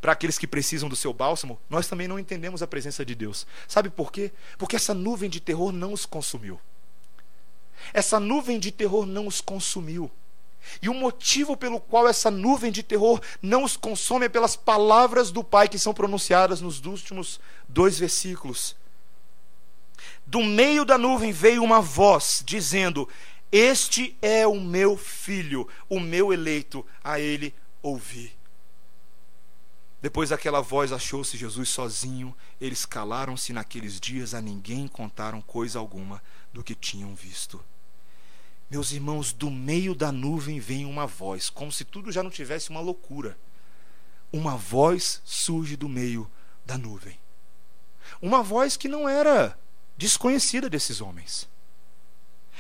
para 0.02 0.14
aqueles 0.14 0.40
que 0.40 0.48
precisam 0.48 0.90
do 0.90 0.96
seu 0.96 1.14
bálsamo, 1.14 1.60
nós 1.70 1.88
também 1.88 2.08
não 2.08 2.18
entendemos 2.18 2.64
a 2.64 2.68
presença 2.68 3.06
de 3.06 3.14
Deus. 3.14 3.46
Sabe 3.68 3.90
por 3.90 4.12
quê? 4.12 4.32
Porque 4.58 4.76
essa 4.76 4.96
nuvem 4.96 5.30
de 5.30 5.40
terror 5.40 5.72
não 5.72 5.94
os 5.94 6.08
consumiu. 6.08 6.60
Essa 7.94 8.20
nuvem 8.20 8.60
de 8.60 8.72
terror 8.72 9.06
não 9.06 9.28
os 9.28 9.40
consumiu. 9.40 10.12
E 10.82 10.90
o 10.90 10.94
motivo 10.94 11.56
pelo 11.56 11.80
qual 11.80 12.08
essa 12.08 12.32
nuvem 12.32 12.72
de 12.72 12.82
terror 12.82 13.22
não 13.42 13.64
os 13.64 13.78
consome 13.78 14.26
é 14.26 14.30
pelas 14.30 14.56
palavras 14.56 15.32
do 15.32 15.44
Pai 15.44 15.68
que 15.68 15.80
são 15.80 15.94
pronunciadas 15.94 16.62
nos 16.62 16.84
últimos 16.84 17.40
dois 17.68 18.00
versículos. 18.00 18.76
Do 20.26 20.44
meio 20.44 20.84
da 20.84 20.98
nuvem 20.98 21.32
veio 21.32 21.64
uma 21.64 21.82
voz 21.82 22.44
dizendo: 22.46 23.08
Este 23.52 24.16
é 24.22 24.48
o 24.48 24.60
meu 24.60 24.98
filho, 24.98 25.68
o 25.90 26.00
meu 26.00 26.32
eleito, 26.32 26.86
a 27.04 27.20
ele 27.20 27.54
ouvi. 27.82 28.41
Depois 30.02 30.30
daquela 30.30 30.62
voz 30.62 30.92
achou-se 30.92 31.38
Jesus 31.38 31.70
sozinho. 31.70 32.36
Eles 32.60 32.86
calaram-se 32.86 33.54
naqueles 33.54 34.00
dias, 34.00 34.34
a 34.34 34.42
ninguém 34.42 34.88
contaram 34.88 35.42
coisa 35.42 35.78
alguma 35.78 36.22
do 36.52 36.64
que 36.64 36.74
tinham 36.74 37.14
visto. 37.14 37.64
Meus 38.70 38.92
irmãos, 38.92 39.32
do 39.32 39.52
meio 39.52 39.94
da 39.94 40.12
nuvem 40.12 40.60
vem 40.60 40.86
uma 40.86 41.06
voz, 41.06 41.50
como 41.50 41.72
se 41.72 41.84
tudo 41.84 42.12
já 42.12 42.24
não 42.24 42.30
tivesse 42.30 42.70
uma 42.70 42.80
loucura. 42.80 43.38
uma 44.34 44.56
voz 44.56 45.22
surge 45.26 45.76
do 45.76 45.90
meio 45.90 46.30
da 46.66 46.78
nuvem. 46.78 47.20
Uma 48.22 48.42
voz 48.42 48.78
que 48.78 48.88
não 48.88 49.08
era 49.08 49.60
desconhecida 49.98 50.70
desses 50.70 51.02
homens. 51.02 51.50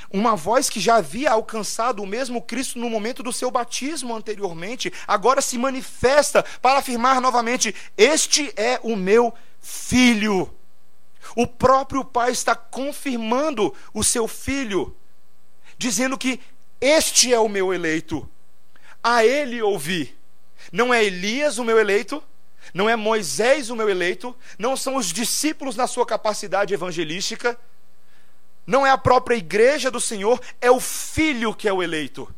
Uma 0.09 0.35
voz 0.35 0.69
que 0.69 0.79
já 0.79 0.95
havia 0.95 1.31
alcançado 1.31 2.01
o 2.01 2.07
mesmo 2.07 2.41
Cristo 2.41 2.79
no 2.79 2.89
momento 2.89 3.21
do 3.21 3.33
seu 3.33 3.51
batismo 3.51 4.15
anteriormente, 4.15 4.91
agora 5.07 5.41
se 5.41 5.57
manifesta 5.57 6.43
para 6.61 6.79
afirmar 6.79 7.21
novamente: 7.21 7.75
Este 7.97 8.53
é 8.55 8.79
o 8.83 8.95
meu 8.95 9.33
filho. 9.59 10.51
O 11.35 11.45
próprio 11.45 12.03
Pai 12.03 12.31
está 12.31 12.55
confirmando 12.55 13.73
o 13.93 14.03
seu 14.03 14.27
filho, 14.27 14.95
dizendo 15.77 16.17
que 16.17 16.39
este 16.79 17.33
é 17.33 17.39
o 17.39 17.47
meu 17.47 17.73
eleito. 17.73 18.27
A 19.03 19.25
ele 19.25 19.61
ouvi. 19.61 20.15
Não 20.71 20.93
é 20.93 21.03
Elias 21.03 21.57
o 21.57 21.63
meu 21.63 21.79
eleito, 21.79 22.23
não 22.73 22.89
é 22.89 22.95
Moisés 22.95 23.69
o 23.69 23.75
meu 23.75 23.89
eleito, 23.89 24.35
não 24.57 24.77
são 24.77 24.95
os 24.95 25.07
discípulos 25.07 25.75
na 25.75 25.87
sua 25.87 26.05
capacidade 26.05 26.73
evangelística, 26.73 27.57
não 28.65 28.85
é 28.85 28.89
a 28.91 28.97
própria 28.97 29.35
igreja 29.35 29.89
do 29.89 29.99
Senhor, 29.99 30.39
é 30.59 30.69
o 30.69 30.79
filho 30.79 31.53
que 31.53 31.67
é 31.67 31.73
o 31.73 31.81
eleito. 31.81 32.33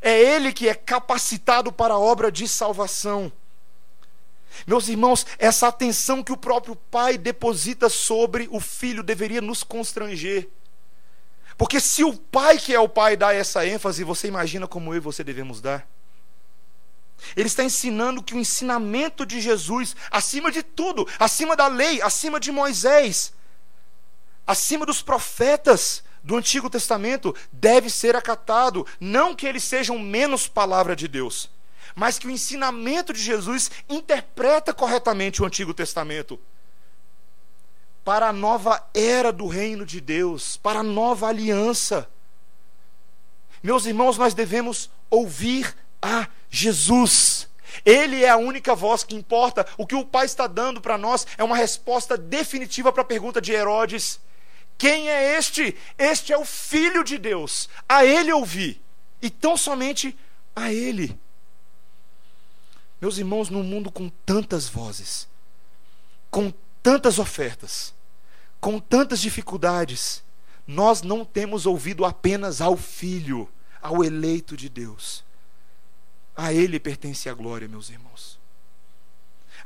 É 0.00 0.20
ele 0.20 0.52
que 0.52 0.68
é 0.68 0.74
capacitado 0.74 1.72
para 1.72 1.94
a 1.94 1.98
obra 1.98 2.30
de 2.30 2.46
salvação. 2.46 3.32
Meus 4.66 4.88
irmãos, 4.88 5.26
essa 5.38 5.68
atenção 5.68 6.22
que 6.22 6.32
o 6.32 6.36
próprio 6.36 6.76
Pai 6.76 7.18
deposita 7.18 7.88
sobre 7.88 8.48
o 8.50 8.60
filho 8.60 9.02
deveria 9.02 9.40
nos 9.40 9.62
constranger. 9.62 10.48
Porque 11.58 11.80
se 11.80 12.04
o 12.04 12.14
Pai, 12.16 12.58
que 12.58 12.74
é 12.74 12.80
o 12.80 12.88
Pai, 12.88 13.16
dá 13.16 13.34
essa 13.34 13.66
ênfase, 13.66 14.04
você 14.04 14.28
imagina 14.28 14.66
como 14.66 14.92
eu 14.92 14.98
e 14.98 15.00
você 15.00 15.24
devemos 15.24 15.60
dar? 15.60 15.86
Ele 17.34 17.46
está 17.46 17.64
ensinando 17.64 18.22
que 18.22 18.34
o 18.34 18.38
ensinamento 18.38 19.24
de 19.24 19.40
Jesus, 19.40 19.96
acima 20.10 20.50
de 20.52 20.62
tudo, 20.62 21.08
acima 21.18 21.56
da 21.56 21.66
lei, 21.66 22.00
acima 22.02 22.38
de 22.38 22.52
Moisés, 22.52 23.32
acima 24.46 24.86
dos 24.86 25.02
profetas 25.02 26.02
do 26.22 26.36
Antigo 26.36 26.68
Testamento, 26.68 27.34
deve 27.52 27.88
ser 27.88 28.16
acatado. 28.16 28.86
Não 29.00 29.34
que 29.34 29.46
eles 29.46 29.62
sejam 29.62 29.98
menos 29.98 30.48
palavra 30.48 30.96
de 30.96 31.06
Deus, 31.06 31.48
mas 31.94 32.18
que 32.18 32.26
o 32.26 32.30
ensinamento 32.30 33.12
de 33.12 33.22
Jesus 33.22 33.70
interpreta 33.88 34.74
corretamente 34.74 35.42
o 35.42 35.46
Antigo 35.46 35.72
Testamento. 35.72 36.38
Para 38.04 38.28
a 38.28 38.32
nova 38.32 38.88
era 38.94 39.32
do 39.32 39.46
reino 39.46 39.84
de 39.84 40.00
Deus, 40.00 40.56
para 40.56 40.80
a 40.80 40.84
nova 40.84 41.28
aliança. 41.28 42.08
Meus 43.62 43.86
irmãos, 43.86 44.16
nós 44.16 44.34
devemos 44.34 44.90
ouvir 45.10 45.74
a 46.00 46.28
Jesus. 46.48 47.48
Ele 47.84 48.24
é 48.24 48.28
a 48.28 48.36
única 48.36 48.74
voz 48.74 49.02
que 49.02 49.14
importa. 49.14 49.66
O 49.76 49.86
que 49.86 49.94
o 49.94 50.04
Pai 50.04 50.26
está 50.26 50.46
dando 50.46 50.80
para 50.80 50.96
nós 50.96 51.26
é 51.36 51.44
uma 51.44 51.56
resposta 51.56 52.16
definitiva 52.16 52.92
para 52.92 53.02
a 53.02 53.06
pergunta 53.06 53.40
de 53.40 53.52
Herodes: 53.52 54.20
Quem 54.78 55.08
é 55.08 55.38
este? 55.38 55.76
Este 55.96 56.32
é 56.32 56.38
o 56.38 56.44
Filho 56.44 57.02
de 57.02 57.18
Deus. 57.18 57.68
A 57.88 58.04
Ele 58.04 58.32
ouvi. 58.32 58.80
E 59.22 59.30
tão 59.30 59.56
somente 59.56 60.16
a 60.54 60.72
Ele. 60.72 61.18
Meus 63.00 63.18
irmãos, 63.18 63.50
num 63.50 63.62
mundo 63.62 63.90
com 63.90 64.08
tantas 64.24 64.68
vozes, 64.68 65.28
com 66.30 66.52
tantas 66.82 67.18
ofertas, 67.18 67.94
com 68.60 68.78
tantas 68.78 69.20
dificuldades, 69.20 70.22
nós 70.66 71.02
não 71.02 71.24
temos 71.24 71.66
ouvido 71.66 72.04
apenas 72.04 72.60
ao 72.60 72.76
Filho, 72.76 73.48
ao 73.80 74.02
eleito 74.04 74.56
de 74.56 74.68
Deus. 74.68 75.24
A 76.34 76.52
Ele 76.52 76.80
pertence 76.80 77.28
a 77.28 77.34
glória, 77.34 77.68
meus 77.68 77.90
irmãos. 77.90 78.35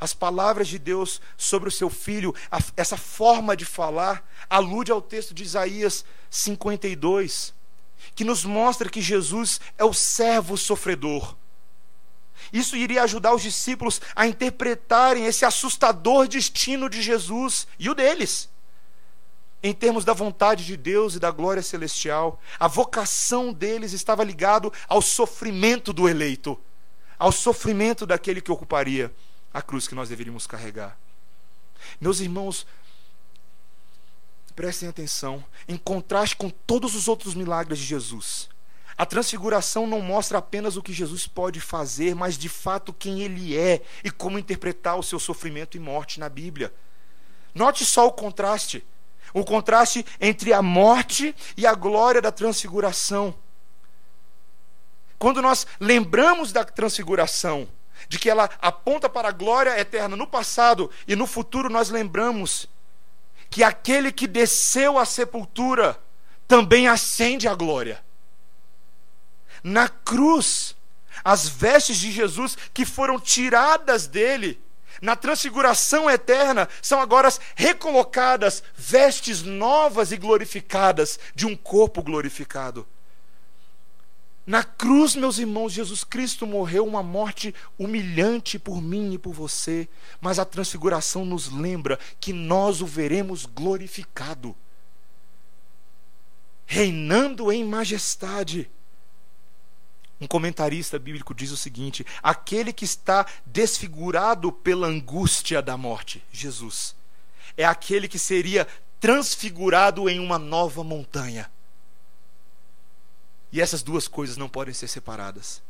As 0.01 0.15
palavras 0.15 0.67
de 0.67 0.79
Deus 0.79 1.21
sobre 1.37 1.69
o 1.69 1.73
seu 1.73 1.91
filho, 1.91 2.35
a, 2.51 2.59
essa 2.75 2.97
forma 2.97 3.55
de 3.55 3.67
falar, 3.67 4.27
alude 4.49 4.91
ao 4.91 5.03
texto 5.03 5.35
de 5.35 5.43
Isaías 5.43 6.07
52, 6.31 7.53
que 8.15 8.25
nos 8.25 8.43
mostra 8.43 8.89
que 8.89 9.03
Jesus 9.03 9.61
é 9.77 9.85
o 9.85 9.93
servo 9.93 10.57
sofredor. 10.57 11.37
Isso 12.51 12.75
iria 12.75 13.03
ajudar 13.03 13.35
os 13.35 13.43
discípulos 13.43 14.01
a 14.17 14.27
interpretarem 14.27 15.27
esse 15.27 15.45
assustador 15.45 16.27
destino 16.27 16.89
de 16.89 17.03
Jesus 17.03 17.69
e 17.79 17.91
o 17.91 17.95
deles. 17.95 18.49
Em 19.63 19.75
termos 19.75 20.07
da 20.07 20.15
vontade 20.15 20.65
de 20.65 20.79
Deus 20.79 21.15
e 21.15 21.19
da 21.19 21.31
glória 21.31 21.63
celestial, 21.63 22.41
a 22.59 22.67
vocação 22.67 23.53
deles 23.53 23.93
estava 23.93 24.25
ligado 24.25 24.73
ao 24.89 25.03
sofrimento 25.03 25.93
do 25.93 26.09
eleito, 26.09 26.59
ao 27.19 27.31
sofrimento 27.31 28.07
daquele 28.07 28.41
que 28.41 28.51
ocuparia 28.51 29.13
a 29.53 29.63
cruz 29.63 29.89
que 29.89 29.95
nós 29.95 30.09
deveríamos 30.09 30.47
carregar. 30.47 30.99
Meus 32.01 32.21
irmãos, 32.21 32.67
prestem 34.55 34.89
atenção, 34.89 35.45
em 35.67 35.77
contraste 35.77 36.37
com 36.37 36.51
todos 36.51 36.95
os 36.95 37.09
outros 37.09 37.35
milagres 37.35 37.79
de 37.79 37.85
Jesus, 37.85 38.49
a 38.99 39.07
transfiguração 39.07 39.87
não 39.87 40.03
mostra 40.03 40.39
apenas 40.39 40.77
o 40.77 40.83
que 40.83 40.93
Jesus 40.93 41.27
pode 41.27 41.59
fazer, 41.59 42.15
mas 42.15 42.37
de 42.37 42.51
fato 42.51 42.93
quem 42.93 43.23
ele 43.23 43.57
é 43.57 43.81
e 44.05 44.11
como 44.11 44.39
interpretar 44.39 44.99
o 44.99 45.03
seu 45.03 45.19
sofrimento 45.19 45.77
e 45.77 45.81
morte 45.81 46.21
na 46.21 46.29
Bíblia. 46.29 46.73
Note 47.55 47.85
só 47.87 48.07
o 48.07 48.13
contraste 48.13 48.85
o 49.33 49.45
contraste 49.45 50.05
entre 50.21 50.53
a 50.53 50.63
morte 50.63 51.35
e 51.57 51.67
a 51.67 51.75
glória 51.75 52.21
da 52.21 52.33
transfiguração. 52.33 53.35
Quando 55.19 55.43
nós 55.43 55.67
lembramos 55.79 56.53
da 56.53 56.65
transfiguração, 56.65 57.69
de 58.11 58.19
que 58.19 58.29
ela 58.29 58.51
aponta 58.61 59.09
para 59.09 59.29
a 59.29 59.33
glória 59.33 59.79
eterna 59.79 60.17
no 60.17 60.27
passado 60.27 60.91
e 61.07 61.15
no 61.15 61.29
futuro, 61.29 61.71
nós 61.71 61.91
lembramos 61.91 62.69
que 63.49 63.63
aquele 63.63 64.11
que 64.11 64.27
desceu 64.27 64.99
à 64.99 65.05
sepultura 65.05 65.97
também 66.49 66.89
ascende 66.89 67.47
à 67.47 67.55
glória. 67.55 68.05
Na 69.63 69.89
cruz, 69.89 70.75
as 71.23 71.49
vestes 71.49 71.99
de 71.99 72.11
Jesus 72.11 72.59
que 72.75 72.85
foram 72.85 73.21
tiradas 73.21 74.09
dele, 74.09 74.61
na 75.01 75.15
transfiguração 75.15 76.11
eterna, 76.11 76.69
são 76.83 77.01
agora 77.01 77.33
recolocadas 77.55 78.61
vestes 78.77 79.43
novas 79.43 80.11
e 80.11 80.17
glorificadas 80.17 81.17
de 81.33 81.47
um 81.47 81.55
corpo 81.55 82.03
glorificado. 82.03 82.85
Na 84.47 84.65
cruz, 84.65 85.15
meus 85.15 85.39
irmãos, 85.39 85.73
Jesus 85.73 86.03
Cristo 86.03 86.47
morreu 86.47 86.87
uma 86.87 87.03
morte 87.03 87.55
humilhante 87.79 88.59
por 88.59 88.81
mim 88.81 89.13
e 89.13 89.19
por 89.19 89.33
você, 89.33 89.89
mas 90.21 90.39
a 90.39 90.45
transfiguração 90.45 91.25
nos 91.25 91.51
lembra 91.53 91.99
que 92.19 92.33
nós 92.33 92.81
o 92.81 92.87
veremos 92.87 93.45
glorificado, 93.45 94.57
reinando 96.67 97.53
em 97.53 97.65
majestade. 97.65 98.71
Um 100.21 100.27
comentarista 100.27 100.99
bíblico 100.99 101.35
diz 101.35 101.51
o 101.51 101.57
seguinte: 101.57 102.05
aquele 102.23 102.73
que 102.73 102.85
está 102.85 103.27
desfigurado 103.45 104.51
pela 104.51 104.87
angústia 104.87 105.63
da 105.63 105.77
morte, 105.77 106.25
Jesus, 106.33 106.97
é 107.57 107.65
aquele 107.65 108.09
que 108.09 108.19
seria 108.19 108.67
transfigurado 108.99 110.09
em 110.09 110.19
uma 110.19 110.39
nova 110.39 110.83
montanha. 110.83 111.51
E 113.53 113.61
essas 113.61 113.83
duas 113.83 114.07
coisas 114.07 114.37
não 114.37 114.49
podem 114.49 114.75
ser 114.75 114.89
separadas. 114.89 115.63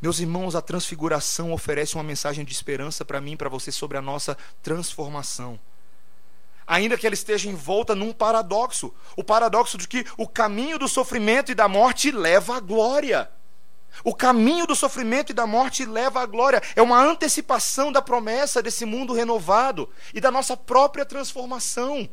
Meus 0.00 0.18
irmãos, 0.18 0.54
a 0.54 0.62
transfiguração 0.62 1.52
oferece 1.52 1.94
uma 1.94 2.02
mensagem 2.02 2.44
de 2.44 2.52
esperança 2.52 3.04
para 3.04 3.20
mim 3.20 3.32
e 3.32 3.36
para 3.36 3.48
você 3.48 3.70
sobre 3.70 3.96
a 3.96 4.02
nossa 4.02 4.36
transformação 4.62 5.58
ainda 6.66 6.98
que 6.98 7.06
ela 7.06 7.14
esteja 7.14 7.48
envolta 7.48 7.94
num 7.94 8.12
paradoxo 8.12 8.92
o 9.16 9.22
paradoxo 9.22 9.78
de 9.78 9.86
que 9.86 10.04
o 10.16 10.26
caminho 10.26 10.78
do 10.78 10.88
sofrimento 10.88 11.52
e 11.52 11.54
da 11.54 11.68
morte 11.68 12.10
leva 12.10 12.56
à 12.56 12.60
glória. 12.60 13.30
O 14.04 14.14
caminho 14.14 14.66
do 14.66 14.74
sofrimento 14.74 15.30
e 15.30 15.34
da 15.34 15.46
morte 15.46 15.86
leva 15.86 16.20
à 16.20 16.26
glória. 16.26 16.60
É 16.74 16.82
uma 16.82 17.00
antecipação 17.00 17.90
da 17.90 18.02
promessa 18.02 18.62
desse 18.62 18.84
mundo 18.84 19.14
renovado 19.14 19.88
e 20.12 20.20
da 20.20 20.30
nossa 20.30 20.54
própria 20.54 21.06
transformação. 21.06 22.06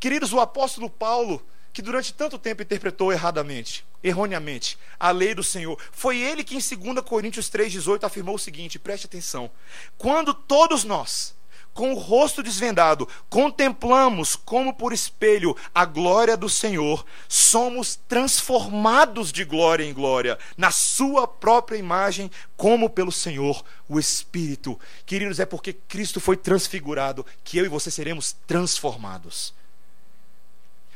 Queridos, 0.00 0.32
o 0.32 0.40
apóstolo 0.40 0.90
Paulo, 0.90 1.44
que 1.72 1.82
durante 1.82 2.12
tanto 2.12 2.38
tempo 2.38 2.62
interpretou 2.62 3.12
erradamente, 3.12 3.84
erroneamente, 4.02 4.78
a 4.98 5.10
lei 5.10 5.34
do 5.34 5.42
Senhor, 5.42 5.78
foi 5.90 6.20
ele 6.20 6.44
que 6.44 6.56
em 6.56 6.92
2 6.92 7.04
Coríntios 7.04 7.50
3,18 7.50 8.04
afirmou 8.04 8.34
o 8.34 8.38
seguinte: 8.38 8.78
preste 8.78 9.06
atenção. 9.06 9.50
Quando 9.96 10.34
todos 10.34 10.84
nós 10.84 11.34
com 11.74 11.94
o 11.94 11.98
rosto 11.98 12.42
desvendado, 12.42 13.08
contemplamos 13.30 14.36
como 14.36 14.74
por 14.74 14.92
espelho 14.92 15.56
a 15.74 15.84
glória 15.84 16.36
do 16.36 16.48
Senhor, 16.48 17.04
somos 17.28 17.96
transformados 18.08 19.32
de 19.32 19.44
glória 19.44 19.84
em 19.84 19.94
glória, 19.94 20.38
na 20.56 20.70
Sua 20.70 21.26
própria 21.26 21.78
imagem, 21.78 22.30
como 22.56 22.90
pelo 22.90 23.10
Senhor, 23.10 23.64
o 23.88 23.98
Espírito. 23.98 24.78
Queridos, 25.06 25.40
é 25.40 25.46
porque 25.46 25.72
Cristo 25.72 26.20
foi 26.20 26.36
transfigurado 26.36 27.24
que 27.42 27.56
eu 27.56 27.64
e 27.64 27.68
você 27.68 27.90
seremos 27.90 28.36
transformados. 28.46 29.54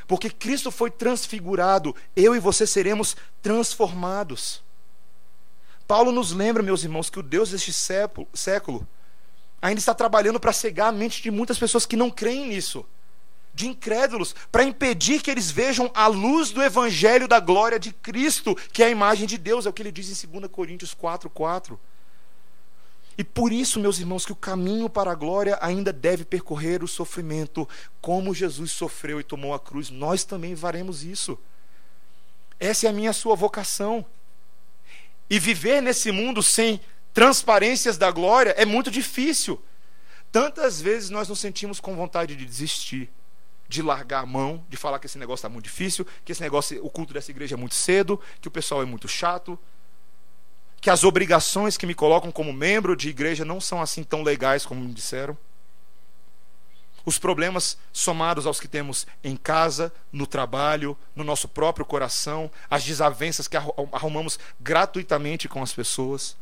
Porque 0.06 0.30
Cristo 0.30 0.70
foi 0.70 0.90
transfigurado, 0.90 1.94
eu 2.14 2.34
e 2.34 2.38
você 2.38 2.66
seremos 2.66 3.16
transformados. 3.42 4.62
Paulo 5.86 6.12
nos 6.12 6.32
lembra, 6.32 6.62
meus 6.62 6.82
irmãos, 6.82 7.10
que 7.10 7.18
o 7.18 7.22
Deus 7.22 7.50
deste 7.50 7.72
século 7.72 8.86
ainda 9.60 9.78
está 9.78 9.94
trabalhando 9.94 10.38
para 10.38 10.52
cegar 10.52 10.88
a 10.88 10.92
mente 10.92 11.22
de 11.22 11.30
muitas 11.30 11.58
pessoas 11.58 11.86
que 11.86 11.96
não 11.96 12.10
creem 12.10 12.48
nisso, 12.48 12.84
de 13.54 13.66
incrédulos, 13.66 14.34
para 14.52 14.64
impedir 14.64 15.22
que 15.22 15.30
eles 15.30 15.50
vejam 15.50 15.90
a 15.94 16.06
luz 16.06 16.50
do 16.50 16.62
evangelho 16.62 17.26
da 17.26 17.40
glória 17.40 17.78
de 17.78 17.92
Cristo, 17.92 18.54
que 18.72 18.82
é 18.82 18.86
a 18.86 18.90
imagem 18.90 19.26
de 19.26 19.38
Deus, 19.38 19.66
é 19.66 19.70
o 19.70 19.72
que 19.72 19.82
ele 19.82 19.92
diz 19.92 20.24
em 20.24 20.28
2 20.28 20.50
Coríntios 20.50 20.92
4, 20.92 21.30
4. 21.30 21.80
E 23.18 23.24
por 23.24 23.50
isso, 23.50 23.80
meus 23.80 23.98
irmãos, 23.98 24.26
que 24.26 24.32
o 24.32 24.36
caminho 24.36 24.90
para 24.90 25.10
a 25.10 25.14
glória 25.14 25.58
ainda 25.62 25.92
deve 25.92 26.24
percorrer 26.24 26.84
o 26.84 26.88
sofrimento, 26.88 27.66
como 28.00 28.34
Jesus 28.34 28.72
sofreu 28.72 29.18
e 29.18 29.24
tomou 29.24 29.54
a 29.54 29.60
cruz, 29.60 29.88
nós 29.88 30.22
também 30.22 30.54
faremos 30.54 31.02
isso. 31.02 31.38
Essa 32.60 32.86
é 32.86 32.90
a 32.90 32.92
minha 32.92 33.12
sua 33.12 33.34
vocação. 33.34 34.04
E 35.30 35.38
viver 35.38 35.80
nesse 35.80 36.12
mundo 36.12 36.42
sem 36.42 36.80
transparências 37.14 37.96
da 37.96 38.10
glória 38.10 38.54
é 38.58 38.66
muito 38.66 38.90
difícil. 38.90 39.62
Tantas 40.30 40.80
vezes 40.80 41.08
nós 41.08 41.28
nos 41.28 41.38
sentimos 41.38 41.80
com 41.80 41.96
vontade 41.96 42.36
de 42.36 42.44
desistir, 42.44 43.10
de 43.66 43.80
largar 43.80 44.22
a 44.22 44.26
mão, 44.26 44.64
de 44.68 44.76
falar 44.76 44.98
que 44.98 45.06
esse 45.06 45.18
negócio 45.18 45.40
está 45.40 45.48
muito 45.48 45.64
difícil, 45.64 46.06
que 46.24 46.32
esse 46.32 46.42
negócio, 46.42 46.84
o 46.84 46.90
culto 46.90 47.14
dessa 47.14 47.30
igreja 47.30 47.54
é 47.54 47.58
muito 47.58 47.74
cedo, 47.74 48.20
que 48.40 48.48
o 48.48 48.50
pessoal 48.50 48.82
é 48.82 48.84
muito 48.84 49.08
chato, 49.08 49.58
que 50.86 50.90
as 50.90 51.02
obrigações 51.02 51.76
que 51.76 51.84
me 51.84 51.96
colocam 51.96 52.30
como 52.30 52.52
membro 52.52 52.94
de 52.94 53.08
igreja 53.08 53.44
não 53.44 53.60
são 53.60 53.82
assim 53.82 54.04
tão 54.04 54.22
legais 54.22 54.64
como 54.64 54.80
me 54.80 54.94
disseram. 54.94 55.36
Os 57.04 57.18
problemas 57.18 57.76
somados 57.92 58.46
aos 58.46 58.60
que 58.60 58.68
temos 58.68 59.04
em 59.24 59.36
casa, 59.36 59.92
no 60.12 60.28
trabalho, 60.28 60.96
no 61.16 61.24
nosso 61.24 61.48
próprio 61.48 61.84
coração, 61.84 62.48
as 62.70 62.84
desavenças 62.84 63.48
que 63.48 63.56
arrumamos 63.56 64.38
gratuitamente 64.60 65.48
com 65.48 65.60
as 65.60 65.72
pessoas. 65.72 66.36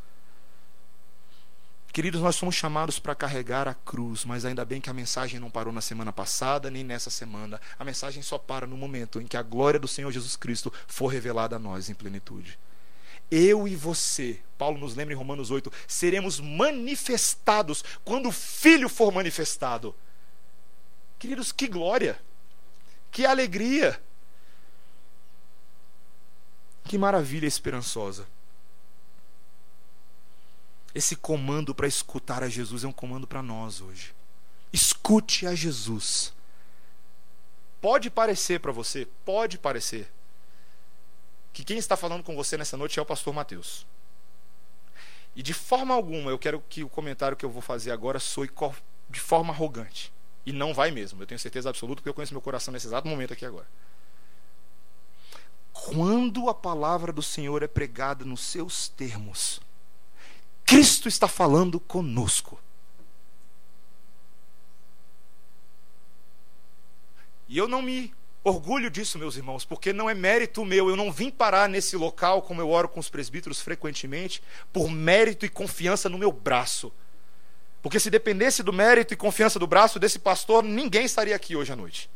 Queridos, 1.91 2.21
nós 2.21 2.37
somos 2.37 2.55
chamados 2.55 2.99
para 2.99 3.15
carregar 3.15 3.67
a 3.67 3.73
cruz, 3.73 4.27
mas 4.27 4.45
ainda 4.45 4.63
bem 4.63 4.79
que 4.79 4.91
a 4.91 4.93
mensagem 4.93 5.41
não 5.41 5.49
parou 5.49 5.73
na 5.73 5.81
semana 5.81 6.13
passada 6.13 6.71
nem 6.71 6.85
nessa 6.85 7.09
semana. 7.09 7.59
A 7.79 7.85
mensagem 7.85 8.23
só 8.23 8.37
para 8.37 8.67
no 8.67 8.77
momento 8.77 9.23
em 9.23 9.27
que 9.27 9.39
a 9.39 9.43
glória 9.43 9.81
do 9.81 9.89
Senhor 9.89 10.13
Jesus 10.13 10.37
Cristo 10.37 10.71
for 10.87 11.07
revelada 11.07 11.57
a 11.57 11.59
nós 11.59 11.89
em 11.89 11.95
plenitude 11.95 12.59
eu 13.35 13.67
e 13.67 13.75
você, 13.75 14.41
Paulo 14.57 14.79
nos 14.79 14.95
lembra 14.95 15.13
em 15.13 15.17
Romanos 15.17 15.51
8, 15.51 15.73
seremos 15.89 16.39
manifestados 16.39 17.83
quando 18.05 18.29
o 18.29 18.33
Filho 18.33 18.89
for 18.89 19.13
manifestado. 19.13 19.93
Queridos, 21.19 21.51
que 21.51 21.67
glória, 21.67 22.21
que 23.11 23.27
alegria, 23.27 24.01
que 26.85 26.97
maravilha 26.97 27.47
esperançosa. 27.47 28.25
Esse 30.95 31.17
comando 31.17 31.75
para 31.75 31.89
escutar 31.89 32.45
a 32.45 32.49
Jesus 32.49 32.85
é 32.85 32.87
um 32.87 32.93
comando 32.93 33.27
para 33.27 33.43
nós 33.43 33.81
hoje. 33.81 34.15
Escute 34.73 35.45
a 35.45 35.57
Jesus. 35.57 36.33
Pode 37.81 38.11
parecer 38.11 38.61
para 38.61 38.71
você, 38.71 39.09
pode 39.25 39.59
parecer 39.59 40.09
que 41.55 41.65
quem 41.65 41.79
está 41.79 41.97
falando 41.97 42.25
com 42.25 42.35
você 42.35 42.59
nessa 42.59 42.77
noite 42.77 42.99
é 42.99 43.03
o 43.03 43.07
pastor 43.07 43.33
Mateus. 43.33 43.87
E 45.37 45.43
de 45.43 45.55
forma 45.55 45.95
alguma 45.95 46.31
eu 46.31 46.39
quero 46.39 46.61
que 46.69 46.83
o 46.83 46.89
comentário 46.89 47.37
que 47.37 47.45
eu 47.45 47.51
vou 47.51 47.63
fazer 47.63 47.93
agora 47.93 48.19
soe 48.19 48.51
de 49.09 49.21
forma 49.21 49.55
arrogante. 49.55 50.13
E 50.45 50.53
não 50.53 50.75
vai 50.75 50.91
mesmo, 50.91 51.23
eu 51.23 51.27
tenho 51.27 51.39
certeza 51.39 51.71
absoluta, 51.71 52.01
porque 52.01 52.09
eu 52.09 52.15
conheço 52.15 52.35
meu 52.35 52.41
coração 52.41 52.73
nesse 52.73 52.89
exato 52.89 53.07
momento 53.07 53.33
aqui 53.33 53.47
agora. 53.47 53.67
Quando 55.73 56.49
a 56.49 56.55
palavra 56.55 57.13
do 57.13 57.23
Senhor 57.23 57.63
é 57.63 57.69
pregada 57.69 58.25
nos 58.25 58.41
seus 58.41 58.89
termos, 58.89 59.61
Cristo 60.65 61.07
está 61.07 61.29
falando 61.29 61.79
conosco. 61.79 62.61
E 67.49 67.57
eu 67.57 67.69
não 67.69 67.81
me 67.81 68.13
orgulho 68.45 68.91
disso, 68.91 69.19
meus 69.19 69.37
irmãos, 69.37 69.65
porque 69.65 69.93
não 69.93 70.09
é 70.09 70.15
mérito 70.15 70.65
meu. 70.65 70.91
Eu 70.91 70.97
não 70.97 71.11
vim 71.11 71.31
parar 71.31 71.69
nesse 71.69 71.97
local, 71.97 72.43
como 72.43 72.61
eu 72.61 72.69
oro 72.69 72.89
com 72.89 73.01
os 73.01 73.09
presbíteros 73.09 73.61
frequentemente, 73.61 74.43
por 74.73 74.91
mérito 74.91 75.47
e 75.47 75.49
confiança 75.49 76.09
no 76.09 76.19
meu 76.19 76.31
braço. 76.31 76.93
Porque 77.83 77.99
se 77.99 78.11
dependesse 78.11 78.63
do 78.63 78.73
mérito 78.73 79.15
e 79.15 79.17
confiança 79.17 79.59
do 79.59 79.67
braço 79.67 79.99
desse 79.99 80.19
pastor, 80.19 80.63
ninguém 80.63 81.05
estaria 81.05 81.35
aqui 81.35 81.57
hoje 81.57 81.73
à 81.73 81.77
noite. 81.77 82.11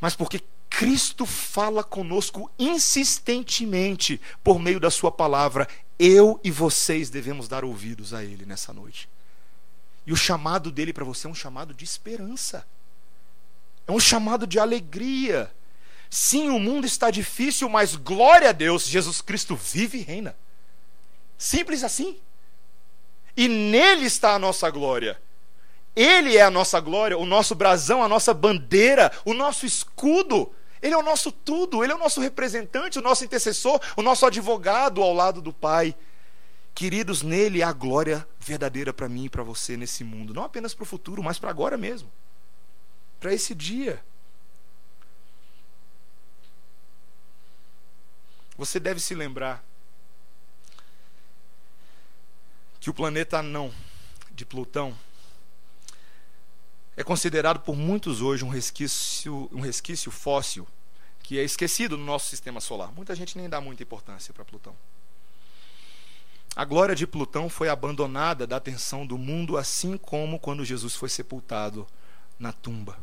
Mas 0.00 0.16
porque 0.16 0.42
Cristo 0.68 1.24
fala 1.26 1.84
conosco 1.84 2.50
insistentemente 2.58 4.20
por 4.42 4.58
meio 4.58 4.80
da 4.80 4.90
Sua 4.90 5.12
palavra, 5.12 5.68
eu 5.98 6.40
e 6.42 6.50
vocês 6.50 7.08
devemos 7.08 7.46
dar 7.46 7.64
ouvidos 7.64 8.12
a 8.12 8.24
Ele 8.24 8.44
nessa 8.44 8.72
noite. 8.72 9.08
E 10.06 10.12
o 10.12 10.16
chamado 10.16 10.72
dele 10.72 10.92
para 10.92 11.04
você 11.04 11.26
é 11.26 11.30
um 11.30 11.34
chamado 11.34 11.72
de 11.72 11.84
esperança. 11.84 12.66
É 13.86 13.92
um 13.92 14.00
chamado 14.00 14.46
de 14.46 14.58
alegria. 14.58 15.50
Sim, 16.08 16.50
o 16.50 16.58
mundo 16.58 16.86
está 16.86 17.10
difícil, 17.10 17.68
mas 17.68 17.96
glória 17.96 18.50
a 18.50 18.52
Deus, 18.52 18.86
Jesus 18.86 19.20
Cristo 19.20 19.56
vive 19.56 19.98
e 19.98 20.02
reina. 20.02 20.36
Simples 21.38 21.82
assim. 21.82 22.18
E 23.36 23.48
nele 23.48 24.06
está 24.06 24.34
a 24.34 24.38
nossa 24.38 24.68
glória. 24.70 25.20
Ele 25.96 26.36
é 26.36 26.42
a 26.42 26.50
nossa 26.50 26.78
glória, 26.80 27.18
o 27.18 27.26
nosso 27.26 27.54
brasão, 27.54 28.02
a 28.02 28.08
nossa 28.08 28.32
bandeira, 28.32 29.10
o 29.24 29.34
nosso 29.34 29.66
escudo. 29.66 30.52
Ele 30.80 30.94
é 30.94 30.98
o 30.98 31.02
nosso 31.02 31.32
tudo, 31.32 31.82
ele 31.82 31.92
é 31.92 31.96
o 31.96 31.98
nosso 31.98 32.20
representante, 32.20 32.98
o 32.98 33.02
nosso 33.02 33.24
intercessor, 33.24 33.80
o 33.96 34.02
nosso 34.02 34.26
advogado 34.26 35.02
ao 35.02 35.14
lado 35.14 35.40
do 35.40 35.52
Pai. 35.52 35.94
Queridos, 36.74 37.22
nele 37.22 37.62
há 37.62 37.72
glória 37.72 38.26
verdadeira 38.38 38.92
para 38.92 39.08
mim 39.08 39.24
e 39.24 39.30
para 39.30 39.42
você 39.42 39.76
nesse 39.76 40.02
mundo, 40.02 40.34
não 40.34 40.44
apenas 40.44 40.74
para 40.74 40.82
o 40.82 40.86
futuro, 40.86 41.22
mas 41.22 41.38
para 41.38 41.50
agora 41.50 41.76
mesmo 41.76 42.10
para 43.22 43.32
esse 43.32 43.54
dia. 43.54 44.02
Você 48.58 48.80
deve 48.80 48.98
se 48.98 49.14
lembrar 49.14 49.64
que 52.80 52.90
o 52.90 52.94
planeta 52.94 53.38
anão 53.38 53.72
de 54.32 54.44
Plutão 54.44 54.98
é 56.96 57.04
considerado 57.04 57.60
por 57.60 57.76
muitos 57.76 58.20
hoje 58.20 58.44
um 58.44 58.48
resquício, 58.48 59.48
um 59.52 59.60
resquício 59.60 60.10
fóssil 60.10 60.66
que 61.22 61.38
é 61.38 61.44
esquecido 61.44 61.96
no 61.96 62.04
nosso 62.04 62.28
sistema 62.28 62.60
solar. 62.60 62.90
Muita 62.90 63.14
gente 63.14 63.38
nem 63.38 63.48
dá 63.48 63.60
muita 63.60 63.84
importância 63.84 64.34
para 64.34 64.44
Plutão. 64.44 64.74
A 66.56 66.64
glória 66.64 66.96
de 66.96 67.06
Plutão 67.06 67.48
foi 67.48 67.68
abandonada 67.68 68.48
da 68.48 68.56
atenção 68.56 69.06
do 69.06 69.16
mundo, 69.16 69.56
assim 69.56 69.96
como 69.96 70.40
quando 70.40 70.64
Jesus 70.64 70.96
foi 70.96 71.08
sepultado 71.08 71.86
na 72.36 72.52
tumba. 72.52 72.98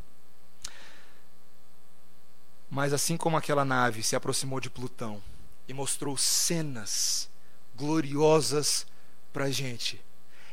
Mas 2.69 2.93
assim 2.93 3.17
como 3.17 3.35
aquela 3.35 3.65
nave 3.65 4.03
se 4.03 4.15
aproximou 4.15 4.59
de 4.59 4.69
Plutão 4.69 5.21
e 5.67 5.73
mostrou 5.73 6.15
cenas 6.17 7.29
gloriosas 7.75 8.85
para 9.33 9.45
a 9.45 9.51
gente, 9.51 10.01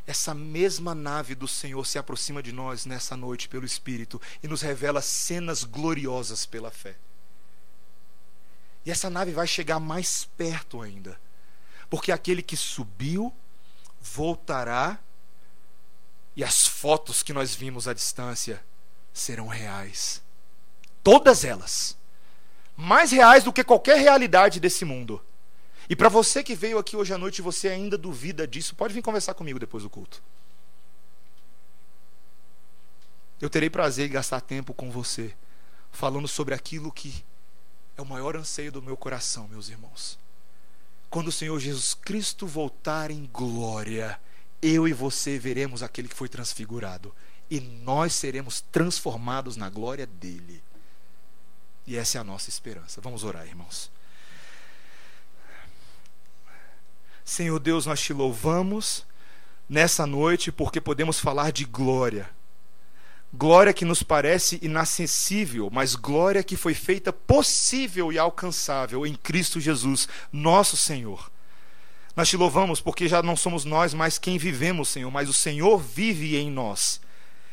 essa 0.06 0.32
mesma 0.32 0.94
nave 0.94 1.34
do 1.34 1.48
Senhor 1.48 1.84
se 1.84 1.98
aproxima 1.98 2.42
de 2.42 2.52
nós 2.52 2.86
nessa 2.86 3.16
noite 3.16 3.48
pelo 3.48 3.66
Espírito 3.66 4.20
e 4.42 4.46
nos 4.48 4.62
revela 4.62 5.02
cenas 5.02 5.64
gloriosas 5.64 6.46
pela 6.46 6.70
fé. 6.70 6.96
E 8.84 8.90
essa 8.90 9.10
nave 9.10 9.32
vai 9.32 9.48
chegar 9.48 9.80
mais 9.80 10.24
perto 10.36 10.80
ainda, 10.80 11.20
porque 11.90 12.12
aquele 12.12 12.40
que 12.40 12.56
subiu 12.56 13.34
voltará 14.00 14.98
e 16.36 16.44
as 16.44 16.66
fotos 16.66 17.22
que 17.22 17.32
nós 17.32 17.54
vimos 17.54 17.88
à 17.88 17.92
distância 17.92 18.64
serão 19.12 19.48
reais. 19.48 20.22
Todas 21.02 21.44
elas 21.44 21.96
mais 22.76 23.10
reais 23.10 23.42
do 23.42 23.52
que 23.52 23.64
qualquer 23.64 23.98
realidade 23.98 24.60
desse 24.60 24.84
mundo. 24.84 25.22
E 25.88 25.96
para 25.96 26.08
você 26.08 26.42
que 26.42 26.54
veio 26.54 26.78
aqui 26.78 26.96
hoje 26.96 27.14
à 27.14 27.18
noite 27.18 27.38
e 27.38 27.42
você 27.42 27.68
ainda 27.68 27.96
duvida 27.96 28.46
disso, 28.46 28.74
pode 28.74 28.92
vir 28.92 29.02
conversar 29.02 29.34
comigo 29.34 29.58
depois 29.58 29.82
do 29.82 29.90
culto. 29.90 30.22
Eu 33.40 33.48
terei 33.48 33.70
prazer 33.70 34.08
em 34.08 34.12
gastar 34.12 34.40
tempo 34.40 34.74
com 34.74 34.90
você, 34.90 35.34
falando 35.92 36.26
sobre 36.26 36.54
aquilo 36.54 36.90
que 36.90 37.24
é 37.96 38.02
o 38.02 38.06
maior 38.06 38.36
anseio 38.36 38.72
do 38.72 38.82
meu 38.82 38.96
coração, 38.96 39.46
meus 39.48 39.68
irmãos. 39.68 40.18
Quando 41.08 41.28
o 41.28 41.32
Senhor 41.32 41.58
Jesus 41.58 41.94
Cristo 41.94 42.46
voltar 42.46 43.10
em 43.10 43.28
glória, 43.32 44.20
eu 44.60 44.88
e 44.88 44.92
você 44.92 45.38
veremos 45.38 45.82
aquele 45.82 46.08
que 46.08 46.14
foi 46.14 46.28
transfigurado, 46.28 47.14
e 47.48 47.60
nós 47.60 48.12
seremos 48.14 48.60
transformados 48.60 49.56
na 49.56 49.70
glória 49.70 50.06
dele. 50.06 50.62
E 51.86 51.96
essa 51.96 52.18
é 52.18 52.20
a 52.20 52.24
nossa 52.24 52.48
esperança. 52.48 53.00
Vamos 53.00 53.22
orar, 53.22 53.46
irmãos. 53.46 53.90
Senhor 57.24 57.58
Deus, 57.58 57.86
nós 57.86 58.00
te 58.00 58.12
louvamos 58.12 59.04
nessa 59.68 60.06
noite 60.06 60.50
porque 60.50 60.80
podemos 60.80 61.18
falar 61.18 61.52
de 61.52 61.64
glória. 61.64 62.30
Glória 63.32 63.72
que 63.72 63.84
nos 63.84 64.02
parece 64.02 64.58
inacessível, 64.62 65.68
mas 65.70 65.94
glória 65.94 66.42
que 66.42 66.56
foi 66.56 66.72
feita 66.72 67.12
possível 67.12 68.12
e 68.12 68.18
alcançável 68.18 69.06
em 69.06 69.14
Cristo 69.14 69.60
Jesus, 69.60 70.08
nosso 70.32 70.76
Senhor. 70.76 71.30
Nós 72.14 72.28
te 72.28 72.36
louvamos 72.36 72.80
porque 72.80 73.08
já 73.08 73.22
não 73.22 73.36
somos 73.36 73.64
nós 73.64 73.92
mais 73.92 74.18
quem 74.18 74.38
vivemos, 74.38 74.88
Senhor, 74.88 75.10
mas 75.10 75.28
o 75.28 75.34
Senhor 75.34 75.78
vive 75.78 76.36
em 76.36 76.50
nós. 76.50 77.00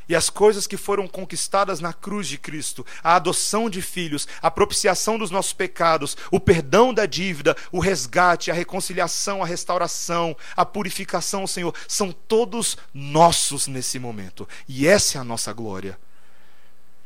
E 0.08 0.16
as 0.16 0.30
coisas 0.30 0.68
que 0.68 0.78
foram 0.78 1.08
conquistadas 1.08 1.80
na 1.80 1.94
cruz 1.94 2.28
de 2.28 2.38
Cristo, 2.38 2.86
a 3.04 3.16
adoção 3.16 3.70
de 3.70 3.82
filhos, 3.82 4.28
a 4.42 4.52
propiciação 4.52 5.18
dos 5.18 5.32
nossos 5.32 5.54
pecados, 5.54 6.18
o 6.30 6.40
perdão 6.40 6.94
da 6.94 7.06
dívida, 7.06 7.56
o 7.72 7.80
resgate, 7.80 8.52
a 8.52 8.54
reconciliação, 8.54 9.42
a 9.42 9.46
restauração, 9.46 10.36
a 10.56 10.66
purificação, 10.66 11.48
Senhor, 11.48 11.74
são 11.88 12.12
todos 12.12 12.78
nossos 12.94 13.68
nesse 13.68 14.00
momento. 14.00 14.48
E 14.68 14.88
essa 14.88 15.18
é 15.18 15.22
a 15.22 15.24
nossa 15.24 15.54
glória. 15.54 15.98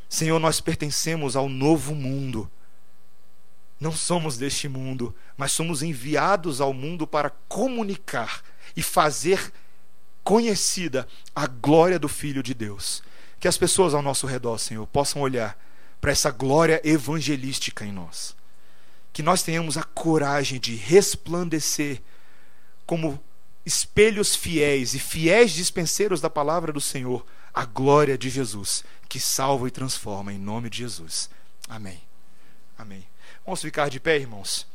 Senhor, 0.10 0.40
nós 0.40 0.62
pertencemos 0.62 1.36
ao 1.36 1.50
novo 1.50 1.94
mundo. 1.94 2.50
Não 3.80 3.92
somos 3.92 4.38
deste 4.38 4.68
mundo, 4.68 5.14
mas 5.36 5.52
somos 5.52 5.84
enviados 5.84 6.60
ao 6.62 6.74
mundo 6.74 7.06
para 7.06 7.30
comunicar 7.30 8.42
e 8.76 8.82
fazer 8.82 9.52
conhecida 10.28 11.08
a 11.34 11.48
glória 11.48 11.98
do 11.98 12.10
Filho 12.10 12.44
de 12.44 12.54
Deus. 12.54 13.02
Que 13.40 13.48
as 13.48 13.58
pessoas 13.58 13.94
ao 13.94 14.02
nosso 14.02 14.28
redor, 14.28 14.58
Senhor, 14.58 14.86
possam 14.86 15.22
olhar 15.22 15.58
para 16.02 16.12
essa 16.12 16.30
glória 16.32 16.82
evangelística 16.84 17.86
em 17.86 17.94
nós. 17.94 18.36
Que 19.14 19.24
nós 19.24 19.42
tenhamos 19.42 19.78
a 19.78 19.84
coragem 19.84 20.60
de 20.60 20.76
resplandecer 20.76 22.02
como 22.86 23.18
espelhos 23.66 24.36
fiéis 24.36 24.94
e 24.94 25.00
fiéis 25.00 25.52
dispenseiros 25.52 26.20
da 26.20 26.30
palavra 26.30 26.74
do 26.74 26.82
Senhor, 26.82 27.26
a 27.54 27.64
glória 27.64 28.18
de 28.18 28.30
Jesus, 28.30 28.84
que 29.08 29.22
salva 29.22 29.70
e 29.70 29.72
transforma 29.72 30.34
em 30.34 30.38
nome 30.38 30.70
de 30.70 30.80
Jesus. 30.80 31.30
Amém. 31.70 32.02
Amém. 32.78 33.08
Vamos 33.46 33.62
ficar 33.62 33.90
de 33.90 33.98
pé, 33.98 34.18
irmãos. 34.18 34.68